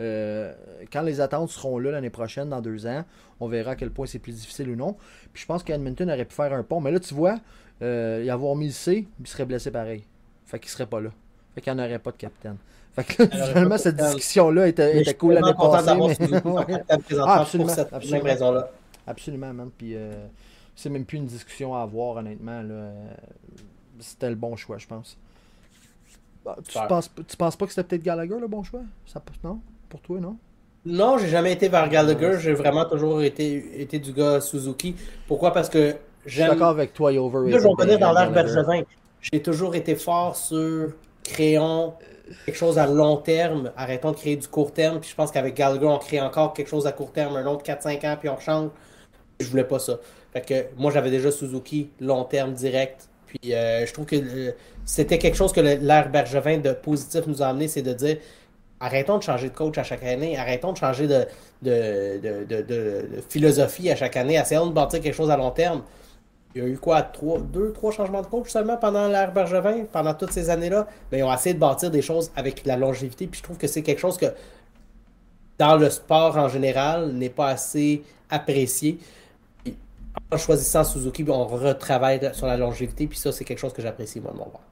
Euh, 0.00 0.54
quand 0.90 1.02
les 1.02 1.20
attentes 1.20 1.50
seront 1.50 1.78
là 1.78 1.90
l'année 1.90 2.08
prochaine, 2.08 2.48
dans 2.48 2.62
deux 2.62 2.86
ans, 2.86 3.04
on 3.38 3.48
verra 3.48 3.72
à 3.72 3.76
quel 3.76 3.90
point 3.90 4.06
c'est 4.06 4.18
plus 4.18 4.32
difficile 4.34 4.70
ou 4.70 4.76
non. 4.76 4.96
Puis 5.34 5.42
je 5.42 5.46
pense 5.46 5.62
qu'Edmonton 5.62 6.08
aurait 6.08 6.24
pu 6.24 6.34
faire 6.34 6.54
un 6.54 6.62
pont. 6.62 6.80
Mais 6.80 6.90
là, 6.90 7.00
tu 7.00 7.12
vois, 7.12 7.36
euh, 7.82 8.22
y 8.24 8.30
avoir 8.30 8.56
mis 8.56 8.68
le 8.68 8.72
C, 8.72 9.06
il 9.20 9.26
serait 9.26 9.44
blessé 9.44 9.70
pareil. 9.70 10.04
Fait 10.46 10.58
qu'il 10.58 10.70
serait 10.70 10.86
pas 10.86 11.02
là. 11.02 11.10
Fait 11.56 11.62
qu'il 11.62 11.72
n'y 11.72 11.80
en 11.80 11.84
aurait 11.86 11.98
pas 11.98 12.10
de 12.10 12.16
capitaine. 12.18 12.58
Fait 12.94 13.04
que 13.04 13.22
là, 13.22 13.46
finalement, 13.46 13.78
cette 13.78 13.96
discussion-là 13.96 14.68
était, 14.68 15.00
était 15.00 15.14
cool 15.14 15.32
l'année 15.32 15.54
passée. 15.54 15.94
Mais... 16.20 16.82
ah, 17.18 17.40
absolument, 17.40 17.66
pour 17.66 17.74
cette 17.74 17.92
absolument. 17.94 18.18
même 18.18 18.26
raison-là. 18.26 18.70
Absolument, 19.06 19.54
man. 19.54 19.70
Puis 19.78 19.94
euh, 19.94 20.26
c'est 20.74 20.90
même 20.90 21.06
plus 21.06 21.16
une 21.16 21.24
discussion 21.24 21.74
à 21.74 21.80
avoir, 21.80 22.16
honnêtement. 22.16 22.60
Là. 22.60 22.90
C'était 24.00 24.28
le 24.28 24.34
bon 24.34 24.54
choix, 24.54 24.76
je 24.76 24.86
pense. 24.86 25.16
Bah, 26.44 26.58
tu, 26.62 26.78
penses, 26.86 27.10
tu 27.26 27.36
penses 27.38 27.56
pas 27.56 27.64
que 27.64 27.72
c'était 27.72 27.88
peut-être 27.88 28.02
Gallagher 28.02 28.36
le 28.38 28.48
bon 28.48 28.62
choix? 28.62 28.82
Ça, 29.06 29.22
Non? 29.42 29.60
Pour 29.88 30.00
toi, 30.02 30.20
non? 30.20 30.36
Non, 30.84 31.16
j'ai 31.16 31.28
jamais 31.28 31.54
été 31.54 31.70
vers 31.70 31.88
Gallagher. 31.88 32.36
J'ai 32.38 32.52
vraiment 32.52 32.84
toujours 32.84 33.22
été, 33.22 33.80
été 33.80 33.98
du 33.98 34.12
gars 34.12 34.42
Suzuki. 34.42 34.94
Pourquoi? 35.26 35.54
Parce 35.54 35.70
que 35.70 35.78
j'aime. 35.88 35.96
Je 36.26 36.30
suis 36.32 36.50
d'accord 36.50 36.68
avec 36.68 36.92
toi, 36.92 37.10
Over. 37.12 37.50
Là, 37.50 37.58
je 37.60 37.96
dans 37.96 38.12
l'ère 38.12 38.30
Bergevin. 38.30 38.82
J'ai 39.22 39.40
toujours 39.40 39.74
été 39.74 39.96
fort 39.96 40.36
sur 40.36 40.92
créons 41.28 41.94
quelque 42.44 42.56
chose 42.56 42.78
à 42.78 42.86
long 42.86 43.16
terme, 43.16 43.72
arrêtons 43.76 44.12
de 44.12 44.16
créer 44.16 44.36
du 44.36 44.48
court 44.48 44.72
terme. 44.72 45.00
Puis 45.00 45.10
je 45.10 45.14
pense 45.14 45.30
qu'avec 45.30 45.54
Gallagher, 45.54 45.86
on 45.86 45.98
crée 45.98 46.20
encore 46.20 46.52
quelque 46.52 46.68
chose 46.68 46.86
à 46.86 46.92
court 46.92 47.12
terme, 47.12 47.36
un 47.36 47.46
autre 47.46 47.64
4-5 47.64 48.06
ans, 48.06 48.16
puis 48.18 48.28
on 48.28 48.38
change. 48.38 48.70
Je 49.40 49.46
voulais 49.46 49.64
pas 49.64 49.78
ça. 49.78 49.98
Fait 50.32 50.40
que 50.40 50.66
moi, 50.80 50.90
j'avais 50.90 51.10
déjà 51.10 51.30
Suzuki, 51.30 51.90
long 52.00 52.24
terme, 52.24 52.52
direct. 52.52 53.08
Puis 53.26 53.54
euh, 53.54 53.86
je 53.86 53.92
trouve 53.92 54.06
que 54.06 54.16
euh, 54.16 54.52
c'était 54.84 55.18
quelque 55.18 55.36
chose 55.36 55.52
que 55.52 55.60
l'ère 55.60 56.10
Bergevin 56.10 56.58
de 56.58 56.72
positif 56.72 57.26
nous 57.26 57.42
a 57.42 57.46
amené, 57.46 57.68
c'est 57.68 57.82
de 57.82 57.92
dire 57.92 58.18
arrêtons 58.80 59.18
de 59.18 59.22
changer 59.22 59.48
de 59.48 59.54
coach 59.54 59.78
à 59.78 59.82
chaque 59.82 60.04
année, 60.04 60.38
arrêtons 60.38 60.72
de 60.72 60.76
changer 60.76 61.06
de, 61.06 61.26
de, 61.62 63.22
philosophie 63.28 63.90
à 63.90 63.96
chaque 63.96 64.16
année, 64.16 64.34
essayons 64.34 64.66
de 64.66 64.72
bâtir 64.72 65.00
quelque 65.00 65.14
chose 65.14 65.30
à 65.30 65.36
long 65.36 65.50
terme. 65.50 65.82
Il 66.56 66.62
y 66.62 66.64
a 66.64 66.68
eu 66.68 66.78
quoi, 66.78 67.02
trois, 67.02 67.38
deux, 67.38 67.70
trois 67.72 67.92
changements 67.92 68.22
de 68.22 68.28
coach 68.28 68.48
seulement 68.48 68.78
pendant 68.78 69.08
l'ère 69.08 69.30
Bergevin, 69.30 69.84
pendant 69.92 70.14
toutes 70.14 70.32
ces 70.32 70.48
années-là? 70.48 70.86
Mais 71.12 71.18
ils 71.18 71.22
ont 71.22 71.30
essayé 71.32 71.54
de 71.54 71.60
bâtir 71.60 71.90
des 71.90 72.00
choses 72.00 72.32
avec 72.34 72.64
la 72.64 72.78
longévité. 72.78 73.26
Puis 73.26 73.40
je 73.40 73.44
trouve 73.44 73.58
que 73.58 73.66
c'est 73.66 73.82
quelque 73.82 73.98
chose 73.98 74.16
que, 74.16 74.24
dans 75.58 75.76
le 75.76 75.90
sport 75.90 76.38
en 76.38 76.48
général, 76.48 77.12
n'est 77.12 77.28
pas 77.28 77.48
assez 77.48 78.02
apprécié 78.30 78.98
en 80.32 80.38
choisissant 80.38 80.82
Suzuki, 80.82 81.24
on 81.28 81.46
retravaille 81.46 82.30
sur 82.32 82.46
la 82.46 82.56
longévité, 82.56 83.06
puis 83.06 83.18
ça, 83.18 83.32
c'est 83.32 83.44
quelque 83.44 83.58
chose 83.58 83.74
que 83.74 83.82
j'apprécie, 83.82 84.18
moi, 84.18 84.32
de 84.32 84.38
mon 84.38 84.46
voir. 84.46 84.62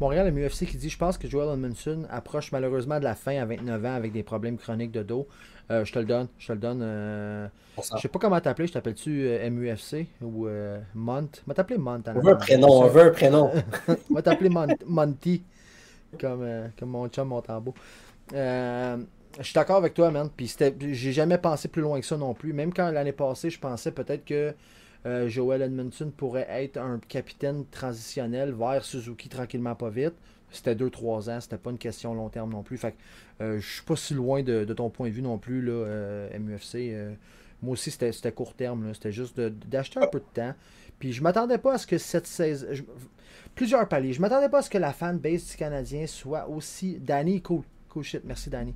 Montréal, 0.00 0.30
MUFC 0.32 0.66
qui 0.66 0.76
dit 0.76 0.90
Je 0.90 0.98
pense 0.98 1.18
que 1.18 1.28
Joel 1.28 1.54
Edmondson 1.54 2.06
approche 2.10 2.52
malheureusement 2.52 2.98
de 2.98 3.04
la 3.04 3.14
fin 3.14 3.36
à 3.38 3.44
29 3.44 3.84
ans 3.84 3.94
avec 3.94 4.12
des 4.12 4.22
problèmes 4.22 4.58
chroniques 4.58 4.92
de 4.92 5.02
dos. 5.02 5.26
Euh, 5.70 5.84
je 5.84 5.92
te 5.92 5.98
le 5.98 6.04
donne. 6.04 6.28
Je 6.38 6.48
te 6.48 6.52
le 6.52 6.58
donne. 6.58 6.80
Euh... 6.82 7.48
Je 7.78 8.00
sais 8.00 8.08
pas 8.08 8.18
comment 8.18 8.40
t'appeler. 8.40 8.68
Je 8.68 8.74
t'appelle-tu 8.74 9.26
euh, 9.26 9.50
MUFC 9.50 10.06
ou 10.22 10.48
Mont? 10.94 11.28
Je 11.46 11.52
t'appeler 11.52 11.78
Mont. 11.78 12.02
On 12.06 12.20
veut 12.20 12.32
un 12.32 12.36
prénom. 12.36 12.68
On 12.68 12.88
veut 12.88 13.02
un 13.02 13.10
prénom. 13.10 13.50
on 14.10 14.14
va 14.14 14.22
t'appeler 14.22 14.50
Monty. 14.86 15.42
Comme, 16.20 16.46
comme 16.78 16.90
mon 16.90 17.08
chum 17.08 17.28
Montambeau. 17.28 17.74
Euh, 18.34 18.96
je 19.38 19.42
suis 19.42 19.54
d'accord 19.54 19.76
avec 19.76 19.94
toi, 19.94 20.10
man. 20.10 20.30
Puis 20.34 20.54
j'ai 20.92 21.12
jamais 21.12 21.38
pensé 21.38 21.68
plus 21.68 21.82
loin 21.82 22.00
que 22.00 22.06
ça 22.06 22.16
non 22.16 22.34
plus. 22.34 22.52
Même 22.52 22.72
quand 22.72 22.90
l'année 22.90 23.12
passée, 23.12 23.50
je 23.50 23.58
pensais 23.58 23.92
peut-être 23.92 24.24
que 24.24 24.54
euh, 25.06 25.28
Joel 25.28 25.62
Edmondson 25.62 26.12
pourrait 26.14 26.48
être 26.50 26.78
un 26.78 26.98
capitaine 26.98 27.64
transitionnel 27.70 28.52
vers 28.52 28.84
Suzuki 28.84 29.28
tranquillement 29.28 29.76
pas 29.76 29.88
vite. 29.88 30.14
C'était 30.50 30.74
2-3 30.74 31.30
ans, 31.30 31.40
c'était 31.40 31.58
pas 31.58 31.70
une 31.70 31.78
question 31.78 32.12
long 32.14 32.28
terme 32.28 32.50
non 32.50 32.62
plus. 32.62 32.76
Fait 32.76 32.92
que 32.92 32.96
euh, 33.44 33.60
je 33.60 33.74
suis 33.74 33.82
pas 33.82 33.94
si 33.94 34.14
loin 34.14 34.42
de, 34.42 34.64
ton 34.64 34.90
point 34.90 35.08
de 35.08 35.14
vue 35.14 35.22
non 35.22 35.38
plus, 35.38 35.62
là, 35.62 35.72
euh, 35.72 36.38
MUFC. 36.38 36.92
moi 37.62 37.74
aussi, 37.74 37.90
c'était 37.90 38.32
court 38.32 38.54
terme. 38.54 38.92
C'était 38.94 39.12
juste 39.12 39.38
d'acheter 39.40 40.00
un 40.00 40.08
peu 40.08 40.18
de 40.18 40.24
temps. 40.34 40.54
Puis 40.98 41.12
je 41.12 41.22
m'attendais 41.22 41.58
pas 41.58 41.74
à 41.74 41.78
ce 41.78 41.86
que 41.86 41.98
cette 41.98 42.26
saison. 42.26 42.66
plusieurs 43.54 43.88
paliers. 43.88 44.12
Je 44.12 44.20
m'attendais 44.20 44.48
pas 44.48 44.58
à 44.58 44.62
ce 44.62 44.70
que 44.70 44.78
la 44.78 44.92
fanbase 44.92 45.50
du 45.50 45.56
Canadien 45.56 46.06
soit 46.06 46.48
aussi. 46.48 46.98
Danny, 46.98 47.42
cool. 47.42 47.62
Cool. 47.90 48.04
Merci, 48.24 48.50
Danny. 48.50 48.74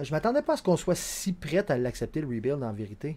Je 0.00 0.10
m'attendais 0.12 0.42
pas 0.42 0.52
à 0.52 0.56
ce 0.56 0.62
qu'on 0.62 0.76
soit 0.76 0.94
si 0.94 1.32
prêt 1.32 1.64
à 1.70 1.78
l'accepter, 1.78 2.20
le 2.20 2.26
rebuild, 2.26 2.62
en 2.62 2.72
vérité. 2.72 3.16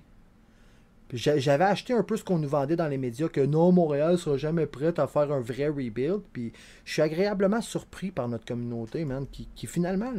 J'avais 1.11 1.63
acheté 1.63 1.93
un 1.93 2.03
peu 2.03 2.17
ce 2.17 2.23
qu'on 2.23 2.37
nous 2.37 2.47
vendait 2.47 2.75
dans 2.75 2.87
les 2.87 2.99
médias, 2.99 3.29
que 3.29 3.41
non, 3.41 3.71
Montréal 3.71 4.17
sera 4.19 4.37
jamais 4.37 4.67
prêt 4.67 4.99
à 4.99 5.07
faire 5.07 5.31
un 5.31 5.39
vrai 5.39 5.67
rebuild. 5.67 6.21
Puis 6.31 6.53
je 6.85 6.93
suis 6.93 7.01
agréablement 7.01 7.61
surpris 7.61 8.11
par 8.11 8.27
notre 8.27 8.45
communauté, 8.45 9.05
man, 9.05 9.25
qui, 9.31 9.67
finalement 9.67 10.11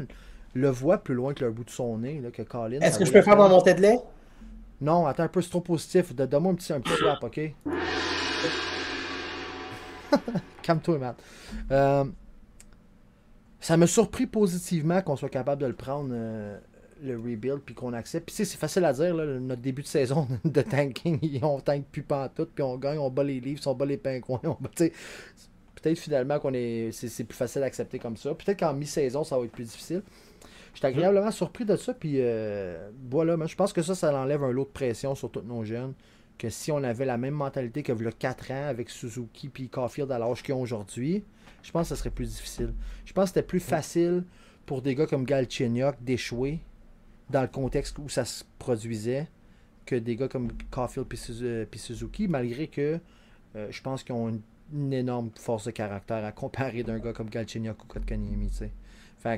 le 0.52 0.68
voit 0.68 0.98
plus 0.98 1.14
loin 1.14 1.32
que 1.32 1.44
le 1.44 1.52
bout 1.52 1.62
de 1.62 1.70
son 1.70 1.98
nez, 1.98 2.20
là, 2.20 2.32
que 2.32 2.42
Colin. 2.42 2.80
Est-ce 2.80 2.98
que 2.98 3.04
je 3.04 3.12
peux 3.12 3.22
faire 3.22 3.36
mon 3.36 3.48
montée 3.48 3.74
de 3.74 3.82
lait? 3.82 4.00
Non, 4.80 5.06
attends 5.06 5.22
un 5.24 5.28
peu, 5.28 5.42
c'est 5.42 5.50
trop 5.50 5.60
positif. 5.60 6.12
Donne-moi 6.14 6.52
un 6.52 6.54
petit, 6.56 6.72
un 6.72 6.80
petit 6.80 6.96
swap, 6.96 7.22
ok? 7.22 7.40
Calme-toi, 10.62 10.98
man. 10.98 11.14
Euh, 11.70 12.04
ça 13.60 13.76
m'a 13.76 13.86
surpris 13.86 14.26
positivement 14.26 15.02
qu'on 15.02 15.16
soit 15.16 15.28
capable 15.28 15.62
de 15.62 15.66
le 15.66 15.74
prendre, 15.74 16.10
euh, 16.12 16.58
le 17.02 17.16
rebuild, 17.16 17.60
puis 17.64 17.74
qu'on 17.74 17.92
accepte. 17.92 18.26
Puis 18.26 18.44
c'est 18.44 18.58
facile 18.58 18.84
à 18.84 18.92
dire, 18.92 19.14
là, 19.14 19.26
notre 19.26 19.62
début 19.62 19.82
de 19.82 19.86
saison 19.86 20.26
de 20.44 20.62
tanking, 20.62 21.40
on 21.42 21.60
tank 21.60 21.84
plus 21.90 22.04
tout, 22.34 22.46
puis 22.54 22.62
on 22.62 22.76
gagne, 22.76 22.98
on 22.98 23.10
bat 23.10 23.24
les 23.24 23.40
livres, 23.40 23.60
on 23.66 23.74
bat 23.74 23.86
les 23.86 23.96
pingouins. 23.96 24.40
Peut-être 25.74 25.98
finalement 25.98 26.38
qu'on 26.38 26.52
est, 26.52 26.90
c'est, 26.92 27.24
plus 27.24 27.36
facile 27.36 27.62
à 27.62 27.66
accepter 27.66 27.98
comme 27.98 28.16
ça. 28.16 28.34
Peut-être 28.34 28.58
qu'en 28.58 28.74
mi-saison, 28.74 29.24
ça 29.24 29.38
va 29.38 29.44
être 29.44 29.52
plus 29.52 29.64
difficile. 29.64 30.02
J'étais 30.74 30.88
agréablement 30.88 31.30
surpris 31.30 31.64
de 31.64 31.76
ça, 31.76 31.94
puis 31.94 32.16
euh, 32.16 32.90
voilà, 33.10 33.36
je 33.46 33.54
pense 33.56 33.72
que 33.72 33.82
ça, 33.82 33.94
ça 33.94 34.14
enlève 34.14 34.44
un 34.44 34.52
lot 34.52 34.64
de 34.64 34.70
pression 34.70 35.14
sur 35.14 35.30
tous 35.30 35.42
nos 35.42 35.64
jeunes. 35.64 35.94
Que 36.38 36.48
si 36.48 36.70
on 36.72 36.82
avait 36.82 37.04
la 37.04 37.18
même 37.18 37.34
mentalité 37.34 37.82
que 37.82 37.92
le 37.92 38.12
4 38.12 38.50
ans 38.50 38.66
avec 38.68 38.88
Suzuki 38.88 39.48
puis 39.48 39.68
Caulfield 39.68 40.10
à 40.12 40.18
l'âge 40.18 40.42
qu'ils 40.42 40.54
ont 40.54 40.60
aujourd'hui, 40.60 41.24
je 41.62 41.70
pense 41.70 41.82
que 41.82 41.88
ça 41.94 41.96
serait 41.96 42.10
plus 42.10 42.28
difficile. 42.28 42.72
Je 43.04 43.12
pense 43.12 43.24
que 43.24 43.28
c'était 43.28 43.46
plus 43.46 43.60
facile 43.60 44.24
pour 44.64 44.82
des 44.82 44.94
gars 44.94 45.06
comme 45.06 45.24
Galchenyuk 45.24 45.96
d'échouer 46.00 46.60
dans 47.30 47.42
le 47.42 47.48
contexte 47.48 47.98
où 47.98 48.08
ça 48.08 48.24
se 48.24 48.44
produisait 48.58 49.28
que 49.86 49.94
des 49.96 50.16
gars 50.16 50.28
comme 50.28 50.48
Caulfield 50.70 51.06
et 51.12 51.78
Suzuki, 51.78 52.28
malgré 52.28 52.66
que 52.66 53.00
euh, 53.56 53.66
je 53.70 53.82
pense 53.82 54.02
qu'ils 54.02 54.14
ont 54.14 54.28
une, 54.72 54.92
énorme 54.92 55.30
force 55.36 55.64
de 55.64 55.72
caractère 55.72 56.24
à 56.24 56.30
comparer 56.30 56.84
d'un 56.84 56.98
gars 56.98 57.12
comme 57.12 57.28
Galchenyuk 57.28 57.82
ou 57.82 57.86
Kotkaniemi. 57.88 58.50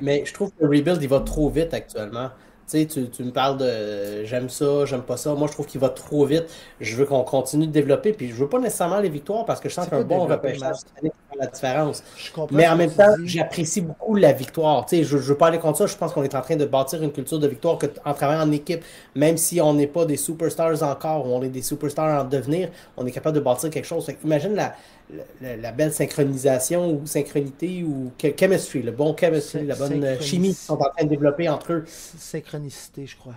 Mais 0.01 0.23
je 0.25 0.33
trouve 0.33 0.51
que 0.51 0.63
le 0.63 0.69
rebuild 0.69 1.01
il 1.01 1.09
va 1.09 1.21
trop 1.21 1.49
vite 1.49 1.73
actuellement. 1.73 2.29
Tu, 2.67 2.87
tu 2.87 3.23
me 3.23 3.31
parles 3.31 3.57
de 3.57 4.23
j'aime 4.25 4.49
ça, 4.49 4.85
j'aime 4.85 5.03
pas 5.03 5.17
ça. 5.17 5.33
Moi, 5.35 5.47
je 5.47 5.53
trouve 5.53 5.65
qu'il 5.65 5.81
va 5.81 5.89
trop 5.89 6.25
vite. 6.25 6.45
Je 6.79 6.95
veux 6.95 7.05
qu'on 7.05 7.23
continue 7.23 7.67
de 7.67 7.71
développer. 7.71 8.13
Puis 8.13 8.29
je 8.29 8.35
veux 8.35 8.49
pas 8.49 8.59
nécessairement 8.59 8.99
les 8.99 9.09
victoires 9.09 9.45
parce 9.45 9.59
que 9.59 9.69
je 9.69 9.73
sens 9.75 9.87
qu'un 9.87 10.01
bon 10.01 10.25
repêchage 10.25 10.77
la 11.39 11.47
différence. 11.47 12.03
Mais 12.51 12.67
en 12.67 12.75
même 12.75 12.91
temps, 12.91 13.15
j'apprécie 13.25 13.81
beaucoup 13.81 14.15
la 14.15 14.33
victoire. 14.33 14.85
Tu 14.85 14.97
sais, 14.97 15.03
je 15.03 15.17
ne 15.17 15.21
veux 15.21 15.35
pas 15.35 15.47
aller 15.47 15.59
contre 15.59 15.79
ça. 15.79 15.85
Je 15.87 15.95
pense 15.95 16.13
qu'on 16.13 16.23
est 16.23 16.35
en 16.35 16.41
train 16.41 16.55
de 16.55 16.65
bâtir 16.65 17.01
une 17.01 17.11
culture 17.11 17.39
de 17.39 17.47
victoire 17.47 17.77
que, 17.77 17.87
en 18.05 18.13
travaillant 18.13 18.47
en 18.47 18.51
équipe, 18.51 18.83
même 19.15 19.37
si 19.37 19.61
on 19.61 19.73
n'est 19.73 19.87
pas 19.87 20.05
des 20.05 20.17
superstars 20.17 20.83
encore 20.83 21.27
ou 21.27 21.33
on 21.33 21.41
est 21.43 21.49
des 21.49 21.61
superstars 21.61 22.23
en 22.23 22.27
devenir, 22.27 22.69
on 22.97 23.05
est 23.05 23.11
capable 23.11 23.35
de 23.35 23.41
bâtir 23.41 23.69
quelque 23.69 23.85
chose. 23.85 24.09
imagine 24.23 24.55
la, 24.55 24.75
la, 25.41 25.71
belle 25.71 25.93
synchronisation 25.93 26.93
ou 26.93 27.05
synchronité 27.05 27.83
ou 27.83 28.11
chemistry, 28.39 28.81
le 28.81 28.91
bon 28.91 29.15
chemistry, 29.15 29.65
la 29.65 29.75
bonne 29.75 30.21
chimie 30.21 30.49
qu'ils 30.49 30.55
sont 30.55 30.73
en 30.73 30.89
train 30.89 31.03
de 31.03 31.09
développer 31.09 31.49
entre 31.49 31.73
eux. 31.73 31.83
Synchronicité, 31.87 33.05
je 33.05 33.17
crois. 33.17 33.35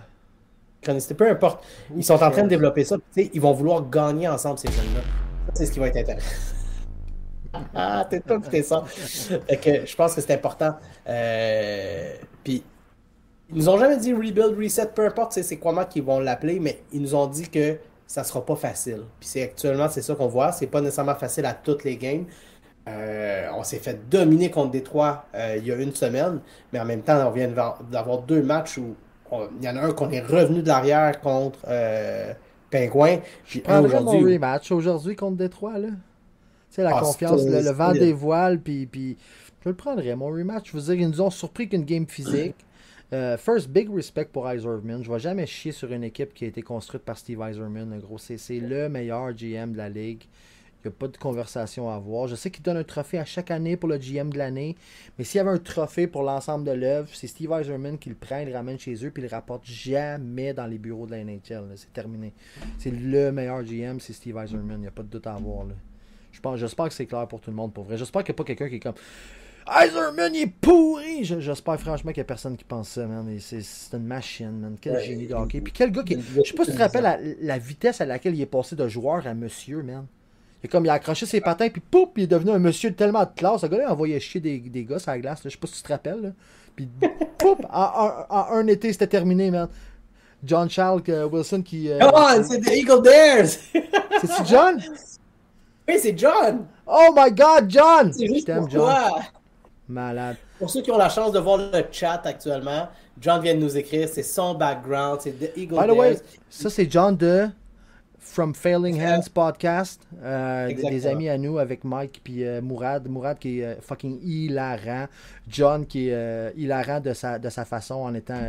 Synchronicité, 0.81 1.13
peu 1.13 1.29
importe. 1.29 1.63
Ils 1.95 2.03
sont 2.03 2.21
en 2.21 2.31
train 2.31 2.43
de 2.43 2.49
développer 2.49 2.83
ça. 2.83 2.97
Ils 3.15 3.41
vont 3.41 3.53
vouloir 3.53 3.89
gagner 3.89 4.27
ensemble, 4.27 4.59
ces 4.59 4.71
jeunes-là. 4.71 5.01
C'est 5.53 5.65
ce 5.65 5.71
qui 5.71 5.79
va 5.79 5.87
être 5.87 5.97
intéressant. 5.97 6.27
ah, 7.75 8.05
t'es 8.09 8.19
toi 8.19 8.39
qui 8.39 8.63
ça. 8.63 8.83
que 9.29 9.85
je 9.85 9.95
pense 9.95 10.15
que 10.15 10.21
c'est 10.21 10.33
important. 10.33 10.75
Euh, 11.07 12.13
puis, 12.43 12.63
ils 13.49 13.55
nous 13.55 13.69
ont 13.69 13.77
jamais 13.77 13.97
dit 13.97 14.13
rebuild, 14.13 14.57
reset, 14.57 14.87
peu 14.87 15.05
importe 15.05 15.31
c'est 15.41 15.57
quoi 15.57 15.85
qui 15.85 16.01
vont 16.01 16.19
l'appeler, 16.19 16.59
mais 16.59 16.81
ils 16.91 17.01
nous 17.01 17.15
ont 17.15 17.27
dit 17.27 17.49
que 17.49 17.77
ça 18.07 18.23
sera 18.23 18.43
pas 18.45 18.55
facile. 18.55 19.03
Puis 19.19 19.29
c'est 19.29 19.43
actuellement 19.43 19.89
c'est 19.89 20.01
ça 20.01 20.15
qu'on 20.15 20.27
voit. 20.27 20.51
C'est 20.51 20.67
pas 20.67 20.81
nécessairement 20.81 21.15
facile 21.15 21.45
à 21.45 21.53
toutes 21.53 21.83
les 21.83 21.97
games. 21.97 22.25
Euh, 22.87 23.47
on 23.55 23.63
s'est 23.63 23.79
fait 23.79 24.09
dominer 24.09 24.49
contre 24.49 24.71
Détroit 24.71 25.25
euh, 25.35 25.57
il 25.57 25.67
y 25.67 25.71
a 25.71 25.75
une 25.75 25.93
semaine, 25.93 26.39
mais 26.71 26.79
en 26.79 26.85
même 26.85 27.01
temps, 27.01 27.27
on 27.27 27.31
vient 27.31 27.49
d'avoir 27.49 28.19
deux 28.19 28.41
matchs 28.41 28.77
où 28.77 28.95
il 29.59 29.65
y 29.65 29.69
en 29.69 29.75
a 29.75 29.81
un 29.81 29.91
qu'on 29.91 30.09
est 30.09 30.21
revenu 30.21 30.61
de 30.61 30.67
l'arrière 30.69 31.19
contre 31.19 31.59
euh, 31.67 32.33
Pingouin. 32.71 33.17
Puis 33.45 33.61
un 33.67 33.83
aujourd'hui. 33.83 34.35
rematch 34.35 34.71
aujourd'hui 34.71 35.17
contre 35.17 35.35
Détroit, 35.35 35.77
là 35.77 35.89
la 36.83 36.95
ah, 36.95 36.99
confiance, 37.01 37.43
le, 37.45 37.71
vent 37.71 37.91
des 37.91 38.13
voiles, 38.13 38.59
puis, 38.59 38.85
puis 38.85 39.17
je 39.63 39.69
le 39.69 39.75
prendrais, 39.75 40.15
mon 40.15 40.27
rematch. 40.27 40.71
Je 40.71 40.77
veux 40.77 40.83
dire, 40.83 41.05
ils 41.05 41.09
nous 41.09 41.21
ont 41.21 41.29
surpris 41.29 41.69
qu'une 41.69 41.85
game 41.85 42.07
physique. 42.07 42.55
Euh, 43.13 43.37
first, 43.37 43.69
big 43.69 43.89
respect 43.93 44.25
pour 44.25 44.51
Iserman. 44.51 45.01
Je 45.03 45.09
ne 45.09 45.13
vais 45.13 45.19
jamais 45.19 45.45
chier 45.45 45.71
sur 45.71 45.91
une 45.93 46.03
équipe 46.03 46.33
qui 46.33 46.43
a 46.43 46.47
été 46.47 46.61
construite 46.61 47.03
par 47.03 47.17
Steve 47.17 47.41
Iserman. 47.41 47.97
Gros, 47.99 48.17
c'est 48.17 48.59
le 48.59 48.89
meilleur 48.89 49.31
GM 49.33 49.71
de 49.71 49.77
la 49.77 49.89
ligue. 49.89 50.23
Il 50.83 50.89
n'y 50.89 50.93
a 50.93 50.97
pas 50.99 51.07
de 51.07 51.17
conversation 51.17 51.89
à 51.89 51.95
avoir. 51.95 52.27
Je 52.27 52.35
sais 52.35 52.51
qu'il 52.51 52.63
donne 52.63 52.77
un 52.77 52.83
trophée 52.83 53.17
à 53.17 53.25
chaque 53.25 53.49
année 53.49 53.77
pour 53.77 53.89
le 53.89 53.97
GM 53.97 54.29
de 54.29 54.37
l'année. 54.37 54.75
Mais 55.17 55.23
s'il 55.23 55.37
y 55.37 55.41
avait 55.41 55.51
un 55.51 55.57
trophée 55.57 56.05
pour 56.05 56.21
l'ensemble 56.21 56.65
de 56.65 56.71
l'œuvre, 56.71 57.09
c'est 57.13 57.27
Steve 57.27 57.51
Eiserman 57.51 57.97
qui 57.97 58.09
le 58.09 58.15
prend, 58.15 58.39
il 58.39 58.49
le 58.49 58.53
ramène 58.53 58.77
chez 58.77 58.93
eux, 59.05 59.09
puis 59.09 59.23
il 59.23 59.29
le 59.29 59.33
rapporte 59.33 59.65
jamais 59.65 60.53
dans 60.53 60.67
les 60.67 60.77
bureaux 60.77 61.05
de 61.05 61.11
la 61.11 61.23
NHL. 61.23 61.71
C'est 61.75 61.91
terminé. 61.93 62.33
C'est 62.77 62.91
le 62.91 63.31
meilleur 63.31 63.63
GM, 63.63 63.99
c'est 63.99 64.13
Steve 64.13 64.37
Eiserman. 64.37 64.77
Il 64.77 64.81
n'y 64.81 64.87
a 64.87 64.91
pas 64.91 65.03
de 65.03 65.09
doute 65.09 65.25
à 65.27 65.33
avoir. 65.33 65.65
là. 65.65 65.73
Je 66.31 66.41
pense, 66.41 66.59
j'espère 66.59 66.87
que 66.89 66.93
c'est 66.93 67.07
clair 67.07 67.27
pour 67.27 67.41
tout 67.41 67.49
le 67.49 67.55
monde, 67.55 67.73
pour 67.73 67.85
vrai. 67.85 67.97
J'espère 67.97 68.23
qu'il 68.23 68.33
n'y 68.33 68.35
a 68.35 68.37
pas 68.37 68.43
quelqu'un 68.43 68.69
qui 68.69 68.75
est 68.75 68.79
comme 68.79 68.93
Eiserman, 69.83 70.33
il 70.33 70.41
est 70.43 70.47
pourri! 70.47 71.23
Je- 71.25 71.39
J'espère 71.39 71.79
franchement 71.79 72.11
qu'il 72.11 72.21
n'y 72.21 72.25
a 72.25 72.25
personne 72.25 72.55
qui 72.55 72.63
pense 72.63 72.89
ça, 72.89 73.05
man. 73.05 73.27
Et 73.29 73.39
C'est 73.39 73.97
une 73.97 74.05
machine, 74.05 74.51
man. 74.59 74.75
Quel 74.79 74.93
Ouais, 74.93 75.03
génie 75.05 75.27
de 75.27 75.33
hockey. 75.33 75.61
Puis 75.61 75.73
quel 75.73 75.91
gars 75.91 76.03
qui. 76.03 76.17
Je 76.19 76.41
sais 76.43 76.53
pas 76.53 76.63
si 76.65 76.71
tu 76.71 76.77
te 76.77 76.81
rappelles 76.81 77.03
la, 77.03 77.17
la 77.41 77.57
vitesse 77.57 77.99
à 78.01 78.05
laquelle 78.05 78.35
il 78.35 78.41
est 78.41 78.45
passé 78.45 78.75
de 78.75 78.87
joueur 78.87 79.25
à 79.27 79.33
monsieur, 79.33 79.81
man. 79.83 80.05
Est 80.63 80.67
comme, 80.69 80.85
il 80.85 80.89
a 80.89 80.93
accroché 80.93 81.25
ses 81.27 81.39
patins, 81.41 81.69
puis 81.69 81.81
pouf, 81.81 82.09
il 82.15 82.23
est 82.23 82.27
devenu 82.27 82.49
un 82.51 82.57
monsieur 82.59 82.91
tellement 82.93 83.23
de 83.23 83.29
classe. 83.35 83.61
Le 83.61 83.67
gars-là, 83.69 83.83
il 83.87 83.91
envoyait 83.91 84.19
chier 84.19 84.41
des, 84.41 84.57
des 84.57 84.85
gars 84.85 84.97
sur 84.99 85.11
la 85.11 85.19
glace. 85.19 85.43
là. 85.43 85.49
Je 85.49 85.55
sais 85.55 85.59
pas 85.59 85.67
si 85.67 85.75
tu 85.75 85.83
te 85.83 85.87
rappelles. 85.89 86.21
Là. 86.21 86.29
Puis 86.75 86.89
pouf, 87.37 87.59
en, 87.71 87.81
en- 87.83 88.25
en 88.35 88.45
un 88.53 88.67
été, 88.67 88.91
c'était 88.91 89.07
terminé, 89.07 89.51
man. 89.51 89.67
John 90.43 90.69
Charles 90.69 91.01
euh, 91.09 91.27
Wilson 91.27 91.61
qui. 91.61 91.89
euh, 91.91 91.99
Come 91.99 92.11
on, 92.13 92.43
c'est 92.43 92.59
The 92.61 92.71
Eagle 92.71 93.01
Dares! 93.03 93.47
C'est-tu 94.21 94.45
John? 94.49 94.79
oui, 95.87 95.95
c'est 95.99 96.17
John! 96.17 96.65
Oh 96.85 97.13
my 97.15 97.31
god, 97.31 97.65
John! 97.69 98.11
C'est 98.13 98.27
juste 98.27 98.47
John. 98.69 98.91
Malade. 99.89 100.35
Pour 100.59 100.69
ceux 100.69 100.81
qui 100.81 100.91
ont 100.91 100.97
la 100.97 101.09
chance 101.09 101.31
de 101.31 101.39
voir 101.39 101.57
le 101.57 101.83
chat 101.91 102.21
actuellement, 102.25 102.87
John 103.19 103.41
vient 103.41 103.55
de 103.55 103.59
nous 103.59 103.77
écrire, 103.77 104.07
c'est 104.09 104.23
son 104.23 104.53
background, 104.55 105.19
c'est 105.21 105.31
The 105.31 105.57
Eagle 105.57 105.75
By 105.79 105.87
the 105.87 105.97
way, 105.97 106.17
ça 106.49 106.69
c'est 106.69 106.89
John 106.91 107.15
de 107.15 107.47
From 108.19 108.53
Failing 108.53 109.01
Hands 109.01 109.21
podcast. 109.33 110.01
euh, 110.21 110.67
des- 110.73 111.07
amis 111.07 111.29
à 111.29 111.37
nous 111.37 111.59
avec 111.59 111.83
Mike 111.85 112.19
puis 112.23 112.43
euh, 112.43 112.61
Mourad. 112.61 113.07
Mourad 113.07 113.39
qui 113.39 113.61
est 113.61 113.63
euh, 113.65 113.75
fucking 113.81 114.19
hilarant. 114.21 115.07
John 115.47 115.85
qui 115.85 116.09
est 116.09 116.53
hilarant 116.57 116.99
de 116.99 117.13
sa, 117.13 117.39
de 117.39 117.49
sa 117.49 117.63
façon 117.63 117.95
en 117.95 118.13
étant. 118.13 118.39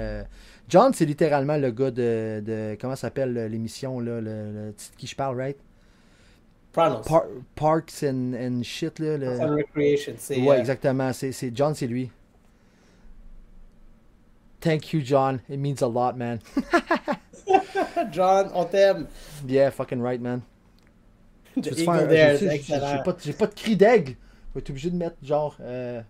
John, 0.69 0.93
c'est 0.93 1.05
littéralement 1.07 1.57
le 1.57 1.71
gars 1.71 1.91
de. 1.93 2.43
de 2.45 2.77
comment 2.81 2.97
s'appelle 2.97 3.47
l'émission 3.47 4.01
là, 4.01 4.21
le, 4.21 4.53
le 4.67 4.73
titre 4.75 4.97
qui 4.97 5.07
je 5.07 5.15
parle, 5.15 5.37
right? 5.37 5.57
Par- 6.73 7.03
Parks 7.57 8.03
and, 8.05 8.35
and 8.35 8.63
shit 8.63 8.99
là. 8.99 9.17
le- 9.17 9.41
and 9.41 9.57
Recreation, 9.57 10.15
c'est 10.19 10.41
Ouais, 10.41 10.57
euh, 10.57 10.61
exactement. 10.61 11.13
C'est, 11.13 11.33
John, 11.55 11.75
c'est 11.75 11.87
lui. 11.87 12.11
Thank 14.61 14.93
you, 14.93 15.01
John. 15.03 15.41
It 15.49 15.59
means 15.59 15.83
a 15.83 15.89
lot, 15.89 16.17
man. 16.17 16.41
John, 18.13 18.51
on 18.55 18.65
t'aime. 18.65 19.07
Yeah, 19.47 19.71
fucking 19.71 20.01
right, 20.01 20.21
man. 20.21 20.43
The 21.57 21.69
Eagle 21.79 22.09
faire 22.09 22.37
j'ai- 22.39 22.47
excellent. 22.49 22.89
J'ai 22.97 23.03
pas, 23.03 23.17
j'ai 23.25 23.33
pas 23.33 23.47
de 23.47 23.55
cri 23.55 23.77
d'aigle. 23.77 24.15
Vais 24.55 24.61
être 24.61 24.71
obligé 24.71 24.91
de 24.91 24.97
mettre 24.97 25.17
genre. 25.23 25.57
euh, 25.61 26.01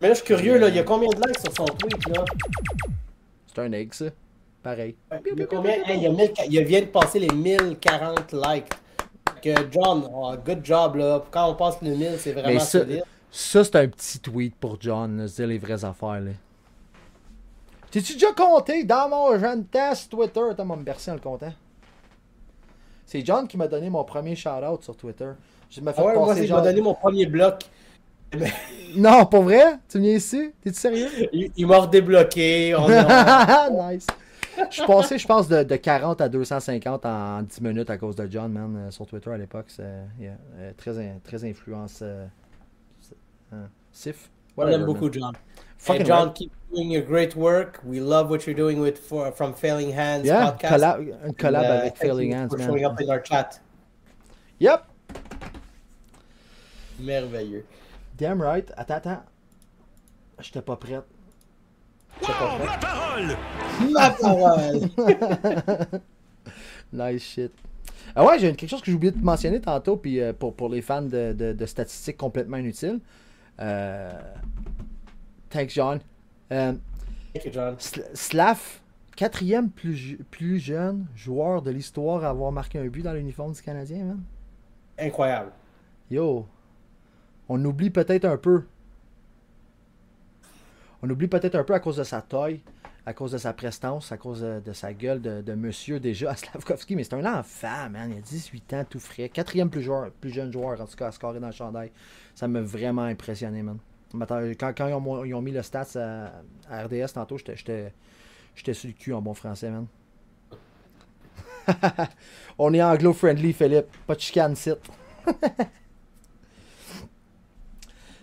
Mais 0.00 0.08
là, 0.08 0.14
je 0.14 0.18
suis 0.18 0.26
curieux, 0.26 0.58
là, 0.58 0.68
il 0.68 0.76
y 0.76 0.78
a 0.78 0.82
combien 0.84 1.08
de 1.08 1.16
likes 1.16 1.38
sur 1.40 1.54
son 1.54 1.64
tweet, 1.66 2.08
là? 2.08 2.24
c'est 3.46 3.60
un 3.60 3.72
aigle, 3.72 3.94
ça. 3.94 4.06
Pareil. 4.62 4.96
Il 5.32 5.38
y 5.38 5.42
a 5.42 5.46
combien? 5.46 5.72
Hey, 5.86 5.96
il, 5.98 6.02
y 6.02 6.06
a 6.06 6.10
1000 6.10 6.32
il 6.50 6.64
vient 6.64 6.80
de 6.80 6.86
passer 6.86 7.18
les 7.20 7.28
1040 7.28 8.32
likes. 8.32 8.72
Que 9.42 9.50
John, 9.70 10.08
oh, 10.12 10.34
good 10.44 10.64
job, 10.64 10.96
là. 10.96 11.22
Quand 11.30 11.50
on 11.50 11.54
passe 11.54 11.76
les 11.82 11.94
1000, 11.94 12.16
c'est 12.18 12.32
vraiment 12.32 12.48
Mais 12.48 12.58
ça, 12.58 12.80
solide. 12.80 13.04
ça 13.30 13.64
c'est 13.64 13.76
un 13.76 13.88
petit 13.88 14.18
tweet 14.18 14.54
pour 14.56 14.76
John, 14.80 15.18
là, 15.18 15.26
dire 15.26 15.46
les 15.46 15.58
vraies 15.58 15.84
affaires. 15.84 16.20
là. 16.20 16.32
T'es-tu 17.90 18.14
déjà 18.14 18.32
compté? 18.32 18.84
Dans 18.84 19.08
mon 19.08 19.38
jeune 19.38 19.64
test 19.66 20.10
Twitter? 20.10 20.40
Attends, 20.50 20.64
moi 20.64 20.76
me 20.76 20.82
bercer 20.82 21.10
en 21.10 21.14
le 21.14 21.20
comptant. 21.20 21.52
C'est 23.04 23.24
John 23.24 23.46
qui 23.46 23.56
m'a 23.56 23.68
donné 23.68 23.88
mon 23.88 24.02
premier 24.04 24.34
shout-out 24.34 24.82
sur 24.82 24.96
Twitter. 24.96 25.30
Je 25.70 25.80
me 25.80 25.92
fait 25.92 26.00
Ah 26.00 26.04
ouais, 26.04 26.14
moi, 26.14 26.34
c'est 26.34 26.48
m'a 26.48 26.60
donné 26.60 26.80
mon 26.80 26.94
premier 26.94 27.26
bloc. 27.26 27.62
Non, 28.96 29.26
pas 29.26 29.40
vrai? 29.40 29.78
Tu 29.88 30.00
viens 30.00 30.14
ici? 30.14 30.50
T'es-tu 30.62 30.78
sérieux? 30.78 31.08
Il, 31.32 31.50
il 31.56 31.66
m'a 31.66 31.78
redébloqué. 31.78 32.74
On 32.74 32.88
nice. 33.90 34.06
Je 34.70 34.76
suis 34.76 34.86
passé, 34.86 35.18
je 35.18 35.26
pense, 35.26 35.48
de, 35.48 35.62
de 35.62 35.76
40 35.76 36.20
à 36.20 36.28
250 36.28 37.04
en 37.06 37.42
10 37.42 37.60
minutes 37.60 37.90
à 37.90 37.98
cause 37.98 38.16
de 38.16 38.26
John, 38.30 38.50
man, 38.52 38.76
euh, 38.76 38.90
sur 38.90 39.06
Twitter 39.06 39.30
à 39.30 39.36
l'époque. 39.36 39.66
C'est 39.68 39.82
yeah, 40.18 40.36
euh, 40.56 40.72
très, 40.76 40.92
très 41.22 41.44
influence. 41.44 42.00
euh, 42.02 42.26
euh, 43.52 43.66
Sif? 43.92 44.30
on 44.56 44.66
aime 44.68 44.84
beaucoup, 44.86 45.12
John. 45.12 45.32
Fucking 45.78 46.02
Hey, 46.02 46.06
John, 46.06 46.24
right. 46.28 46.34
keep 46.34 46.52
doing 46.72 46.90
your 46.90 47.02
great 47.04 47.36
work. 47.36 47.80
We 47.84 48.00
love 48.00 48.30
what 48.30 48.46
you're 48.46 48.54
doing 48.56 48.80
with 48.80 48.98
for, 48.98 49.30
From 49.32 49.52
Failing 49.54 49.92
Hands 49.92 50.24
Yeah, 50.24 50.52
podcast. 50.52 50.70
collab, 50.72 51.00
une 51.26 51.34
collab 51.34 51.64
And, 51.64 51.68
uh, 51.68 51.80
avec 51.80 51.96
Failing 51.98 52.32
Hands, 52.32 52.48
for 52.48 52.58
showing 52.58 52.82
man. 52.82 52.92
up 52.92 53.00
in 53.00 53.10
our 53.10 53.22
chat. 53.22 53.60
Yep, 54.58 54.84
Merveilleux. 56.98 57.64
damn 58.16 58.40
right. 58.40 58.70
Attends, 58.78 58.94
attends. 58.96 59.22
J'étais 60.40 60.62
pas 60.62 60.76
prête. 60.76 61.04
Wow, 62.22 62.64
la 62.64 62.78
parole 62.78 63.36
Ma 63.92 64.10
parole! 64.10 66.00
Nice 66.92 67.22
shit. 67.22 67.52
Ah 68.14 68.24
ouais, 68.24 68.38
j'ai 68.38 68.54
quelque 68.54 68.70
chose 68.70 68.80
que 68.80 68.86
j'ai 68.86 68.94
oublié 68.94 69.10
de 69.12 69.22
mentionner 69.22 69.60
tantôt, 69.60 69.96
puis 69.96 70.20
euh, 70.20 70.32
pour, 70.32 70.54
pour 70.54 70.68
les 70.68 70.80
fans 70.80 71.02
de, 71.02 71.32
de- 71.32 71.52
de 71.52 71.66
statistiques 71.66 72.16
complètement 72.16 72.56
inutiles. 72.58 73.00
Euh, 73.60 74.10
thanks, 75.50 75.70
John. 75.74 75.98
Euh, 76.52 76.72
Thank 77.34 77.44
you, 77.44 77.52
John. 77.52 77.74
Sl- 77.74 78.04
Slav, 78.14 78.60
quatrième 79.16 79.68
plus, 79.70 80.18
plus 80.30 80.58
jeune 80.60 81.06
joueur 81.16 81.60
de 81.62 81.70
l'histoire 81.70 82.24
à 82.24 82.30
avoir 82.30 82.52
marqué 82.52 82.78
un 82.78 82.86
but 82.86 83.02
dans 83.02 83.12
l'uniforme 83.12 83.52
du 83.52 83.60
Canadien, 83.60 84.04
man. 84.04 84.22
Incroyable. 84.98 85.50
Yo, 86.10 86.46
on 87.48 87.62
oublie 87.64 87.90
peut-être 87.90 88.24
un 88.24 88.36
peu. 88.38 88.64
On 91.02 91.10
oublie 91.10 91.28
peut-être 91.28 91.54
un 91.54 91.64
peu 91.64 91.74
à 91.74 91.80
cause 91.80 91.96
de 91.96 92.04
sa 92.04 92.22
taille, 92.22 92.60
à 93.04 93.12
cause 93.12 93.32
de 93.32 93.38
sa 93.38 93.52
prestance, 93.52 94.10
à 94.10 94.16
cause 94.16 94.40
de, 94.40 94.72
sa 94.72 94.92
gueule 94.92 95.20
de, 95.20 95.54
monsieur 95.54 96.00
déjà 96.00 96.30
à 96.30 96.36
Slavkovski, 96.36 96.96
mais 96.96 97.04
c'est 97.04 97.14
un 97.14 97.38
enfant, 97.38 97.88
man. 97.90 98.10
Il 98.12 98.18
a 98.18 98.20
18 98.20 98.72
ans, 98.74 98.84
tout 98.88 98.98
frais. 98.98 99.28
Quatrième 99.28 99.70
plus, 99.70 99.82
joueur, 99.82 100.10
plus 100.10 100.30
jeune 100.30 100.52
joueur, 100.52 100.80
en 100.80 100.86
tout 100.86 100.96
cas, 100.96 101.08
à 101.08 101.12
scorer 101.12 101.38
dans 101.38 101.46
le 101.46 101.52
chandail. 101.52 101.92
Ça 102.34 102.48
m'a 102.48 102.60
vraiment 102.60 103.02
impressionné, 103.02 103.62
man. 103.62 103.78
Quand, 104.58 104.72
quand 104.72 104.88
ils, 105.24 105.34
ont, 105.34 105.42
mis 105.42 105.52
le 105.52 105.62
stats 105.62 105.98
à, 106.68 106.84
RDS 106.84 107.12
tantôt, 107.14 107.36
j'étais 107.38 107.92
sur 108.72 108.88
le 108.88 108.94
cul 108.94 109.12
en 109.12 109.20
bon 109.20 109.34
français, 109.34 109.70
man. 109.70 109.86
On 112.58 112.72
est 112.72 112.82
anglo-friendly, 112.82 113.52
Philippe. 113.52 113.86
Pas 114.06 114.14
de 114.14 114.20
chicane 114.20 114.56
site. 114.56 114.78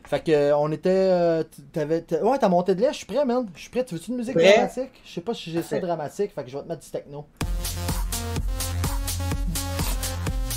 Fait 0.06 0.22
que 0.24 0.32
euh, 0.32 0.58
on 0.58 0.72
était. 0.72 0.89
euh, 0.89 1.43
t'avais, 1.72 2.04
ouais, 2.22 2.38
t'as 2.38 2.49
monté 2.49 2.76
de 2.76 2.82
l'air, 2.82 2.91
je 2.91 2.97
suis 2.97 3.06
prêt, 3.06 3.24
man. 3.26 3.47
Je 3.56 3.62
suis 3.62 3.70
prêt. 3.70 3.84
Tu 3.86 3.95
veux-tu 3.95 4.12
une 4.12 4.18
musique 4.18 4.36
Prêt? 4.36 4.54
dramatique? 4.54 4.91
Je 5.06 5.12
sais 5.14 5.22
pas 5.22 5.34
si 5.34 5.51
j'ai 5.51 5.62
ça 5.64 5.80
dramatique, 5.80 6.32
fait 6.36 6.43
que 6.43 6.49
je 6.49 6.58
vais 6.58 6.64
te 6.64 6.68
mettre 6.68 6.84
du 6.84 6.89
techno. 6.91 7.26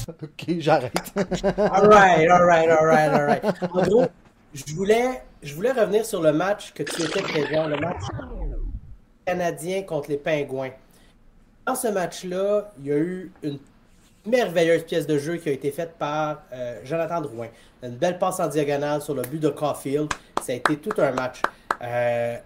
ok, 0.09 0.45
j'arrête. 0.59 0.93
Alright, 1.59 2.29
alright, 2.31 2.69
alright, 2.71 3.11
alright. 3.11 3.45
En 3.73 3.83
gros, 3.83 4.07
je 4.55 4.75
voulais, 4.75 5.23
je 5.43 5.55
voulais 5.55 5.73
revenir 5.73 6.05
sur 6.05 6.23
le 6.23 6.33
match 6.33 6.73
que 6.73 6.83
tu 6.83 7.03
étais 7.03 7.23
présent, 7.23 7.67
le 7.67 7.77
match 7.79 8.03
canadien 9.25 9.83
contre 9.83 10.11
les 10.11 10.17
Pingouins. 10.19 10.71
Dans 11.67 11.75
ce 11.75 11.89
match-là, 11.89 12.73
il 12.79 12.87
y 12.87 12.93
a 12.93 12.97
eu 12.97 13.33
une 13.43 13.59
merveilleuse 14.27 14.85
pièce 14.85 15.07
de 15.07 15.19
jeu 15.19 15.37
qui 15.37 15.49
a 15.49 15.53
été 15.53 15.71
faite 15.71 15.95
par 15.99 16.43
euh, 16.53 16.81
Jonathan 16.85 17.21
Drouin. 17.21 17.49
Une 17.83 17.97
belle 17.97 18.19
passe 18.19 18.41
en 18.41 18.49
diagonale 18.49 19.03
sur 19.03 19.15
le 19.15 19.23
but 19.23 19.41
de 19.41 19.49
Caulfield. 19.49 20.13
Ça 20.43 20.53
a 20.53 20.57
été 20.57 20.77
tout 20.77 21.01
un 21.01 21.13
match. 21.13 21.43
Euh, 21.83 22.37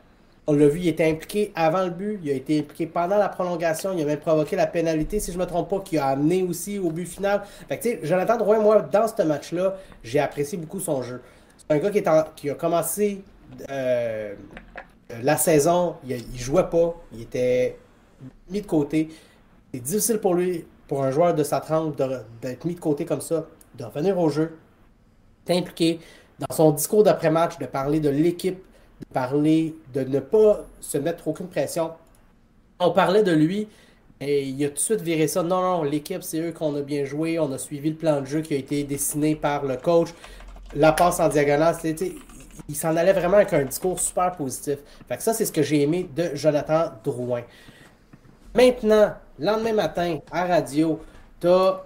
on 0.47 0.55
l'a 0.55 0.66
vu, 0.68 0.81
il 0.81 0.89
était 0.89 1.09
impliqué 1.09 1.53
avant 1.55 1.85
le 1.85 1.91
but, 1.91 2.18
il 2.24 2.31
a 2.31 2.35
été 2.35 2.59
impliqué 2.59 2.87
pendant 2.87 3.18
la 3.18 3.28
prolongation, 3.28 3.93
il 3.93 4.03
a 4.03 4.05
même 4.05 4.18
provoqué 4.18 4.57
la 4.57 4.66
pénalité, 4.66 5.20
si 5.20 5.31
je 5.31 5.39
ne 5.39 5.43
me 5.43 5.47
trompe 5.47 5.68
pas, 5.68 5.81
qui 5.81 5.97
a 5.97 6.07
amené 6.07 6.43
aussi 6.43 6.78
au 6.78 6.91
but 6.91 7.07
final. 7.07 7.43
Fait 7.68 7.78
que, 7.78 8.05
Jonathan 8.05 8.37
Drouin, 8.37 8.59
moi, 8.59 8.81
dans 8.81 9.07
ce 9.07 9.22
match-là, 9.22 9.76
j'ai 10.03 10.18
apprécié 10.18 10.59
beaucoup 10.59 10.81
son 10.81 11.03
jeu. 11.03 11.20
C'est 11.57 11.76
un 11.76 11.78
gars 11.78 11.91
qui, 12.35 12.51
a 12.51 12.55
commencé 12.55 13.22
euh, 13.70 14.35
la 15.22 15.37
saison, 15.37 15.97
il, 16.05 16.16
il 16.16 16.39
jouait 16.39 16.68
pas, 16.68 16.97
il 17.12 17.22
était 17.22 17.76
mis 18.51 18.61
de 18.61 18.66
côté. 18.66 19.09
C'est 19.72 19.81
difficile 19.81 20.18
pour 20.18 20.35
lui, 20.35 20.64
pour 20.91 21.05
un 21.05 21.12
joueur 21.12 21.34
de 21.34 21.45
sa 21.45 21.61
trempe, 21.61 21.97
d'être 22.43 22.64
mis 22.64 22.74
de 22.74 22.80
côté 22.80 23.05
comme 23.05 23.20
ça, 23.20 23.47
de 23.78 23.84
revenir 23.84 24.18
au 24.18 24.28
jeu, 24.28 24.59
d'impliquer 25.47 26.01
dans 26.41 26.53
son 26.53 26.72
discours 26.72 27.05
d'après-match, 27.05 27.59
de 27.59 27.66
parler 27.66 28.01
de 28.01 28.09
l'équipe, 28.09 28.59
de 28.99 29.07
parler 29.14 29.76
de 29.95 30.01
ne 30.01 30.18
pas 30.18 30.66
se 30.80 30.99
mettre 30.99 31.28
aucune 31.28 31.47
pression. 31.47 31.93
On 32.80 32.91
parlait 32.91 33.22
de 33.22 33.30
lui 33.30 33.68
et 34.20 34.43
il 34.49 34.64
a 34.64 34.68
tout 34.70 34.74
de 34.74 34.78
suite 34.80 35.01
viré 35.01 35.28
ça. 35.28 35.45
Non, 35.45 35.62
non, 35.62 35.82
l'équipe, 35.84 36.24
c'est 36.24 36.41
eux 36.41 36.51
qu'on 36.51 36.74
a 36.74 36.82
bien 36.82 37.05
joué. 37.05 37.38
On 37.38 37.53
a 37.53 37.59
suivi 37.59 37.91
le 37.91 37.97
plan 37.97 38.20
de 38.20 38.26
jeu 38.26 38.41
qui 38.41 38.55
a 38.55 38.57
été 38.57 38.82
dessiné 38.82 39.36
par 39.36 39.64
le 39.64 39.76
coach. 39.76 40.09
La 40.74 40.91
passe 40.91 41.20
en 41.20 41.28
diagonale, 41.28 41.76
c'était. 41.80 42.16
Il 42.68 42.74
s'en 42.74 42.97
allait 42.97 43.12
vraiment 43.12 43.36
avec 43.36 43.53
un 43.53 43.64
discours 43.64 44.01
super 44.01 44.32
positif. 44.32 44.78
Fait 45.09 45.16
que 45.16 45.22
ça, 45.22 45.34
c'est 45.34 45.45
ce 45.45 45.53
que 45.53 45.62
j'ai 45.62 45.82
aimé 45.82 46.11
de 46.16 46.34
Jonathan 46.34 46.91
Drouin. 47.05 47.43
Maintenant, 48.57 49.14
lendemain 49.41 49.72
matin, 49.72 50.18
à 50.30 50.45
radio, 50.45 51.01
t'as 51.41 51.82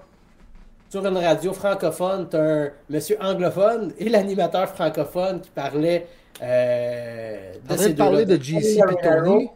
sur 0.91 1.07
une 1.07 1.17
radio 1.17 1.53
francophone, 1.53 2.29
tu 2.29 2.37
as 2.37 2.41
un 2.41 2.71
monsieur 2.91 3.17
anglophone 3.21 3.93
et 3.99 4.09
l'animateur 4.09 4.69
francophone 4.69 5.41
qui 5.41 5.51
parlait 5.51 6.07
euh, 6.43 7.55
de 7.69 7.77
ces 7.77 7.95
parler 7.95 8.27
de 8.27 8.37
JC 8.37 8.79
et 8.79 9.03
Tony. 9.03 9.49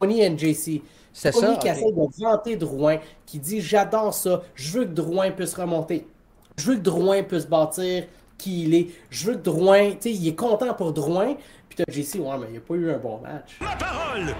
Tony 0.00 0.22
et 0.22 0.38
JC. 0.38 0.82
C'est 1.12 1.32
ça. 1.32 1.56
qui 1.56 1.68
essaie 1.68 1.92
de 1.92 2.22
vanter 2.22 2.56
Drouin, 2.56 2.98
qui 3.24 3.38
dit 3.38 3.60
J'adore 3.60 4.12
ça, 4.12 4.42
je 4.54 4.78
veux 4.78 4.84
que 4.84 4.92
Drouin 4.92 5.30
puisse 5.30 5.54
remonter. 5.54 6.06
Je 6.56 6.70
veux 6.70 6.76
que 6.76 6.82
Drouin 6.82 7.22
puisse 7.22 7.46
bâtir 7.46 8.04
qui 8.36 8.64
il 8.64 8.74
est. 8.74 8.86
Je 9.10 9.26
veux 9.26 9.34
que 9.34 9.42
Drouin, 9.42 9.90
tu 9.92 9.96
sais, 10.00 10.12
il 10.12 10.28
est 10.28 10.34
content 10.34 10.74
pour 10.74 10.92
Drouin. 10.92 11.36
Puis 11.68 11.76
t'as 11.76 11.92
JC, 11.92 12.16
ouais, 12.16 12.38
mais 12.40 12.46
il 12.50 12.56
a 12.56 12.60
pas 12.60 12.74
eu 12.74 12.90
un 12.90 12.98
bon 12.98 13.18
match. 13.18 13.58
La 13.60 13.76
parole! 13.76 14.34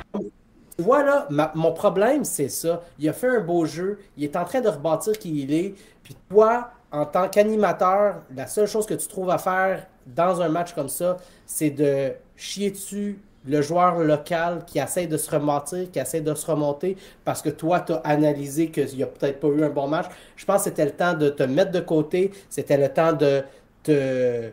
Voilà, 0.78 1.28
mon 1.54 1.72
problème, 1.72 2.24
c'est 2.24 2.48
ça. 2.48 2.82
Il 2.98 3.08
a 3.08 3.12
fait 3.12 3.28
un 3.28 3.40
beau 3.40 3.64
jeu, 3.64 4.00
il 4.16 4.24
est 4.24 4.34
en 4.36 4.44
train 4.44 4.60
de 4.60 4.68
rebâtir 4.68 5.16
qui 5.18 5.42
il 5.42 5.52
est. 5.52 5.74
Puis 6.02 6.16
toi, 6.28 6.70
en 6.90 7.06
tant 7.06 7.28
qu'animateur, 7.28 8.22
la 8.34 8.46
seule 8.48 8.66
chose 8.66 8.84
que 8.86 8.94
tu 8.94 9.06
trouves 9.06 9.30
à 9.30 9.38
faire 9.38 9.86
dans 10.06 10.40
un 10.40 10.48
match 10.48 10.74
comme 10.74 10.88
ça, 10.88 11.16
c'est 11.46 11.70
de 11.70 12.12
chier 12.36 12.72
dessus 12.72 13.20
le 13.46 13.60
joueur 13.62 13.98
local 13.98 14.64
qui 14.66 14.78
essaie 14.78 15.06
de 15.06 15.16
se 15.16 15.30
remonter, 15.30 15.86
qui 15.88 15.98
essaie 15.98 16.20
de 16.22 16.34
se 16.34 16.46
remonter 16.46 16.96
parce 17.24 17.42
que 17.42 17.50
toi, 17.50 17.80
tu 17.80 17.92
as 17.92 17.96
analysé 17.98 18.70
qu'il 18.70 18.96
n'y 18.96 19.02
a 19.02 19.06
peut-être 19.06 19.38
pas 19.40 19.48
eu 19.48 19.62
un 19.62 19.70
bon 19.70 19.86
match. 19.86 20.06
Je 20.34 20.44
pense 20.44 20.58
que 20.58 20.70
c'était 20.70 20.86
le 20.86 20.92
temps 20.92 21.14
de 21.14 21.28
te 21.28 21.42
mettre 21.42 21.70
de 21.70 21.80
côté, 21.80 22.32
c'était 22.48 22.78
le 22.78 22.88
temps 22.88 23.12
de 23.12 23.44
te. 23.82 24.50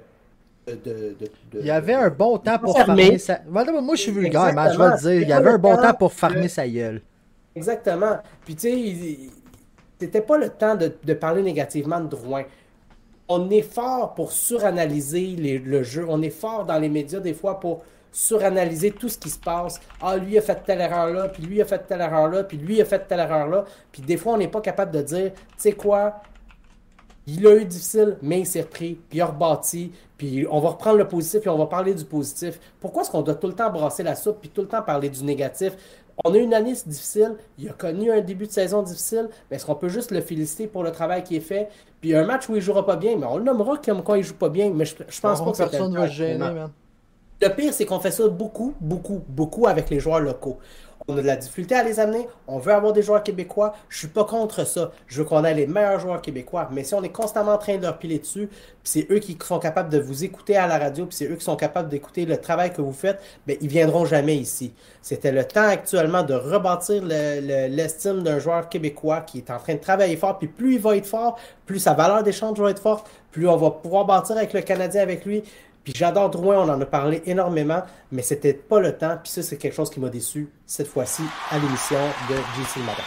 Il 0.68 1.66
y 1.66 1.72
avait 1.72 1.94
un 1.94 2.10
bon 2.10 2.38
temps 2.38 2.60
pour 2.60 2.78
farmer 2.78 3.18
sa... 3.18 3.42
Moi, 3.48 3.66
je 3.96 4.02
suis 4.02 4.12
vulgaire, 4.12 4.50
je 4.72 4.78
vais 4.78 4.90
le 4.90 5.00
dire. 5.00 5.22
Il 5.22 5.30
y 5.30 5.34
avait 5.34 5.52
un 5.52 5.58
bon 5.58 5.76
temps 5.76 5.94
pour 5.94 6.14
farmer 6.14 6.48
sa 6.48 6.68
gueule. 6.68 7.02
Exactement. 7.56 8.18
Puis, 8.46 8.56
tu 8.56 8.70
sais, 8.70 9.18
c'était 10.00 10.22
pas 10.22 10.38
le 10.38 10.50
temps 10.50 10.76
de, 10.76 11.14
parler 11.14 11.42
négativement 11.42 12.00
de 12.00 12.08
Drouin. 12.08 12.44
On 13.28 13.50
est 13.50 13.62
fort 13.62 14.14
pour 14.14 14.32
suranalyser 14.32 15.36
le 15.38 15.84
jeu. 15.84 16.06
On 16.08 16.22
est 16.22 16.30
fort 16.30 16.66
dans 16.66 16.80
les 16.80 16.90
médias, 16.90 17.20
des 17.20 17.34
fois, 17.34 17.60
pour 17.60 17.84
suranalyser 18.12 18.92
tout 18.92 19.10
ce 19.10 19.18
qui 19.18 19.30
se 19.30 19.40
passe. 19.40 19.80
Ah, 20.02 20.18
lui 20.18 20.38
a 20.38 20.42
fait 20.42 20.64
telle 20.66 20.82
erreur-là, 20.82 21.30
puis 21.30 21.44
lui 21.44 21.62
a 21.62 21.66
fait 21.66 21.80
telle 21.88 22.02
erreur-là, 22.02 22.44
puis 22.44 22.58
lui 22.58 22.82
a 22.82 22.86
fait 22.86 23.08
telle 23.08 23.20
erreur-là. 23.20 23.66
Puis 23.92 24.02
des 24.02 24.18
fois, 24.18 24.34
on 24.34 24.38
n'est 24.38 24.48
pas 24.48 24.62
capable 24.62 24.92
de 24.92 25.02
dire, 25.02 25.32
tu 25.34 25.40
sais 25.58 25.72
quoi, 25.72 26.22
il 27.38 27.48
a 27.48 27.56
eu 27.56 27.66
difficile, 27.66 28.18
mais 28.22 28.40
il 28.40 28.46
s'est 28.46 28.62
repris, 28.62 29.00
puis 29.10 29.20
il 29.20 29.22
a 29.22 29.28
rebâti, 29.28 29.92
puis 30.18 30.46
on 30.50 30.60
va 30.60 30.70
reprendre 30.70 30.98
le 30.98 31.08
positif, 31.08 31.46
et 31.46 31.50
on 31.50 31.58
va 31.58 31.66
parler 31.66 31.94
du 31.94 32.06
positif. 32.06 32.60
Pourquoi 32.80 33.04
est-ce 33.04 33.12
qu'on 33.12 33.22
doit 33.22 33.36
tout 33.36 33.48
le 33.48 33.54
temps 33.54 33.72
brasser 33.72 34.04
la 34.04 34.16
soupe, 34.16 34.38
puis 34.42 34.50
tout 34.50 34.62
le 34.62 34.68
temps 34.68 34.82
parler 34.82 35.10
du 35.10 35.24
négatif? 35.24 35.74
On 36.26 36.34
a 36.34 36.38
une 36.38 36.54
année 36.54 36.74
difficile, 36.86 37.36
il 37.58 37.70
a 37.70 37.74
connu 37.74 38.12
un 38.12 38.22
début 38.22 38.46
de 38.46 38.52
saison 38.52 38.84
difficile, 38.84 39.30
mais 39.50 39.56
est-ce 39.56 39.66
qu'on 39.66 39.76
peut 39.76 39.90
juste 39.90 40.12
le 40.12 40.22
féliciter 40.22 40.68
pour 40.68 40.84
le 40.84 40.92
travail 40.92 41.24
qui 41.24 41.36
est 41.36 41.42
fait? 41.42 41.70
Puis 42.02 42.16
un 42.16 42.26
match 42.26 42.50
où 42.50 42.54
il 42.54 42.58
ne 42.58 42.62
jouera 42.62 42.86
pas 42.86 42.98
bien, 42.98 43.16
mais 43.18 43.26
on 43.26 43.38
le 43.38 43.44
nommera 43.44 43.78
comme 43.78 44.04
quoi 44.04 44.18
il 44.18 44.22
ne 44.22 44.26
joue 44.26 44.36
pas 44.36 44.50
bien, 44.50 44.72
mais 44.72 44.86
je, 44.86 44.96
je 45.08 45.22
pense 45.22 45.44
pas 45.44 45.52
que 45.52 45.58
personne 45.58 45.94
va 45.96 46.08
gêner, 46.08 46.66
le 47.44 47.50
pire, 47.50 47.74
c'est 47.74 47.86
qu'on 47.86 48.00
fait 48.00 48.12
ça 48.12 48.28
beaucoup, 48.28 48.76
beaucoup, 48.80 49.20
beaucoup 49.28 49.66
avec 49.66 49.90
les 49.90 50.00
joueurs 50.00 50.20
locaux. 50.20 50.60
On 51.08 51.18
a 51.18 51.22
de 51.22 51.28
la 51.28 51.36
difficulté 51.36 51.76
à 51.76 51.84
les 51.84 52.00
amener. 52.00 52.28
On 52.48 52.60
veut 52.60 52.74
avoir 52.74 52.94
des 52.94 53.02
joueurs 53.02 53.24
québécois. 53.24 53.74
Je 53.90 53.98
suis 53.98 54.08
pas 54.08 54.24
contre 54.24 54.66
ça. 54.66 54.92
Je 55.08 55.20
veux 55.20 55.26
qu'on 55.26 55.44
ait 55.44 55.54
les 55.54 55.68
meilleurs 55.68 56.00
joueurs 56.00 56.22
québécois. 56.22 56.70
Mais 56.72 56.84
si 56.84 56.94
on 56.94 57.04
est 57.04 57.10
constamment 57.10 57.54
en 57.54 57.58
train 57.58 57.78
de 57.78 57.84
leur 57.84 57.98
piler 57.98 58.20
dessus, 58.20 58.50
c'est 58.84 59.08
eux 59.12 59.20
qui 59.20 59.38
sont 59.44 59.60
capables 59.60 59.90
de 59.90 60.00
vous 60.00 60.24
écouter 60.24 60.58
à 60.58 60.68
la 60.68 60.78
radio, 60.78 61.06
puis 61.06 61.16
c'est 61.16 61.28
eux 61.28 61.36
qui 61.36 61.44
sont 61.44 61.56
capables 61.56 61.90
d'écouter 61.90 62.26
le 62.26 62.38
travail 62.38 62.74
que 62.74 62.82
vous 62.82 62.94
faites, 62.94 63.20
ben, 63.48 63.58
ils 63.62 63.68
viendront 63.68 64.06
jamais 64.06 64.36
ici. 64.36 64.74
C'était 65.02 65.32
le 65.32 65.44
temps 65.44 65.68
actuellement 65.68 66.24
de 66.24 66.34
rebâtir 66.34 67.04
l'estime 67.04 68.24
d'un 68.24 68.40
joueur 68.40 68.70
québécois 68.70 69.22
qui 69.22 69.40
est 69.40 69.52
en 69.52 69.58
train 69.58 69.76
de 69.76 69.80
travailler 69.80 70.16
fort. 70.18 70.38
Puis 70.38 70.48
plus 70.48 70.76
il 70.76 70.82
va 70.82 70.96
être 70.96 71.06
fort, 71.06 71.38
plus 71.66 71.80
sa 71.80 71.94
valeur 71.94 72.24
d'échange 72.24 72.60
va 72.60 72.70
être 72.70 72.82
forte, 72.82 73.08
plus 73.32 73.48
on 73.48 73.58
va 73.58 73.72
pouvoir 73.72 74.06
bâtir 74.06 74.38
avec 74.38 74.54
le 74.54 74.62
Canadien 74.62 75.02
avec 75.02 75.26
lui. 75.26 75.44
Puis 75.84 75.94
j'adore 75.96 76.30
Drouin, 76.30 76.58
on 76.60 76.70
en 76.70 76.80
a 76.80 76.86
parlé 76.86 77.24
énormément, 77.26 77.82
mais 78.12 78.22
c'était 78.22 78.54
pas 78.54 78.80
le 78.80 78.98
temps. 78.98 79.18
Puis 79.24 79.32
ça, 79.32 79.42
c'est 79.42 79.58
quelque 79.58 79.74
chose 79.74 79.90
qui 79.90 80.00
m'a 80.00 80.10
déçu 80.10 80.50
cette 80.66 80.88
fois-ci 80.88 81.24
à 81.50 81.58
l'émission 81.58 82.00
de 82.30 82.36
JC 82.36 82.86
Matin. 82.86 83.04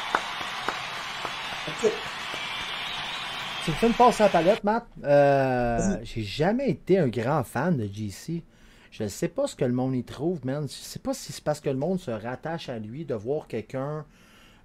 Tu 3.64 3.70
me 3.70 3.76
fais 3.76 3.86
une 3.86 3.94
passe 3.94 4.20
à 4.20 4.24
la 4.24 4.30
palette, 4.30 4.64
Matt. 4.64 4.86
Euh, 5.04 5.96
j'ai 6.02 6.22
jamais 6.22 6.68
été 6.68 6.98
un 6.98 7.08
grand 7.08 7.44
fan 7.44 7.76
de 7.76 7.86
JC. 7.86 8.42
Je 8.90 9.04
ne 9.04 9.08
sais 9.08 9.28
pas 9.28 9.46
ce 9.46 9.56
que 9.56 9.64
le 9.64 9.72
monde 9.72 9.94
y 9.94 10.04
trouve, 10.04 10.44
man. 10.44 10.66
Je 10.68 10.74
sais 10.74 10.98
pas 10.98 11.14
si 11.14 11.32
c'est 11.32 11.42
parce 11.42 11.60
que 11.60 11.70
le 11.70 11.76
monde 11.76 11.98
se 11.98 12.10
rattache 12.10 12.68
à 12.68 12.78
lui 12.78 13.04
de 13.04 13.14
voir 13.14 13.46
quelqu'un 13.46 14.04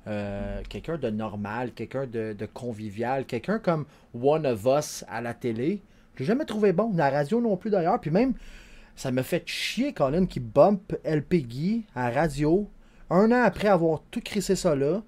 euh, 0.08 0.62
quelqu'un 0.70 0.98
de 0.98 1.10
normal, 1.10 1.72
quelqu'un 1.74 2.08
de, 2.08 2.34
de, 2.34 2.46
convivial, 2.46 3.26
quelqu'un 3.26 3.60
comme 3.60 3.86
One 4.20 4.46
of 4.48 4.66
Us 4.66 5.06
à 5.08 5.22
la 5.22 5.34
télé. 5.34 5.82
Je 6.20 6.26
l'ai 6.26 6.28
jamais 6.28 6.44
trouvé 6.44 6.74
bon. 6.74 6.92
La 6.98 7.10
radio 7.10 7.40
non 7.40 7.56
plus 7.56 7.70
d'ailleurs. 7.70 7.98
Puis 8.02 8.12
même, 8.12 8.34
ça 8.98 9.10
me 9.10 9.22
fait 9.22 9.44
chier, 9.46 9.94
Colin, 9.94 10.26
qui 10.26 10.42
bump 10.42 10.94
LP 11.06 11.86
à 11.96 12.10
radio 12.10 12.70
un 13.10 13.32
an 13.32 13.42
après 13.42 13.70
avoir 13.70 14.02
tout 14.12 14.20
crissé 14.20 14.58
ça 14.58 14.76
là. 14.76 15.02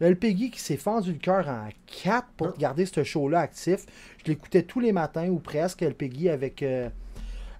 Le 0.00 0.10
LP 0.10 0.34
qui 0.52 0.60
s'est 0.60 0.76
fendu 0.76 1.12
le 1.12 1.18
cœur 1.18 1.48
en 1.48 1.70
quatre 1.86 2.28
pour 2.36 2.54
garder 2.58 2.84
ce 2.84 3.02
show-là 3.02 3.40
actif. 3.40 3.86
Je 4.22 4.30
l'écoutais 4.30 4.62
tous 4.62 4.78
les 4.78 4.92
matins 4.92 5.28
ou 5.28 5.38
presque, 5.38 5.80
LP 5.80 6.28
avec, 6.28 6.62
euh, 6.62 6.90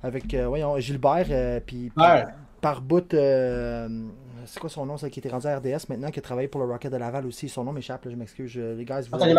avec 0.02 0.34
euh, 0.34 0.46
voyons, 0.46 0.78
Gilbert. 0.78 1.28
Euh, 1.30 1.60
puis 1.64 1.90
par, 2.60 2.82
bout, 2.82 3.08
c'est 3.10 4.60
quoi 4.60 4.68
son 4.68 4.84
nom, 4.84 4.98
ça 4.98 5.08
qui 5.08 5.18
était 5.18 5.30
rendu 5.30 5.46
à 5.46 5.56
RDS 5.56 5.88
maintenant, 5.88 6.10
qui 6.10 6.18
a 6.18 6.22
travaillé 6.22 6.48
pour 6.48 6.60
le 6.60 6.70
Rocket 6.70 6.92
de 6.92 6.98
Laval 6.98 7.24
aussi. 7.24 7.48
Son 7.48 7.64
nom 7.64 7.72
m'échappe, 7.72 8.06
je 8.06 8.14
m'excuse. 8.14 8.54
Les 8.54 8.84
gars, 8.84 9.00
vous 9.00 9.22
avez 9.22 9.32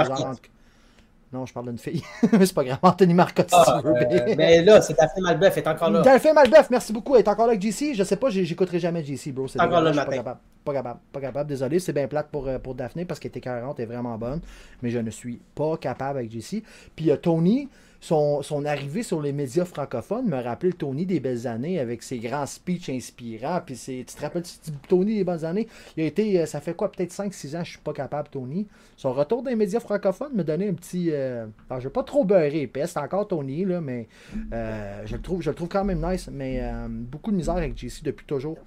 non, 1.32 1.45
je 1.45 1.53
parle 1.53 1.67
d'une 1.67 1.77
fille. 1.77 2.01
Mais 2.34 2.45
c'est 2.45 2.55
pas 2.55 2.63
grave. 2.63 2.80
Anthony 2.82 3.13
Marcotte, 3.13 3.49
ah, 3.51 3.63
si 3.63 3.82
tu 3.82 3.88
veux. 3.88 3.95
Euh, 3.95 4.36
mais 4.36 4.63
là, 4.63 4.82
c'est 4.82 4.97
Daphné 4.97 5.21
Malbeuf, 5.21 5.57
elle 5.57 5.63
est 5.63 5.67
encore 5.67 5.91
là. 5.91 6.01
Daphné 6.01 6.34
Malbeuf, 6.34 6.69
merci 6.71 6.91
beaucoup. 6.91 7.15
Elle 7.15 7.21
est 7.21 7.27
encore 7.27 7.45
là 7.45 7.51
avec 7.53 7.61
JC. 7.61 7.93
Je 7.93 8.03
sais 8.03 8.15
pas, 8.15 8.30
j'écouterai 8.30 8.80
jamais 8.80 9.03
JC, 9.03 9.32
bro. 9.32 9.47
C'est 9.47 9.61
encore 9.61 9.82
là 9.82 9.91
le 9.91 9.95
matin. 9.95 10.09
Pas 10.09 10.15
capable, 10.15 10.39
pas 10.65 10.73
capable. 10.73 10.99
Pas 11.11 11.21
capable. 11.21 11.49
Désolé, 11.49 11.80
c'est 11.80 11.93
bien 11.93 12.07
plate 12.07 12.30
pour, 12.32 12.47
euh, 12.47 12.57
pour 12.57 12.73
Daphné 12.73 13.05
parce 13.05 13.19
qu'elle 13.19 13.30
était 13.30 13.41
40, 13.41 13.80
elle 13.80 13.84
est 13.84 13.88
vraiment 13.88 14.17
bonne. 14.17 14.41
Mais 14.82 14.89
je 14.89 14.97
ne 14.97 15.11
suis 15.11 15.39
pas 15.53 15.77
capable 15.77 16.19
avec 16.19 16.32
JC. 16.32 16.63
Puis 16.95 17.05
il 17.05 17.07
y 17.07 17.11
a 17.11 17.17
Tony 17.17 17.69
son, 18.02 18.66
arrivée 18.66 19.04
sur 19.04 19.22
les 19.22 19.34
médias 19.34 19.66
francophones 19.66 20.28
me 20.28 20.41
rappelait 20.41 20.72
Tony 20.72 21.06
des 21.06 21.20
belles 21.20 21.47
années 21.47 21.80
avec 21.80 22.02
ses 22.02 22.20
grands 22.20 22.45
speeches 22.45 22.89
inspirants. 22.89 23.60
Puis 23.66 23.76
tu 23.76 24.06
te 24.06 24.22
rappelles 24.22 24.43
Tony 24.88 25.16
des 25.16 25.24
bonnes 25.24 25.43
années? 25.43 25.68
Il 25.97 26.04
a 26.04 26.08
été, 26.08 26.39
euh, 26.39 26.45
ça 26.45 26.62
fait 26.62 26.74
quoi, 26.74 26.91
peut-être 26.91 27.12
5-6 27.12 27.58
ans, 27.58 27.64
je 27.64 27.72
suis 27.72 27.80
pas 27.80 27.93
capable, 27.93 28.30
Tony. 28.30 28.68
Son 28.95 29.12
retour 29.12 29.43
les 29.45 29.56
médias 29.56 29.80
francophones 29.80 30.34
me 30.34 30.43
donnait 30.43 30.70
un 30.70 30.74
petit. 30.74 31.10
Euh, 31.12 31.45
alors, 31.70 31.82
je 31.82 31.88
vais 31.88 31.93
pas 31.93 32.04
trop 32.04 32.24
beurrer, 32.24 32.70
c'est 32.74 32.97
encore 32.97 33.28
Tony, 33.28 33.66
là, 33.66 33.82
mais 33.82 34.08
euh, 34.54 35.02
je, 35.06 35.16
le 35.16 35.22
trouve, 35.22 35.41
je 35.41 35.50
le 35.50 35.56
trouve 35.56 35.70
quand 35.70 35.84
même 35.84 36.06
nice. 36.06 36.30
Mais 36.32 36.62
beaucoup 36.89 37.32
de 37.32 37.36
misère 37.36 37.56
avec 37.56 37.78
JC 37.78 38.04
depuis 38.04 38.26
toujours. 38.26 38.58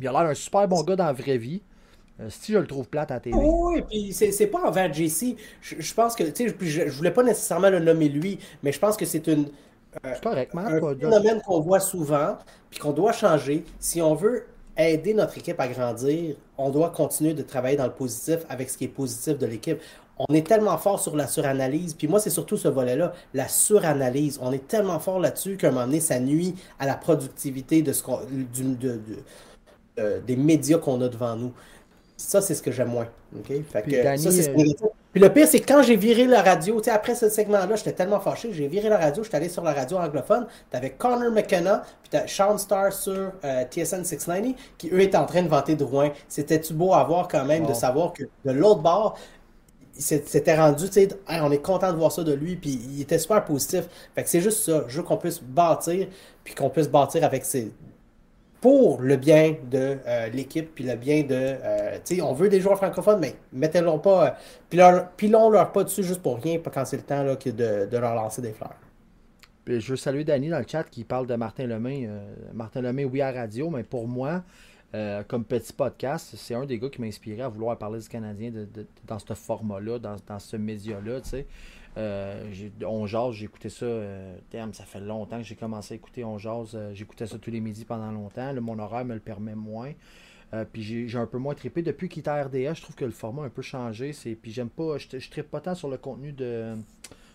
Il 0.00 0.06
a 0.06 0.12
l'air 0.12 0.20
un 0.22 0.34
super 0.34 0.68
bon 0.68 0.82
gars 0.82 0.96
dans 0.96 1.06
la 1.06 1.12
vraie 1.12 1.38
vie. 1.38 1.62
Euh, 2.20 2.26
si 2.28 2.52
je 2.52 2.58
le 2.58 2.66
trouve 2.66 2.88
plate 2.88 3.10
à 3.10 3.14
la 3.14 3.20
télé. 3.20 3.36
Oui, 3.38 3.82
puis 3.88 4.12
c'est 4.12 4.46
pas 4.46 4.60
envers 4.66 4.92
JC. 4.92 5.36
Je, 5.62 5.94
pense 5.94 6.14
que, 6.14 6.24
tu 6.24 6.48
sais, 6.48 6.56
je, 6.60 6.88
je, 6.88 6.96
voulais 6.96 7.12
pas 7.12 7.22
nécessairement 7.22 7.70
le 7.70 7.80
nommer 7.80 8.08
lui, 8.08 8.38
mais 8.62 8.72
je 8.72 8.78
pense 8.78 8.96
que 8.96 9.06
c'est 9.06 9.26
une. 9.26 9.48
Euh, 10.04 10.14
un 10.54 10.94
phénomène 10.94 11.40
qu'on 11.44 11.60
voit 11.60 11.80
souvent, 11.80 12.36
puis 12.70 12.78
qu'on 12.78 12.92
doit 12.92 13.12
changer. 13.12 13.64
Si 13.80 14.00
on 14.00 14.14
veut 14.14 14.44
aider 14.76 15.14
notre 15.14 15.36
équipe 15.38 15.58
à 15.58 15.66
grandir, 15.66 16.36
on 16.58 16.70
doit 16.70 16.90
continuer 16.90 17.34
de 17.34 17.42
travailler 17.42 17.76
dans 17.76 17.86
le 17.86 17.92
positif 17.92 18.38
avec 18.48 18.70
ce 18.70 18.78
qui 18.78 18.84
est 18.84 18.88
positif 18.88 19.38
de 19.38 19.46
l'équipe. 19.46 19.78
On 20.28 20.34
est 20.34 20.46
tellement 20.46 20.76
fort 20.76 21.00
sur 21.00 21.16
la 21.16 21.26
suranalyse, 21.26 21.94
puis 21.94 22.06
moi, 22.06 22.20
c'est 22.20 22.30
surtout 22.30 22.58
ce 22.58 22.68
volet-là, 22.68 23.14
la 23.32 23.48
suranalyse. 23.48 24.38
On 24.42 24.52
est 24.52 24.68
tellement 24.68 25.00
fort 25.00 25.18
là-dessus 25.18 25.56
qu'à 25.56 25.68
un 25.68 25.70
moment 25.70 25.86
donné, 25.86 26.00
ça 26.00 26.20
nuit 26.20 26.54
à 26.78 26.86
la 26.86 26.94
productivité 26.94 27.80
de 27.80 27.92
ce 27.92 28.02
de, 28.30 29.00
euh, 29.98 30.20
des 30.20 30.36
médias 30.36 30.78
qu'on 30.78 31.00
a 31.00 31.08
devant 31.08 31.36
nous. 31.36 31.52
Ça, 32.20 32.42
c'est 32.42 32.54
ce 32.54 32.62
que 32.62 32.70
j'aime 32.70 32.88
moins. 32.88 33.08
Puis, 35.12 35.20
le 35.20 35.28
pire, 35.30 35.48
c'est 35.48 35.60
que 35.60 35.66
quand 35.66 35.82
j'ai 35.82 35.96
viré 35.96 36.26
la 36.26 36.42
radio, 36.42 36.80
après 36.92 37.14
ce 37.14 37.30
segment-là, 37.30 37.74
j'étais 37.76 37.92
tellement 37.92 38.20
fâché, 38.20 38.52
j'ai 38.52 38.68
viré 38.68 38.88
la 38.90 38.98
radio, 38.98 39.24
j'étais 39.24 39.38
allé 39.38 39.48
sur 39.48 39.64
la 39.64 39.72
radio 39.72 39.96
anglophone, 39.96 40.46
t'avais 40.70 40.90
Connor 40.90 41.32
McKenna, 41.32 41.82
puis 42.02 42.10
t'as 42.10 42.26
Sean 42.26 42.58
Starr 42.58 42.92
sur 42.92 43.32
euh, 43.44 43.64
TSN 43.64 44.04
690, 44.04 44.54
qui 44.76 44.90
eux 44.90 45.00
étaient 45.00 45.16
en 45.16 45.24
train 45.24 45.42
de 45.42 45.48
vanter 45.48 45.74
Drouin. 45.76 46.10
C'était-tu 46.28 46.74
beau 46.74 46.92
à 46.92 47.02
voir 47.04 47.26
quand 47.26 47.44
même 47.44 47.66
de 47.66 47.72
savoir 47.72 48.12
que 48.12 48.24
de 48.44 48.52
l'autre 48.52 48.82
bord, 48.82 49.18
c'était 49.94 50.56
rendu, 50.56 50.86
tu 50.86 50.92
sais, 50.92 51.08
on 51.28 51.50
est 51.50 51.62
content 51.62 51.90
de 51.90 51.96
voir 51.96 52.12
ça 52.12 52.22
de 52.22 52.32
lui, 52.32 52.56
puis 52.56 52.80
il 52.92 53.00
était 53.00 53.18
super 53.18 53.44
positif. 53.44 53.84
Fait 54.14 54.22
que 54.22 54.28
c'est 54.28 54.40
juste 54.40 54.62
ça, 54.64 54.84
je 54.88 54.98
veux 54.98 55.02
qu'on 55.02 55.16
puisse 55.16 55.42
bâtir, 55.42 56.06
puis 56.44 56.54
qu'on 56.54 56.70
puisse 56.70 56.88
bâtir 56.88 57.24
avec 57.24 57.44
ses, 57.44 57.72
pour 58.60 59.00
le 59.00 59.16
bien 59.16 59.56
de 59.70 59.98
euh, 60.06 60.28
l'équipe, 60.28 60.74
puis 60.74 60.84
le 60.84 60.96
bien 60.96 61.22
de... 61.22 61.34
Euh, 61.34 61.98
tu 62.04 62.16
sais, 62.16 62.22
on 62.22 62.32
veut 62.32 62.48
des 62.48 62.60
joueurs 62.60 62.76
francophones, 62.76 63.20
mais 63.20 63.34
mettez-leur 63.52 64.00
pas... 64.02 64.36
Euh, 64.72 65.00
pilons-leur 65.16 65.72
pas 65.72 65.84
dessus 65.84 66.02
juste 66.02 66.22
pour 66.22 66.40
rien, 66.40 66.58
quand 66.58 66.84
c'est 66.84 66.98
le 66.98 67.02
temps 67.02 67.22
là, 67.22 67.36
de, 67.36 67.86
de, 67.86 67.98
leur 67.98 68.14
lancer 68.14 68.42
des 68.42 68.52
fleurs. 68.52 68.76
Je 69.66 69.90
veux 69.90 69.96
saluer 69.96 70.24
Danny 70.24 70.48
dans 70.48 70.58
le 70.58 70.66
chat 70.66 70.84
qui 70.84 71.04
parle 71.04 71.26
de 71.26 71.34
Martin 71.36 71.66
Lemay. 71.66 72.08
Martin 72.52 72.82
Lemay, 72.82 73.04
oui, 73.04 73.20
à 73.20 73.30
radio, 73.30 73.70
mais 73.70 73.84
pour 73.84 74.08
moi, 74.08 74.42
euh, 74.92 75.22
comme 75.22 75.44
petit 75.44 75.72
podcast, 75.72 76.34
c'est 76.36 76.54
un 76.54 76.66
des 76.66 76.78
gars 76.78 76.88
qui 76.88 77.00
m'a 77.00 77.06
inspiré 77.06 77.42
à 77.42 77.48
vouloir 77.48 77.78
parler 77.78 78.00
du 78.00 78.08
Canadien 78.08 78.50
dans 79.06 79.18
ce 79.20 79.34
format-là, 79.34 80.00
dans, 80.00 80.16
dans 80.26 80.38
ce 80.40 80.56
média-là, 80.56 81.20
tu 81.20 81.28
sais. 81.28 81.46
Euh, 81.96 82.48
on 82.86 83.06
jase, 83.06 83.34
j'ai 83.34 83.46
écouté 83.46 83.68
ça, 83.68 83.84
euh, 83.84 84.36
damn, 84.52 84.72
ça 84.72 84.84
fait 84.84 85.00
longtemps 85.00 85.38
que 85.38 85.44
j'ai 85.44 85.56
commencé 85.56 85.94
à 85.94 85.96
écouter 85.96 86.24
On 86.24 86.38
jase, 86.38 86.70
euh, 86.74 86.94
j'écoutais 86.94 87.26
ça 87.26 87.38
tous 87.38 87.50
les 87.50 87.60
midis 87.60 87.84
pendant 87.84 88.12
longtemps, 88.12 88.52
Là, 88.52 88.60
mon 88.60 88.78
horaire 88.78 89.04
me 89.04 89.14
le 89.14 89.20
permet 89.20 89.54
moins. 89.54 89.92
Euh, 90.52 90.64
puis 90.70 90.82
j'ai 90.82 91.18
un 91.18 91.26
peu 91.26 91.38
moins 91.38 91.54
trippé. 91.54 91.82
Depuis 91.82 92.08
qu'il 92.08 92.24
est 92.24 92.28
à 92.28 92.42
RDS, 92.42 92.74
je 92.74 92.82
trouve 92.82 92.96
que 92.96 93.04
le 93.04 93.12
format 93.12 93.42
a 93.42 93.46
un 93.46 93.50
peu 93.50 93.62
changé. 93.62 94.12
Puis 94.40 94.50
j'aime 94.50 94.68
pas, 94.68 94.98
je, 94.98 95.18
je 95.18 95.30
trippe 95.30 95.50
pas 95.50 95.60
tant 95.60 95.74
sur 95.74 95.88
le 95.88 95.96
contenu 95.96 96.32
de. 96.32 96.76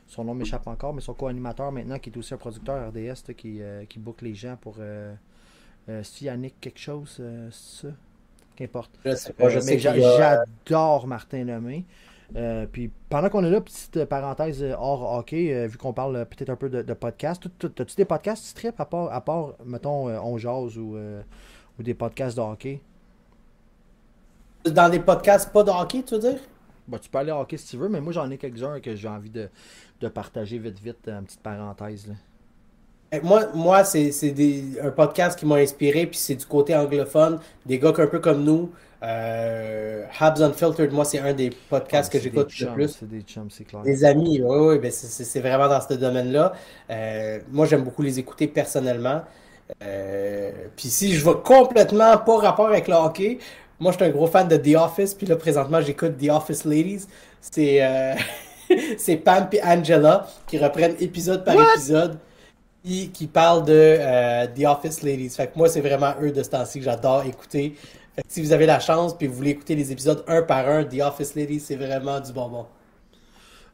Son 0.07 0.23
nom 0.23 0.35
m'échappe 0.35 0.67
encore, 0.67 0.93
mais 0.93 1.01
son 1.01 1.13
co-animateur 1.13 1.71
maintenant, 1.71 1.97
qui 1.97 2.11
est 2.11 2.17
aussi 2.17 2.33
un 2.33 2.37
producteur 2.37 2.89
RDS, 2.89 3.33
qui, 3.35 3.61
euh, 3.61 3.85
qui 3.85 3.99
book 3.99 4.21
les 4.21 4.35
gens 4.35 4.57
pour. 4.57 4.75
Euh, 4.79 5.15
euh, 5.87 6.01
c'est 6.03 6.25
Yannick 6.25 6.59
quelque 6.59 6.79
chose, 6.79 7.17
euh, 7.19 7.49
c'est 7.51 7.87
ça 7.87 7.93
Qu'importe. 8.55 8.91
Euh, 9.05 9.15
j'adore 9.69 11.07
Martin 11.07 11.43
Lemay. 11.43 11.83
Euh, 12.35 12.65
puis 12.71 12.91
pendant 13.09 13.29
qu'on 13.29 13.43
est 13.43 13.49
là, 13.49 13.61
petite 13.61 14.05
parenthèse 14.05 14.63
euh, 14.63 14.73
hors 14.77 15.13
hockey, 15.19 15.53
euh, 15.53 15.67
vu 15.67 15.77
qu'on 15.77 15.93
parle 15.93 16.25
peut-être 16.25 16.49
un 16.49 16.55
peu 16.55 16.69
de, 16.69 16.81
de 16.81 16.93
tout- 17.59 17.69
t'as-tu 17.69 17.95
des 17.95 18.05
podcasts 18.05 18.45
qui 18.47 18.53
trip 18.55 18.79
à 18.79 18.85
part, 18.85 19.13
à 19.13 19.21
part 19.21 19.53
mettons, 19.63 20.09
euh, 20.09 20.19
On 20.21 20.37
Jase 20.37 20.77
ou, 20.77 20.97
ou 21.79 21.83
des 21.83 21.93
podcasts 21.93 22.37
de 22.37 22.41
hockey? 22.41 22.81
Dans 24.65 24.89
des 24.89 24.99
podcasts 24.99 25.51
pas 25.53 25.63
de 25.63 25.69
hockey, 25.71 26.03
tu 26.03 26.15
veux 26.15 26.19
dire? 26.19 26.39
Bah, 26.87 26.99
tu 26.99 27.09
peux 27.09 27.17
aller 27.17 27.31
hockey 27.31 27.57
si 27.57 27.67
tu 27.69 27.77
veux, 27.77 27.89
mais 27.89 28.01
moi 28.01 28.13
j'en 28.13 28.29
ai 28.29 28.37
quelques-uns 28.37 28.79
que 28.79 28.95
j'ai 28.95 29.07
envie 29.07 29.29
de, 29.29 29.49
de 30.01 30.07
partager 30.07 30.59
vite 30.59 30.79
vite, 30.79 31.07
une 31.07 31.25
petite 31.25 31.41
parenthèse. 31.41 32.07
Là. 32.07 32.15
Eh, 33.15 33.25
Moi, 33.25 33.45
moi 33.53 33.83
c'est 33.83 34.11
c'est 34.11 34.31
des- 34.31 34.63
un 34.81 34.91
podcast 34.91 35.37
qui 35.39 35.45
m'a 35.45 35.55
inspiré, 35.55 36.05
puis 36.07 36.17
c'est 36.17 36.35
du 36.35 36.45
côté 36.45 36.75
anglophone, 36.75 37.39
des 37.65 37.79
gars 37.79 37.93
un 37.97 38.07
peu 38.07 38.19
comme 38.19 38.43
nous. 38.43 38.71
Euh, 39.03 40.03
Habs 40.19 40.41
Unfiltered, 40.41 40.91
moi, 40.91 41.05
c'est 41.05 41.19
un 41.19 41.33
des 41.33 41.51
podcasts 41.69 42.11
que 42.11 42.17
Ah, 42.17 42.21
C'est 42.21 42.23
j'écoute 42.23 42.59
le 42.59 42.67
plus. 42.73 42.97
C'est 42.99 43.07
des 43.09 43.21
chums, 43.21 43.49
c'est 43.51 43.63
clair. 43.65 43.81
Des 43.83 44.03
amis, 44.03 44.41
oui, 44.43 44.57
oui, 44.67 44.79
ben 44.79 44.89
c'est- 44.91 45.07
c'est 45.07 45.23
c'est 45.23 45.39
vraiment 45.41 45.67
dans 45.67 45.79
ce 45.81 45.93
domaine-là. 45.93 46.53
Euh, 46.89 47.39
moi, 47.51 47.65
j'aime 47.67 47.83
beaucoup 47.83 48.01
les 48.01 48.17
écouter 48.17 48.47
personnellement. 48.47 49.21
Euh, 49.83 50.51
puis 50.75 50.89
si 50.89 51.13
je 51.13 51.25
vais 51.25 51.35
complètement 51.43 52.17
pas 52.17 52.37
rapport 52.37 52.67
avec 52.67 52.87
le 52.87 52.95
hockey, 52.95 53.37
moi, 53.79 53.91
je 53.91 53.97
suis 53.97 54.05
un 54.05 54.09
gros 54.09 54.27
fan 54.27 54.47
de 54.47 54.57
The 54.57 54.75
Office, 54.75 55.13
puis 55.13 55.27
là, 55.27 55.35
présentement, 55.35 55.81
j'écoute 55.81 56.17
The 56.17 56.29
Office 56.29 56.65
Ladies. 56.65 57.05
C'est 57.41 57.83
euh, 57.83 58.13
c'est 58.97 59.17
Pam 59.17 59.47
et 59.51 59.61
Angela 59.63 60.25
qui 60.47 60.57
reprennent 60.57 60.95
épisode 60.99 61.43
par 61.45 61.55
épisode, 61.75 62.17
qui, 62.85 63.27
parlent 63.27 63.65
de 63.65 63.73
euh, 63.73 64.47
The 64.47 64.65
Office 64.65 65.01
Ladies. 65.03 65.29
Fait 65.29 65.47
que 65.47 65.57
moi, 65.57 65.67
c'est 65.69 65.81
vraiment 65.81 66.13
eux 66.21 66.31
de 66.31 66.43
ce 66.43 66.49
temps-ci 66.49 66.79
que 66.79 66.85
j'adore 66.85 67.25
écouter. 67.25 67.75
Si 68.27 68.41
vous 68.41 68.53
avez 68.53 68.65
la 68.65 68.79
chance, 68.79 69.17
puis 69.17 69.27
vous 69.27 69.33
voulez 69.33 69.49
écouter 69.51 69.75
les 69.75 69.91
épisodes 69.91 70.23
un 70.27 70.41
par 70.43 70.67
un, 70.69 70.83
The 70.85 71.01
Office 71.01 71.35
Ladies, 71.35 71.59
c'est 71.59 71.75
vraiment 71.75 72.19
du 72.19 72.31
bonbon. 72.31 72.65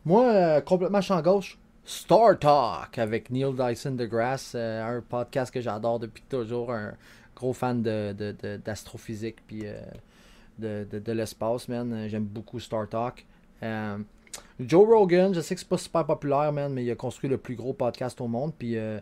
Moi, 0.06 0.26
euh, 0.26 0.62
complètement 0.62 1.02
champ 1.02 1.22
gauche, 1.22 1.60
Star 1.86 2.40
Talk 2.40 2.98
avec 2.98 3.30
Neil 3.30 3.54
Dyson 3.54 3.92
DeGrasse, 3.92 4.54
euh, 4.56 4.98
un 4.98 5.02
podcast 5.02 5.54
que 5.54 5.62
j'adore 5.62 6.00
depuis 6.00 6.24
toujours, 6.28 6.72
un 6.72 6.94
gros 7.36 7.54
fan 7.54 7.82
de, 7.84 8.14
de- 8.18 8.36
de- 8.42 8.58
d'astrophysique 8.58 9.38
puis 9.46 9.62
euh, 9.66 9.80
de, 10.58 10.88
de- 11.00 11.12
l'espace, 11.12 11.68
man. 11.68 11.92
Euh, 11.94 12.08
J'aime 12.08 12.24
beaucoup 12.26 12.60
Star 12.60 12.88
Talk. 12.90 13.26
Joe 14.60 14.88
Rogan, 14.88 15.34
je 15.34 15.42
sais 15.42 15.56
que 15.56 15.62
c'est 15.62 15.68
pas 15.70 15.78
super 15.78 16.06
populaire, 16.06 16.52
man, 16.52 16.72
mais 16.74 16.84
il 16.86 16.92
a 16.92 16.96
construit 16.96 17.30
le 17.30 17.38
plus 17.38 17.56
gros 17.56 17.74
podcast 17.74 18.22
au 18.22 18.28
monde, 18.28 18.54
puis 18.58 18.78
euh, 18.78 19.00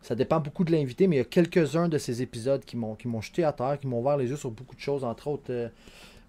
ça 0.00 0.14
dépend 0.14 0.40
beaucoup 0.40 0.64
de 0.64 0.72
l'invité, 0.72 1.06
mais 1.06 1.16
il 1.16 1.18
y 1.18 1.22
a 1.22 1.24
quelques-uns 1.24 1.88
de 1.88 1.98
ces 1.98 2.22
épisodes 2.22 2.64
qui 2.64 2.76
m'ont, 2.76 2.94
qui 2.94 3.08
m'ont 3.08 3.20
jeté 3.20 3.44
à 3.44 3.52
terre, 3.52 3.78
qui 3.80 3.86
m'ont 3.86 4.00
ouvert 4.00 4.16
les 4.16 4.28
yeux 4.28 4.36
sur 4.36 4.50
beaucoup 4.50 4.74
de 4.74 4.80
choses, 4.80 5.04
entre 5.04 5.28
autres. 5.28 5.50
euh, 5.50 5.68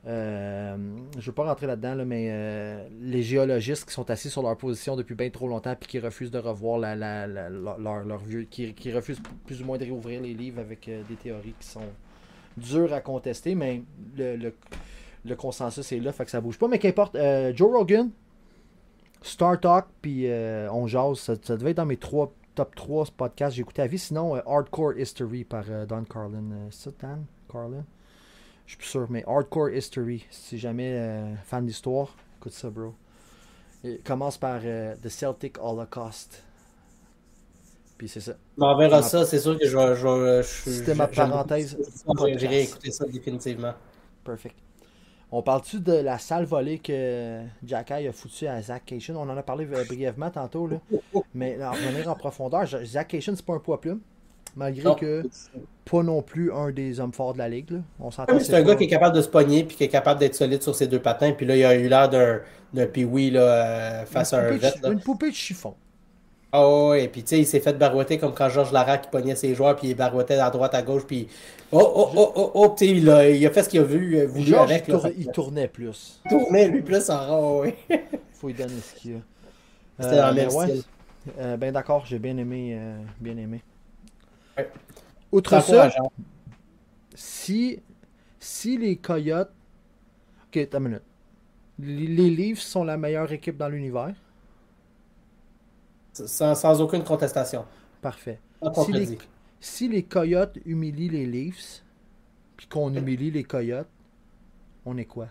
euh, 0.06 0.76
je 1.14 1.20
ne 1.20 1.26
veux 1.26 1.32
pas 1.32 1.45
rentrer 1.45 1.66
là-dedans, 1.66 1.95
là, 1.95 2.04
mais 2.04 2.86
les 3.01 3.24
géologistes 3.24 3.86
qui 3.88 3.93
sont 3.93 4.10
assis 4.12 4.30
sur 4.30 4.41
leur 4.43 4.58
position 4.58 4.97
depuis 4.97 5.16
bien 5.16 5.30
trop 5.30 5.47
longtemps 5.47 5.76
puis 5.80 5.88
qui 5.88 5.99
refusent 5.99 6.30
de 6.32 6.39
revoir 6.39 6.78
la, 6.78 6.93
la- 6.93 7.26
leur, 7.49 8.04
leur- 8.04 8.18
vieux. 8.18 8.43
Qui, 8.43 8.74
qui 8.74 8.91
refusent 8.91 9.22
plus 9.45 9.62
ou 9.62 9.66
moins 9.66 9.78
de 9.78 9.86
réouvrir 9.86 10.20
les 10.22 10.34
livres 10.34 10.60
avec 10.60 10.89
des 11.08 11.16
théories 11.16 11.56
qui 11.58 11.66
sont 11.68 11.88
dures 12.58 12.91
à 12.91 12.99
contester, 12.99 13.56
mais 13.56 13.82
le, 14.18 14.36
le- 15.24 15.36
consensus 15.38 15.89
est 15.93 15.99
là, 16.01 16.12
fait 16.12 16.26
que 16.26 16.32
ça 16.32 16.41
bouge 16.41 16.58
pas. 16.60 16.68
Mais 16.68 16.80
qu'importe, 16.80 17.16
Joe 17.56 17.72
Rogan, 17.72 18.10
Star 19.24 19.59
Talk, 19.59 19.86
puis 20.01 20.28
euh, 20.30 20.69
On 20.71 20.86
Jase, 20.86 21.17
ça, 21.19 21.34
ça 21.41 21.57
devait 21.57 21.71
être 21.71 21.78
dans 21.78 21.86
mes 21.86 21.97
trois, 21.97 22.32
top 22.55 22.76
3 22.76 23.05
podcasts 23.17 23.55
j'ai 23.55 23.61
écouté 23.61 23.82
à 23.82 23.88
vie. 23.88 23.97
Sinon, 23.97 24.36
euh, 24.36 24.41
Hardcore 24.45 24.97
History 24.97 25.43
par 25.43 25.63
euh, 25.69 25.86
Don 25.86 26.03
Carlin. 26.03 26.43
C'est 26.69 26.89
ça, 26.89 26.95
Dan 27.01 27.26
Carlin? 27.51 27.84
Je 28.65 28.71
suis 28.71 28.78
plus 28.78 28.88
sûr, 28.88 29.07
mais 29.09 29.24
Hardcore 29.28 29.69
History, 29.71 30.26
si 30.30 30.57
jamais 30.57 31.36
fan 31.45 31.65
d'histoire, 31.65 32.15
écoute 32.39 32.53
ça, 32.53 32.69
bro. 32.69 32.93
Il 33.84 33.99
commence 34.01 34.38
par 34.38 34.61
The 34.61 35.09
Celtic 35.09 35.57
Holocaust. 35.61 36.41
Puis 37.97 38.07
c'est 38.07 38.21
ça. 38.21 38.34
On 38.57 38.61
m'enverra 38.61 38.97
Ma- 38.97 39.03
ça, 39.03 39.26
c'est 39.26 39.39
sûr 39.39 39.57
que 39.59 39.65
je 39.67 39.78
vais. 39.78 40.43
C'était 40.43 40.95
ma 40.95 41.07
parenthèse 41.07 41.78
ça. 41.93 42.13
J'irai 42.38 42.63
écouter 42.63 42.91
ça 42.91 43.05
définitivement. 43.05 43.74
Perfect. 44.24 44.55
On 45.36 45.42
parle-tu 45.42 45.80
de 45.80 45.94
la 45.94 46.20
sale 46.20 46.46
volée 46.46 46.78
que 46.78 47.42
Jacky 47.66 48.08
a 48.08 48.12
foutu 48.12 48.46
à 48.46 48.62
Zach 48.62 48.84
Cation? 48.86 49.16
On 49.18 49.28
en 49.28 49.36
a 49.36 49.42
parlé 49.42 49.66
brièvement 49.66 50.30
tantôt, 50.30 50.68
là. 50.68 50.78
Mais 51.34 51.58
en 51.64 51.72
revenir 51.72 52.08
en 52.08 52.14
profondeur, 52.14 52.68
Zach 52.86 53.08
Cation, 53.08 53.34
c'est 53.36 53.44
pas 53.44 53.54
un 53.54 53.60
poids 53.60 53.82
plume. 53.82 54.00
Malgré 54.56 54.84
Non. 54.84 54.94
que 54.94 55.24
pas 55.90 56.04
non 56.04 56.22
plus 56.22 56.54
un 56.54 56.70
des 56.70 57.00
hommes 57.00 57.14
forts 57.14 57.34
de 57.34 57.40
la 57.40 57.50
ligue. 57.50 57.72
Là. 57.72 57.80
On 58.00 58.12
s'entend. 58.12 58.40
C'est 58.40 58.54
un 58.54 58.62
gars 58.62 58.76
qui 58.76 58.84
est 58.84 58.88
capable 58.88 59.16
de 59.16 59.24
se 59.24 59.28
pogner 59.28 59.64
puis 59.64 59.76
qui 59.76 59.84
est 59.84 59.90
capable 59.90 60.20
d'être 60.20 60.36
solide 60.36 60.62
sur 60.62 60.76
ses 60.76 60.86
deux 60.86 61.02
patins. 61.02 61.32
Puis 61.32 61.48
là, 61.48 61.56
il 61.58 61.66
a 61.66 61.74
eu 61.74 61.88
l'air 61.88 62.08
d'un 62.08 62.42
d'un 62.72 62.86
pee 62.86 63.08
euh, 63.36 64.06
face 64.06 64.34
une 64.34 64.40
à 64.40 64.42
un 64.44 64.52
poupée 64.52 64.80
de. 64.84 64.92
Une 64.92 65.00
poupée 65.00 65.30
de 65.32 65.36
chiffon. 65.36 65.74
Ah 66.56 66.70
ouais, 66.88 67.06
et 67.06 67.08
puis 67.08 67.24
tu 67.24 67.30
sais, 67.30 67.39
il 67.39 67.47
s'est 67.47 67.60
fait 67.60 67.74
barouetter 67.74 68.20
comme 68.20 68.34
quand 68.36 68.47
Georges 68.47 68.72
Larac 68.72 69.10
pognait 69.10 69.36
ses 69.36 69.56
joueurs 69.56 69.76
puis 69.76 69.88
il 69.89 69.95
barouettait 69.95 70.36
à 70.38 70.51
droite, 70.51 70.76
à 70.76 70.84
gauche. 70.84 71.04
Puis 71.08 71.28
oh, 71.72 71.80
oh, 71.95 72.10
oh, 72.16 72.32
oh, 72.36 72.51
oh, 72.54 72.76
tu 72.78 72.86
sais, 72.86 72.91
il 72.91 73.10
a, 73.10 73.28
il 73.28 73.43
a 73.47 73.49
fait 73.49 73.64
ce 73.64 73.70
qu'il 73.70 73.80
a 73.80 73.84
vu, 73.84 74.18
euh, 74.20 74.28
voulu 74.28 74.54
avec. 74.56 74.88
il, 74.88 74.91
là. 74.91 74.99
tour- 74.99 75.08
Fait 75.08 75.16
il 75.18 75.26
que- 75.26 75.32
tournait 75.32 75.68
plus. 75.68 76.22
il 76.26 76.30
tournait 76.30 76.68
lui 76.68 76.82
plus 76.84 77.10
en 77.10 77.26
rond, 77.26 77.62
ouais. 77.62 77.76
faut 78.34 78.47
lui 78.47 78.54
donner 78.54 78.80
ce 78.80 78.93
qu'il 78.99 79.16
a. 79.16 79.20
C'était 79.99 80.18
dans 80.18 80.30
le 80.30 80.36
même 80.36 80.49
style. 80.51 80.84
Euh, 81.39 81.58
ben 81.58 81.72
d'accord, 81.74 82.06
j'ai 82.06 82.20
bien 82.20 82.38
aimé. 82.38 82.78
euh, 82.80 82.97
bien 83.20 83.36
aimé. 83.38 83.64
Ouais. 84.56 84.70
Outre 85.32 85.60
ça, 85.64 85.89
si, 87.16 87.80
si 88.39 88.78
les 88.78 88.97
Coyotes. 88.97 89.51
Ok, 90.47 90.58
attends 90.58 90.78
une 90.80 90.84
minute. 90.86 91.01
Les, 91.80 92.08
les 92.08 92.30
Leafs 92.30 92.60
sont 92.60 92.84
la 92.84 92.97
meilleure 92.97 93.32
équipe 93.32 93.58
dans 93.58 93.70
l'univers. 93.70 94.14
Sans, 96.14 96.55
sans 96.55 96.82
aucune 96.82 97.03
contestation. 97.03 97.66
Parfait. 98.01 98.39
Si 98.61 98.66
les, 98.68 98.72
contredit. 98.74 99.18
si 99.59 99.88
les 99.89 100.03
Coyotes 100.03 100.57
humilient 100.66 101.09
les 101.09 101.26
Leafs, 101.26 101.84
puis 102.55 102.68
qu'on 102.68 102.93
humilie 102.93 103.32
les 103.32 103.43
Coyotes, 103.43 103.88
on 104.86 104.97
est 104.97 105.05
quoi? 105.05 105.28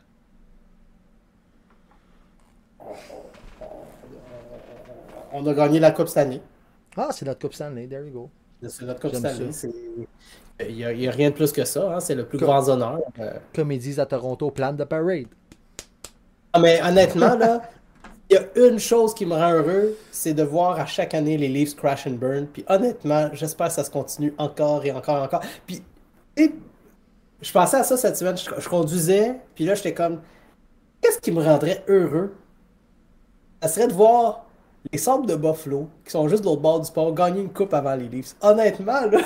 On 5.33 5.47
a 5.47 5.55
gagné 5.55 5.80
la 5.80 5.93
Coupe 5.93 6.09
cette 6.09 6.18
année. 6.18 6.43
Ah, 6.97 7.09
c'est 7.11 7.24
notre 7.24 7.41
Coupe 7.41 7.55
Stanley, 7.55 7.87
there 7.87 8.05
you 8.07 8.12
go. 8.12 8.30
C'est 8.68 8.85
notre 8.85 9.01
Coupe 9.01 9.14
c'est- 9.14 9.70
Il 10.68 10.74
n'y 10.76 10.85
a, 10.85 11.11
rien 11.11 11.30
de 11.30 11.35
plus 11.35 11.53
que 11.53 11.64
ça. 11.64 11.97
hein. 11.97 12.01
C'est 12.01 12.14
le 12.14 12.26
plus 12.26 12.39
grand 12.39 12.68
honneur. 12.68 13.01
Euh, 13.18 13.33
Comme 13.55 13.72
ils 13.72 13.78
disent 13.78 13.99
à 13.99 14.07
Toronto, 14.07 14.51
plan 14.51 14.72
de 14.72 14.85
parade. 14.85 15.26
Ah, 16.53 16.61
mais 16.61 16.80
honnêtement, 16.83 17.35
là, 17.37 17.62
y 18.33 18.37
a 18.37 18.68
une 18.68 18.78
chose 18.78 19.14
qui 19.14 19.26
me 19.26 19.35
rend 19.35 19.53
heureux, 19.53 19.97
c'est 20.11 20.35
de 20.35 20.43
voir 20.43 20.78
à 20.78 20.87
chaque 20.87 21.14
année 21.14 21.37
les 21.37 21.49
Leafs 21.49 21.74
crash 21.74 22.07
and 22.07 22.12
burn. 22.12 22.47
Puis 22.47 22.64
honnêtement, 22.68 23.30
j'espère 23.33 23.68
que 23.68 23.74
ça 23.74 23.85
se 23.85 23.91
continue 23.91 24.35
encore 24.39 24.85
et 24.85 24.93
encore 24.93 25.18
et 25.18 25.22
encore. 25.22 25.41
Puis, 25.66 25.83
je 26.37 27.53
pensais 27.53 27.76
à 27.76 27.85
ça 27.85 27.97
cette 27.97 28.16
semaine, 28.16 28.37
je, 28.37 28.68
conduisais, 28.68 29.41
puis 29.55 29.64
là, 29.64 29.74
j'étais 29.74 29.95
comme, 29.95 30.20
qu'est-ce 31.01 31.18
qui 31.18 31.33
me 31.33 31.43
rendrait 31.43 31.85
heureux? 31.89 32.35
Ça 33.61 33.68
serait 33.68 33.89
de 33.89 33.93
voir 33.93 34.47
les 34.93 34.99
Sabres 34.99 35.26
de 35.26 35.35
Buffalo, 35.35 35.89
qui 36.05 36.12
sont 36.12 36.28
juste 36.28 36.43
de 36.43 36.49
l'autre 36.49 36.62
bord 36.62 36.80
du 36.80 36.91
port, 36.91 37.12
gagner 37.14 37.41
une 37.41 37.53
coupe 37.53 37.74
avant 37.74 37.95
les 37.95 38.09
Leafs. 38.09 38.35
Honnêtement, 38.41 39.07
là, 39.07 39.20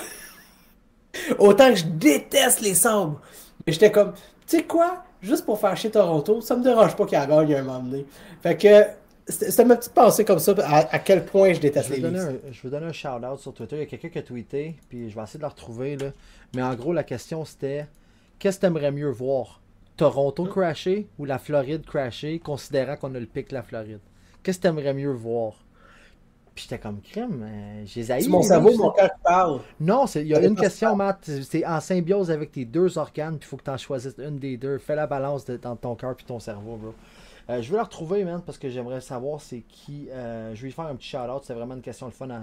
autant 1.38 1.70
que 1.70 1.76
je 1.76 1.84
déteste 1.84 2.60
les 2.60 2.74
Sabres, 2.74 3.20
mais 3.66 3.72
j'étais 3.72 3.92
comme, 3.92 4.12
tu 4.46 4.58
sais 4.58 4.64
quoi? 4.64 5.04
Juste 5.22 5.44
pour 5.44 5.58
faire 5.58 5.76
chier 5.76 5.90
Toronto, 5.90 6.40
ça 6.40 6.56
me 6.56 6.62
dérange 6.62 6.94
pas 6.96 7.06
qu'il 7.06 7.18
y 7.18 7.26
gagne 7.26 7.54
un 7.54 7.62
moment 7.62 7.80
donné. 7.80 8.06
Fait 8.42 8.56
que 8.56 8.84
c'était 9.28 9.64
ma 9.64 9.76
petite 9.76 9.92
pensée 9.92 10.24
comme 10.24 10.38
ça 10.38 10.54
à, 10.64 10.94
à 10.94 10.98
quel 11.00 11.24
point 11.24 11.52
je 11.52 11.60
déteste 11.60 11.88
Je 11.88 11.94
les 11.94 12.10
Leafs. 12.10 12.20
un, 12.20 12.52
je 12.52 12.62
veux 12.62 12.70
donner 12.70 12.86
un 12.86 12.92
shout-out 12.92 13.38
sur 13.38 13.52
Twitter. 13.54 13.76
Il 13.76 13.80
y 13.80 13.82
a 13.82 13.86
quelqu'un 13.86 14.08
qui 14.08 14.18
a 14.18 14.22
tweeté, 14.22 14.76
puis 14.88 15.10
je 15.10 15.16
vais 15.16 15.22
essayer 15.22 15.38
de 15.38 15.44
le 15.44 15.48
retrouver. 15.48 15.96
Là. 15.96 16.12
Mais 16.54 16.62
en 16.62 16.74
gros, 16.74 16.92
la 16.92 17.02
question 17.04 17.44
c'était 17.44 17.86
qu'est-ce 18.38 18.56
que 18.56 18.60
tu 18.60 18.66
aimerais 18.66 18.92
mieux 18.92 19.10
voir? 19.10 19.60
Toronto 19.96 20.44
crasher 20.44 21.08
ou 21.18 21.24
la 21.24 21.38
Floride 21.38 21.84
crasher, 21.84 22.38
considérant 22.38 22.96
qu'on 22.96 23.14
a 23.14 23.18
le 23.18 23.26
pic 23.26 23.48
de 23.48 23.54
la 23.54 23.62
Floride? 23.62 24.00
Qu'est-ce 24.42 24.58
que 24.58 24.62
tu 24.62 24.68
aimerais 24.68 24.94
mieux 24.94 25.10
voir? 25.12 25.54
Puis 26.56 26.66
j'étais 26.70 26.80
comme 26.80 27.02
crème. 27.02 27.44
Euh, 27.46 27.82
j'ai 27.84 28.04
zaï. 28.04 28.22
C'est 28.22 28.30
mon 28.30 28.40
cerveau, 28.40 28.74
mon 28.78 28.90
cœur 28.90 29.10
qui 29.12 29.22
parle. 29.22 29.60
Non, 29.78 30.06
il 30.06 30.26
y 30.26 30.34
a 30.34 30.40
une 30.40 30.56
question, 30.56 30.96
Matt. 30.96 31.30
C'est 31.42 31.66
en 31.66 31.80
symbiose 31.80 32.30
avec 32.30 32.50
tes 32.50 32.64
deux 32.64 32.96
organes, 32.96 33.36
puis 33.36 33.46
il 33.46 33.50
faut 33.50 33.58
que 33.58 33.64
tu 33.64 33.70
en 33.70 33.76
choisisses 33.76 34.14
une 34.18 34.38
des 34.38 34.56
deux. 34.56 34.78
Fais 34.78 34.96
la 34.96 35.06
balance 35.06 35.44
de, 35.44 35.58
dans 35.58 35.76
ton 35.76 35.94
cœur 35.94 36.16
puis 36.16 36.24
ton 36.24 36.40
cerveau, 36.40 36.76
bro. 36.76 36.94
Euh, 37.50 37.60
je 37.60 37.70
vais 37.70 37.76
la 37.76 37.82
retrouver, 37.82 38.24
man, 38.24 38.40
parce 38.44 38.56
que 38.56 38.70
j'aimerais 38.70 39.02
savoir 39.02 39.42
c'est 39.42 39.64
qui. 39.68 40.08
Euh, 40.10 40.54
je 40.54 40.62
vais 40.62 40.68
lui 40.68 40.72
faire 40.72 40.86
un 40.86 40.94
petit 40.94 41.10
shout-out. 41.10 41.42
C'est 41.44 41.52
vraiment 41.52 41.74
une 41.74 41.82
question 41.82 42.08
de 42.08 42.14
fun 42.14 42.30
à. 42.30 42.40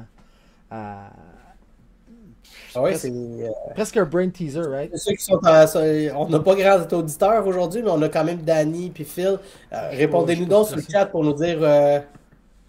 à... 0.70 1.10
Ah 2.76 2.84
ouais, 2.84 2.94
c'est. 2.94 3.12
Presque 3.74 3.98
un 3.98 4.06
brain 4.06 4.30
teaser, 4.30 4.62
right? 4.62 4.96
Ceux 4.96 5.14
qui 5.14 5.24
sont 5.24 5.40
on 6.16 6.30
n'a 6.30 6.40
pas 6.40 6.54
grand 6.54 6.94
auditeurs 6.94 7.48
aujourd'hui, 7.48 7.82
mais 7.82 7.90
on 7.90 8.02
a 8.04 8.10
quand 8.10 8.24
même 8.24 8.44
Danny 8.44 8.92
puis 8.92 9.06
Phil. 9.06 9.40
Répondez-nous 9.72 10.46
donc 10.46 10.68
sur 10.68 10.76
le 10.76 10.84
chat 10.84 11.08
pour 11.08 11.24
nous 11.24 11.34
dire 11.34 12.04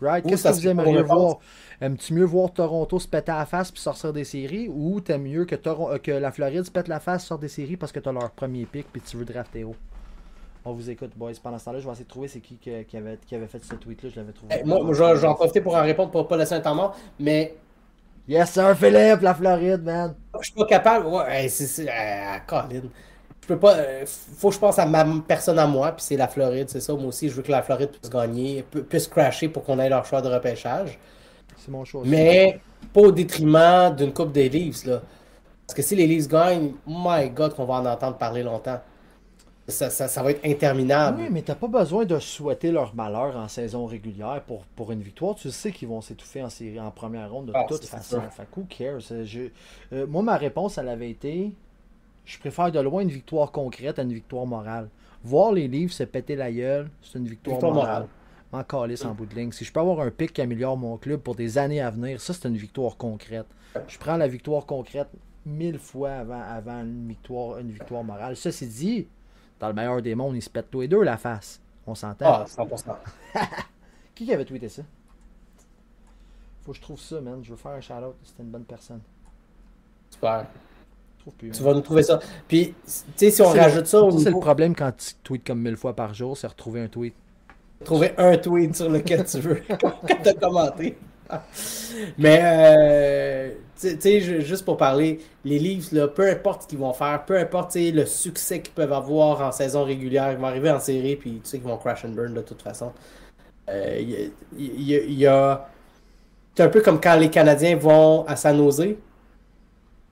Right? 0.01 0.27
Qu'est-ce 0.27 0.45
que 0.45 0.55
vous 0.55 0.69
aimeriez 0.69 1.03
voir? 1.03 1.39
Aimes-tu 1.81 2.15
mieux 2.15 2.25
voir 2.25 2.53
Toronto 2.53 2.99
se 2.99 3.09
péter 3.09 3.33
la 3.33 3.47
face 3.47 3.71
puis 3.71 3.81
sortir 3.81 4.13
des 4.13 4.25
séries 4.25 4.69
ou 4.69 5.01
t'aimes 5.01 5.23
mieux 5.23 5.45
que, 5.45 5.55
euh, 5.55 5.99
que 5.99 6.11
la 6.11 6.31
Floride 6.31 6.65
se 6.65 6.71
pète 6.71 6.89
la 6.89 7.01
face, 7.01 7.25
sorte 7.25 7.41
des 7.41 7.49
séries 7.49 7.77
parce 7.77 7.93
que 7.93 8.01
t'as 8.01 8.13
leur 8.13 8.31
premier 8.31 8.65
pick 8.67 8.87
puis 8.93 9.01
tu 9.01 9.17
veux 9.17 9.25
drafter 9.25 9.65
haut? 9.65 9.77
On 10.65 10.73
vous 10.73 10.89
écoute, 10.89 11.11
boys. 11.15 11.33
Pendant 11.43 11.59
ce 11.59 11.67
temps-là, 11.67 11.81
je 11.81 11.85
vais 11.85 11.93
essayer 11.93 12.05
de 12.05 12.11
trouver 12.11 12.29
c'est 12.29 12.41
qui 12.41 12.57
qui 12.57 12.97
avait, 12.97 13.19
qui 13.27 13.35
avait 13.35 13.47
fait 13.47 13.63
ce 13.63 13.75
tweet-là. 13.75 14.09
Je 14.09 14.17
l'avais 14.17 14.33
trouvé. 14.33 14.55
Eh, 14.59 14.65
moi, 14.65 14.81
je 14.93 15.03
vais 15.03 15.27
en 15.27 15.35
profiter 15.35 15.61
pour 15.61 15.75
en 15.75 15.83
répondre 15.83 16.11
pour 16.11 16.27
pas 16.27 16.37
laisser 16.39 16.55
un 16.55 16.61
temps 16.61 16.75
mort, 16.75 16.97
mais. 17.21 17.55
Yes, 18.27 18.53
sir, 18.53 18.75
Philippe, 18.75 19.21
la 19.21 19.35
Floride, 19.35 19.83
man. 19.83 20.15
Je 20.41 20.47
suis 20.47 20.55
pas 20.55 20.65
capable. 20.65 21.07
Ouais, 21.07 21.49
c'est. 21.49 21.87
Euh, 21.87 22.39
Colin 22.47 22.89
je 23.45 23.49
peux 23.53 23.59
pas. 23.59 23.77
Euh, 23.77 24.05
faut 24.07 24.49
que 24.49 24.55
je 24.55 24.59
pense 24.59 24.79
à 24.79 24.87
ma 24.87 25.05
personne 25.29 25.59
à 25.59 25.67
moi, 25.67 25.93
puis 25.93 26.03
c'est 26.03 26.17
la 26.17 26.29
Floride, 26.29 26.71
c'est 26.71 26.81
ça. 26.81 26.95
Moi 26.95 27.07
aussi, 27.07 27.29
je 27.29 27.35
veux 27.35 27.43
que 27.43 27.53
la 27.53 27.63
Floride 27.63 27.91
puisse 27.91 28.11
gagner, 28.11 28.65
puisse 28.89 29.07
crasher 29.07 29.49
pour 29.49 29.65
qu'on 29.65 29.79
ait 29.79 29.91
leur 29.91 30.07
choix 30.07 30.23
de 30.23 30.29
repêchage. 30.29 30.99
C'est 31.59 31.71
mon 31.71 31.85
choix. 31.85 32.03
Mais 32.07 32.59
pas 32.95 33.03
au 33.03 33.13
détriment 33.13 33.95
d'une 33.95 34.15
Coupe 34.15 34.33
des 34.33 34.49
Leafs, 34.49 34.87
là. 34.87 35.03
Parce 35.67 35.77
que 35.77 35.83
si 35.83 35.95
les 35.95 36.07
Leafs 36.07 36.27
gagnent, 36.27 36.73
my 36.87 37.29
God, 37.29 37.55
qu'on 37.55 37.67
va 37.67 37.75
en 37.75 37.87
entendre 37.87 38.17
parler 38.17 38.43
longtemps. 38.43 38.81
Ça, 39.69 39.89
ça, 39.91 40.23
va 40.23 40.31
être 40.31 40.45
interminable. 40.45 41.23
Oui, 41.23 41.29
mais 41.31 41.41
t'as 41.41 41.55
pas 41.55 41.69
besoin 41.69 42.05
de 42.05 42.19
souhaiter 42.19 42.71
leur 42.71 42.95
malheur 42.95 43.35
en 43.37 43.49
saison 43.49 43.87
régulière 43.87 44.43
pour, 44.47 44.65
pour 44.77 44.93
une 44.93 45.01
victoire. 45.01 45.35
Tu 45.35 45.51
sais 45.51 45.73
qu'ils 45.73 45.89
vont 45.89 46.03
s'étouffer 46.03 46.43
en 46.43 46.51
série 46.51 46.79
en 46.79 46.91
première 46.91 47.31
ronde 47.31 47.47
de 47.47 47.53
ah, 47.55 47.65
toute 47.67 47.85
façon. 47.85 48.21
Fait 48.31 48.47
who 48.57 48.67
cares? 48.69 49.01
Euh, 49.11 50.07
moi, 50.07 50.23
ma 50.23 50.37
réponse, 50.37 50.77
elle 50.77 50.91
avait 50.91 51.09
été 51.09 51.53
je 52.25 52.39
préfère 52.39 52.73
de 52.73 52.81
loin 52.81 53.03
une 53.03 53.11
victoire 53.11 53.53
concrète 53.53 53.99
à 53.99 54.03
une 54.03 54.13
victoire 54.13 54.47
morale. 54.47 54.89
Voir 55.23 55.53
les 55.53 55.69
livres 55.69 55.93
se 55.93 56.05
péter 56.05 56.37
la 56.37 56.53
gueule, 56.53 56.91
c'est 57.03 57.19
une 57.19 57.29
victoire, 57.29 57.61
morale. 57.73 58.07
En 58.53 58.63
calice 58.63 59.05
en 59.05 59.15
bout 59.15 59.27
de 59.27 59.35
ligne. 59.35 59.53
Si 59.53 59.65
je 59.65 59.73
peux 59.73 59.81
avoir 59.81 60.01
un 60.01 60.11
pic 60.11 60.33
qui 60.33 60.41
améliore 60.41 60.77
mon 60.77 60.97
club 60.97 61.21
pour 61.21 61.35
des 61.35 61.59
années 61.59 61.81
à 61.81 61.91
venir, 61.91 62.21
ça 62.21 62.33
c'est 62.33 62.47
une 62.47 62.57
victoire 62.57 62.97
concrète. 62.97 63.47
Je 63.89 63.99
prends 63.99 64.17
la 64.17 64.29
victoire 64.29 64.65
concrète 64.65 65.09
mille 65.45 65.79
fois 65.79 66.13
avant, 66.13 66.41
avant 66.41 66.81
une, 66.83 67.09
victoire, 67.09 67.59
une 67.59 67.71
victoire 67.71 68.05
morale. 68.05 68.37
Ça 68.37 68.53
c'est 68.53 68.67
dit, 68.67 69.09
dans 69.59 69.69
le 69.69 69.75
meilleur 69.75 70.01
des 70.03 70.15
mondes, 70.15 70.37
ils 70.37 70.43
se 70.43 70.51
pètent 70.51 70.71
tous 70.71 70.83
les 70.83 70.89
deux 70.89 71.03
la 71.03 71.17
face. 71.17 71.61
On 71.87 71.95
s'entend. 71.95 72.27
Ah, 72.27 72.45
100%. 72.47 72.95
qui 74.15 74.33
avait 74.33 74.45
tweeté 74.45 74.69
ça? 74.69 74.83
Faut 76.63 76.73
que 76.73 76.79
je 76.79 76.83
trouve 76.83 77.01
ça, 77.01 77.21
man. 77.21 77.43
Je 77.43 77.51
veux 77.51 77.57
faire 77.57 77.73
un 77.73 77.81
shout-out. 77.81 78.15
C'était 78.23 78.43
une 78.43 78.51
bonne 78.51 78.65
personne. 78.65 79.01
Super. 80.11 80.47
Tu 81.39 81.63
vas 81.63 81.73
nous 81.73 81.81
trouver 81.81 82.03
ça. 82.03 82.21
Puis, 82.47 82.75
tu 82.85 82.93
sais, 83.17 83.31
si 83.31 83.43
on 83.43 83.49
rajoute 83.49 83.87
ça 83.87 84.01
C'est 84.19 84.31
le 84.31 84.41
problème 84.41 84.75
quand 84.75 84.93
tu 84.97 85.15
tweets 85.23 85.47
comme 85.47 85.61
mille 85.61 85.77
fois 85.77 85.95
par 85.95 86.13
jour, 86.13 86.37
c'est 86.37 86.47
retrouver 86.47 86.83
un 86.83 86.89
tweet. 86.89 87.15
Trouver 87.85 88.13
un 88.19 88.37
tweet 88.37 88.77
sur 88.77 88.91
lequel 88.91 89.25
tu 89.25 89.41
veux 89.41 89.63
quand 89.81 90.23
tu 90.23 90.29
as 90.29 90.35
commenté. 90.35 90.97
Mais, 92.19 92.41
euh, 92.43 93.51
tu 93.81 93.99
sais, 93.99 94.21
juste 94.43 94.65
pour 94.65 94.77
parler, 94.77 95.21
les 95.45 95.59
livres, 95.59 95.89
là, 95.93 96.09
peu 96.09 96.29
importe 96.29 96.63
ce 96.63 96.69
qu'ils 96.69 96.79
vont 96.79 96.93
faire, 96.93 97.25
peu 97.25 97.39
importe 97.39 97.75
le 97.77 98.05
succès 98.05 98.61
qu'ils 98.61 98.75
peuvent 98.75 98.93
avoir 98.93 99.41
en 99.41 99.53
saison 99.53 99.85
régulière, 99.85 100.33
ils 100.33 100.39
vont 100.39 100.47
arriver 100.47 100.71
en 100.71 100.81
série, 100.81 101.17
puis 101.17 101.41
tu 101.43 101.49
sais 101.49 101.59
qu'ils 101.59 101.67
vont 101.67 101.79
crash 101.79 102.05
and 102.05 102.11
burn 102.11 102.35
de 102.35 102.43
toute 102.43 102.63
façon. 102.63 102.93
Il 103.69 103.75
euh, 103.75 104.31
y, 104.59 104.95
y, 105.15 105.27
a. 105.27 105.67
C'est 106.55 106.63
un 106.63 106.69
peu 106.69 106.83
comme 106.83 107.01
quand 107.01 107.17
les 107.17 107.31
Canadiens 107.31 107.77
vont 107.77 108.25
à 108.27 108.37
San 108.37 108.57
Jose 108.57 108.95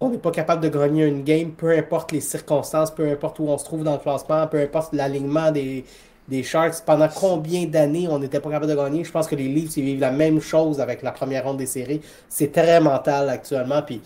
on 0.03 0.11
n'est 0.11 0.19
pas 0.19 0.33
capable 0.33 0.63
de 0.63 0.69
gagner 0.69 1.07
une 1.07 1.23
game, 1.23 1.53
peu 1.53 1.71
importe 1.71 2.11
les 2.11 2.21
circonstances, 2.21 2.91
peu 2.91 3.09
importe 3.09 3.39
où 3.39 3.45
on 3.45 3.57
se 3.57 3.65
trouve 3.65 3.85
dans 3.85 3.93
le 3.93 3.99
classement, 3.99 4.49
peu 4.49 4.61
importe 4.61 4.93
l'alignement 4.93 5.53
des, 5.53 5.85
des 6.27 6.43
Sharks. 6.43 6.85
Pendant 6.85 7.09
combien 7.09 7.67
d'années 7.67 8.09
on 8.11 8.19
n'était 8.19 8.41
pas 8.41 8.51
capable 8.51 8.71
de 8.71 8.77
gagner? 8.77 9.05
Je 9.05 9.13
pense 9.13 9.29
que 9.29 9.37
les 9.37 9.47
Leafs 9.47 9.77
ils 9.77 9.85
vivent 9.85 10.01
la 10.01 10.11
même 10.11 10.41
chose 10.41 10.81
avec 10.81 11.03
la 11.03 11.13
première 11.13 11.45
ronde 11.45 11.59
des 11.59 11.67
séries. 11.67 12.01
C'est 12.29 12.51
très 12.51 12.81
mental 12.81 13.29
actuellement. 13.29 13.81
Puis 13.83 14.03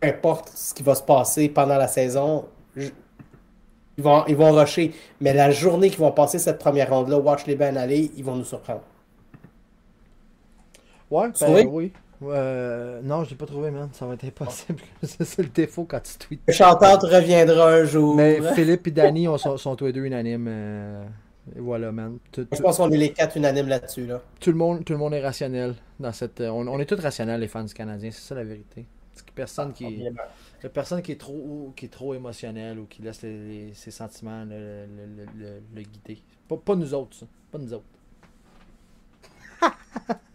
peu 0.00 0.08
importe 0.08 0.50
ce 0.54 0.72
qui 0.72 0.82
va 0.82 0.94
se 0.94 1.02
passer 1.02 1.50
pendant 1.50 1.76
la 1.76 1.88
saison, 1.88 2.46
ils, 2.74 2.90
vont, 3.98 4.24
ils 4.28 4.36
vont 4.36 4.52
rusher. 4.52 4.94
Mais 5.20 5.34
la 5.34 5.50
journée 5.50 5.90
qu'ils 5.90 5.98
vont 5.98 6.12
passer 6.12 6.38
cette 6.38 6.58
première 6.58 6.88
ronde-là, 6.88 7.18
watch 7.18 7.44
les 7.44 7.54
bien 7.54 7.76
aller, 7.76 8.10
ils 8.16 8.24
vont 8.24 8.34
nous 8.34 8.44
surprendre. 8.44 8.80
Ouais, 11.10 11.28
ben, 11.38 11.66
oui. 11.70 11.92
Euh, 12.22 13.00
non, 13.02 13.24
je 13.24 13.30
l'ai 13.30 13.36
pas 13.36 13.46
trouvé, 13.46 13.70
man. 13.70 13.88
Ça 13.92 14.06
va 14.06 14.14
être 14.14 14.24
impossible. 14.24 14.82
c'est 15.02 15.38
le 15.38 15.48
défaut 15.48 15.84
quand 15.84 16.00
tu 16.02 16.18
tweets. 16.18 16.40
Le 16.46 16.52
chanteur 16.52 17.00
reviendra 17.00 17.72
un 17.72 17.84
jour. 17.84 18.16
Mais 18.16 18.40
Philippe 18.54 18.86
et 18.88 18.90
Danny 18.90 19.26
sont, 19.38 19.76
tous 19.76 19.86
les 19.86 19.92
deux 19.92 20.04
unanimes. 20.04 20.46
Euh, 20.48 21.04
et 21.56 21.60
voilà, 21.60 21.92
man. 21.92 22.18
je 22.36 22.42
pense 22.60 22.76
qu'on 22.76 22.90
est 22.90 22.96
les 22.96 23.12
quatre 23.12 23.36
unanimes 23.36 23.68
là-dessus. 23.68 24.06
Là. 24.06 24.20
Tout, 24.40 24.50
le 24.50 24.56
monde, 24.56 24.84
tout 24.84 24.92
le 24.92 24.98
monde 24.98 25.14
est 25.14 25.22
rationnel. 25.22 25.74
dans 26.00 26.12
cette. 26.12 26.40
Euh, 26.40 26.50
on, 26.50 26.78
est 26.80 26.86
tous 26.86 27.00
rationnels, 27.00 27.40
les 27.40 27.48
fans 27.48 27.64
du 27.64 27.74
Canadien. 27.74 28.10
C'est 28.10 28.28
ça 28.28 28.34
la 28.34 28.44
vérité. 28.44 28.86
personne 29.34 29.72
qui. 29.72 29.84
Il 30.60 30.66
a 30.66 30.70
personne 30.70 31.02
qui 31.02 31.12
est 31.12 31.20
trop 31.20 31.72
qui 31.76 31.84
est 31.86 31.88
trop 31.88 32.14
émotionnel 32.14 32.80
ou 32.80 32.86
qui 32.86 33.00
laisse 33.00 33.20
ses 33.20 33.90
sentiments 33.90 34.44
le, 34.44 35.82
guider. 35.82 36.20
Pas, 36.48 36.56
pas 36.56 36.74
nous 36.74 36.92
autres, 36.94 37.16
ça. 37.16 37.26
Pas 37.52 37.58
nous 37.58 37.72
autres. 37.72 37.84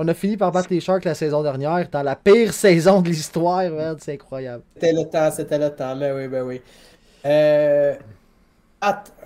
On 0.00 0.06
a 0.06 0.14
fini 0.14 0.36
par 0.36 0.52
battre 0.52 0.68
les 0.70 0.80
Sharks 0.80 1.04
la 1.04 1.14
saison 1.14 1.42
dernière, 1.42 1.88
dans 1.90 2.02
la 2.04 2.14
pire 2.14 2.54
saison 2.54 3.02
de 3.02 3.08
l'histoire, 3.08 3.64
c'est 3.98 4.14
incroyable. 4.14 4.62
C'était 4.74 4.92
le 4.92 5.04
temps, 5.04 5.30
c'était 5.32 5.58
le 5.58 5.70
temps, 5.70 5.96
mais 5.96 6.12
oui, 6.12 6.28
ben 6.28 6.42
oui. 6.42 6.62
Euh, 7.26 7.96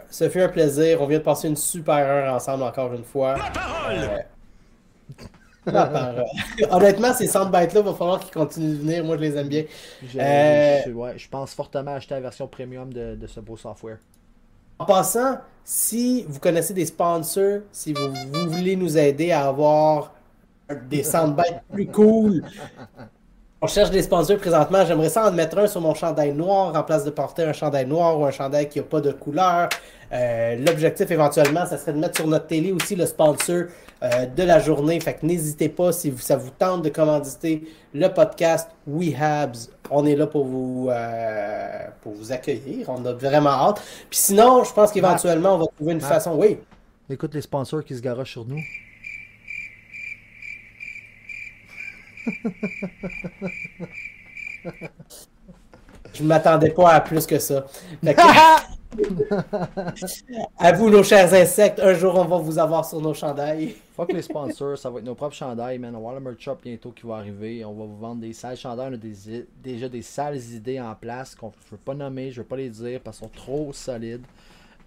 ce 0.08 0.28
fut 0.30 0.40
un 0.40 0.48
plaisir. 0.48 1.02
On 1.02 1.06
vient 1.06 1.18
de 1.18 1.24
passer 1.24 1.48
une 1.48 1.56
super 1.56 1.96
heure 1.96 2.34
ensemble 2.34 2.62
encore 2.62 2.94
une 2.94 3.04
fois. 3.04 3.36
La 3.36 3.50
parole! 3.50 4.24
Euh, 5.68 6.66
honnêtement, 6.70 7.12
ces 7.12 7.26
soundbites-là, 7.26 7.80
il 7.80 7.86
va 7.86 7.94
falloir 7.94 8.20
qu'ils 8.20 8.32
continuent 8.32 8.78
de 8.78 8.82
venir. 8.82 9.04
Moi, 9.04 9.16
je 9.16 9.22
les 9.22 9.36
aime 9.36 9.48
bien. 9.48 9.64
Je, 10.02 10.18
euh, 10.18 11.18
pense 11.30 11.52
fortement 11.52 11.92
acheter 11.92 12.14
la 12.14 12.20
version 12.20 12.48
premium 12.48 12.92
de, 12.92 13.14
de 13.14 13.26
ce 13.26 13.40
beau 13.40 13.58
software. 13.58 13.98
En 14.78 14.86
passant, 14.86 15.36
si 15.64 16.24
vous 16.26 16.40
connaissez 16.40 16.72
des 16.72 16.86
sponsors, 16.86 17.60
si 17.70 17.92
vous, 17.92 18.08
vous 18.32 18.50
voulez 18.50 18.74
nous 18.74 18.96
aider 18.96 19.30
à 19.30 19.46
avoir 19.46 20.12
des 20.88 21.02
soundbites 21.02 21.62
plus 21.72 21.86
cool. 21.86 22.42
On 23.64 23.68
cherche 23.68 23.90
des 23.90 24.02
sponsors 24.02 24.38
présentement. 24.38 24.84
J'aimerais 24.84 25.08
ça 25.08 25.28
en 25.28 25.32
mettre 25.32 25.56
un 25.56 25.68
sur 25.68 25.80
mon 25.80 25.94
chandail 25.94 26.32
noir 26.32 26.74
en 26.74 26.82
place 26.82 27.04
de 27.04 27.10
porter 27.10 27.44
un 27.44 27.52
chandail 27.52 27.86
noir 27.86 28.18
ou 28.18 28.24
un 28.24 28.32
chandail 28.32 28.68
qui 28.68 28.80
n'a 28.80 28.84
pas 28.84 29.00
de 29.00 29.12
couleur. 29.12 29.68
Euh, 30.12 30.56
l'objectif 30.56 31.08
éventuellement, 31.12 31.64
ça 31.64 31.78
serait 31.78 31.92
de 31.92 31.98
mettre 31.98 32.16
sur 32.16 32.26
notre 32.26 32.48
télé 32.48 32.72
aussi 32.72 32.96
le 32.96 33.06
sponsor 33.06 33.66
euh, 34.02 34.26
de 34.26 34.42
la 34.42 34.58
journée. 34.58 34.98
Fait 34.98 35.14
que 35.14 35.24
n'hésitez 35.24 35.68
pas 35.68 35.92
si 35.92 36.12
ça 36.18 36.36
vous 36.36 36.50
tente 36.50 36.82
de 36.82 36.88
commanditer 36.88 37.62
le 37.94 38.08
podcast 38.08 38.68
WeHabs. 38.88 39.68
On 39.90 40.06
est 40.06 40.16
là 40.16 40.26
pour 40.26 40.44
vous, 40.44 40.88
euh, 40.90 41.86
pour 42.02 42.14
vous 42.14 42.32
accueillir. 42.32 42.88
On 42.88 43.04
a 43.06 43.12
vraiment 43.12 43.50
hâte. 43.50 43.80
Puis 44.10 44.18
sinon, 44.18 44.64
je 44.64 44.72
pense 44.72 44.90
qu'éventuellement, 44.90 45.54
on 45.54 45.58
va 45.58 45.66
trouver 45.76 45.92
une 45.92 46.00
façon. 46.00 46.34
Oui. 46.34 46.58
Écoute 47.08 47.32
les 47.32 47.42
sponsors 47.42 47.84
qui 47.84 47.94
se 47.94 48.00
garochent 48.00 48.32
sur 48.32 48.44
nous. 48.44 48.60
Je 56.14 56.22
ne 56.22 56.28
m'attendais 56.28 56.70
pas 56.70 56.90
à 56.90 57.00
plus 57.00 57.26
que 57.26 57.38
ça. 57.38 57.66
à 60.58 60.72
vous, 60.72 60.90
nos 60.90 61.02
chers 61.02 61.32
insectes, 61.32 61.80
un 61.80 61.94
jour 61.94 62.14
on 62.16 62.26
va 62.26 62.36
vous 62.36 62.58
avoir 62.58 62.84
sur 62.84 63.00
nos 63.00 63.14
chandails. 63.14 63.74
Fuck 63.96 64.12
les 64.12 64.22
sponsors, 64.22 64.76
ça 64.76 64.90
va 64.90 64.98
être 64.98 65.04
nos 65.04 65.14
propres 65.14 65.34
chandails, 65.34 65.78
man. 65.78 65.90
On 65.90 65.92
va 65.92 65.98
avoir 65.98 66.14
le 66.14 66.20
merch 66.20 66.42
shop 66.42 66.58
bientôt 66.62 66.90
qui 66.90 67.06
va 67.06 67.16
arriver. 67.16 67.64
On 67.64 67.72
va 67.72 67.84
vous 67.84 67.96
vendre 67.96 68.20
des 68.20 68.34
sales 68.34 68.56
chandails. 68.56 68.90
On 68.90 68.94
a 68.94 69.42
déjà 69.62 69.88
des 69.88 70.02
sales 70.02 70.36
idées 70.36 70.80
en 70.80 70.94
place 70.94 71.34
qu'on 71.34 71.48
ne 71.48 71.70
veut 71.70 71.82
pas 71.82 71.94
nommer, 71.94 72.30
je 72.30 72.40
ne 72.40 72.42
veux 72.42 72.48
pas 72.48 72.56
les 72.56 72.68
dire 72.68 73.00
parce 73.02 73.18
qu'ils 73.18 73.28
sont 73.28 73.34
trop 73.34 73.72
solides. 73.72 74.26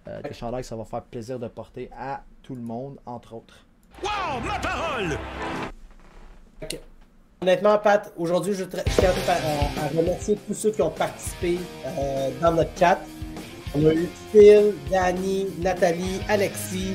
Euh, 0.08 0.22
des 0.22 0.34
chandails 0.34 0.62
que 0.62 0.68
ça 0.68 0.76
va 0.76 0.84
faire 0.84 1.02
plaisir 1.02 1.40
de 1.40 1.48
porter 1.48 1.90
à 1.98 2.22
tout 2.42 2.54
le 2.54 2.62
monde, 2.62 2.98
entre 3.06 3.34
autres. 3.34 3.66
Wow, 4.04 4.40
ma 4.44 4.58
parole! 4.60 5.18
Honnêtement, 7.42 7.76
Pat, 7.76 8.10
aujourd'hui, 8.16 8.54
je 8.54 8.64
tiens 8.64 9.10
à, 9.28 9.88
remercier 9.94 10.38
tous 10.46 10.54
ceux 10.54 10.70
qui 10.70 10.80
ont 10.80 10.90
participé 10.90 11.58
euh, 11.84 12.30
dans 12.40 12.52
notre 12.52 12.70
chat. 12.78 12.98
On 13.74 13.84
a 13.84 13.92
eu 13.92 14.08
Phil, 14.32 14.72
Danny, 14.90 15.46
Nathalie, 15.58 16.20
Alexis. 16.30 16.94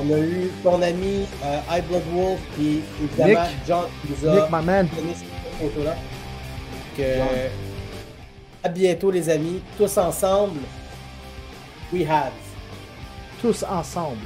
On 0.00 0.10
a 0.10 0.18
eu 0.18 0.50
ton 0.62 0.80
ami 0.80 1.26
euh, 1.44 1.80
Blood 1.88 2.02
Wolf, 2.14 2.40
puis 2.54 2.80
évidemment 3.04 3.42
Nick. 3.42 3.66
John 3.66 3.84
qui 4.00 4.12
nous 4.12 4.28
a 4.30 4.34
Nick, 4.34 4.50
my 4.50 4.64
man. 4.64 4.88
donné 4.96 5.14
cette 5.14 5.60
photo-là. 5.60 5.94
Que... 6.96 7.02
À 8.64 8.68
bientôt, 8.70 9.10
les 9.10 9.28
amis. 9.28 9.60
Tous 9.76 9.98
ensemble. 9.98 10.60
We 11.92 12.08
have. 12.08 12.32
Tous 13.42 13.62
ensemble. 13.62 14.24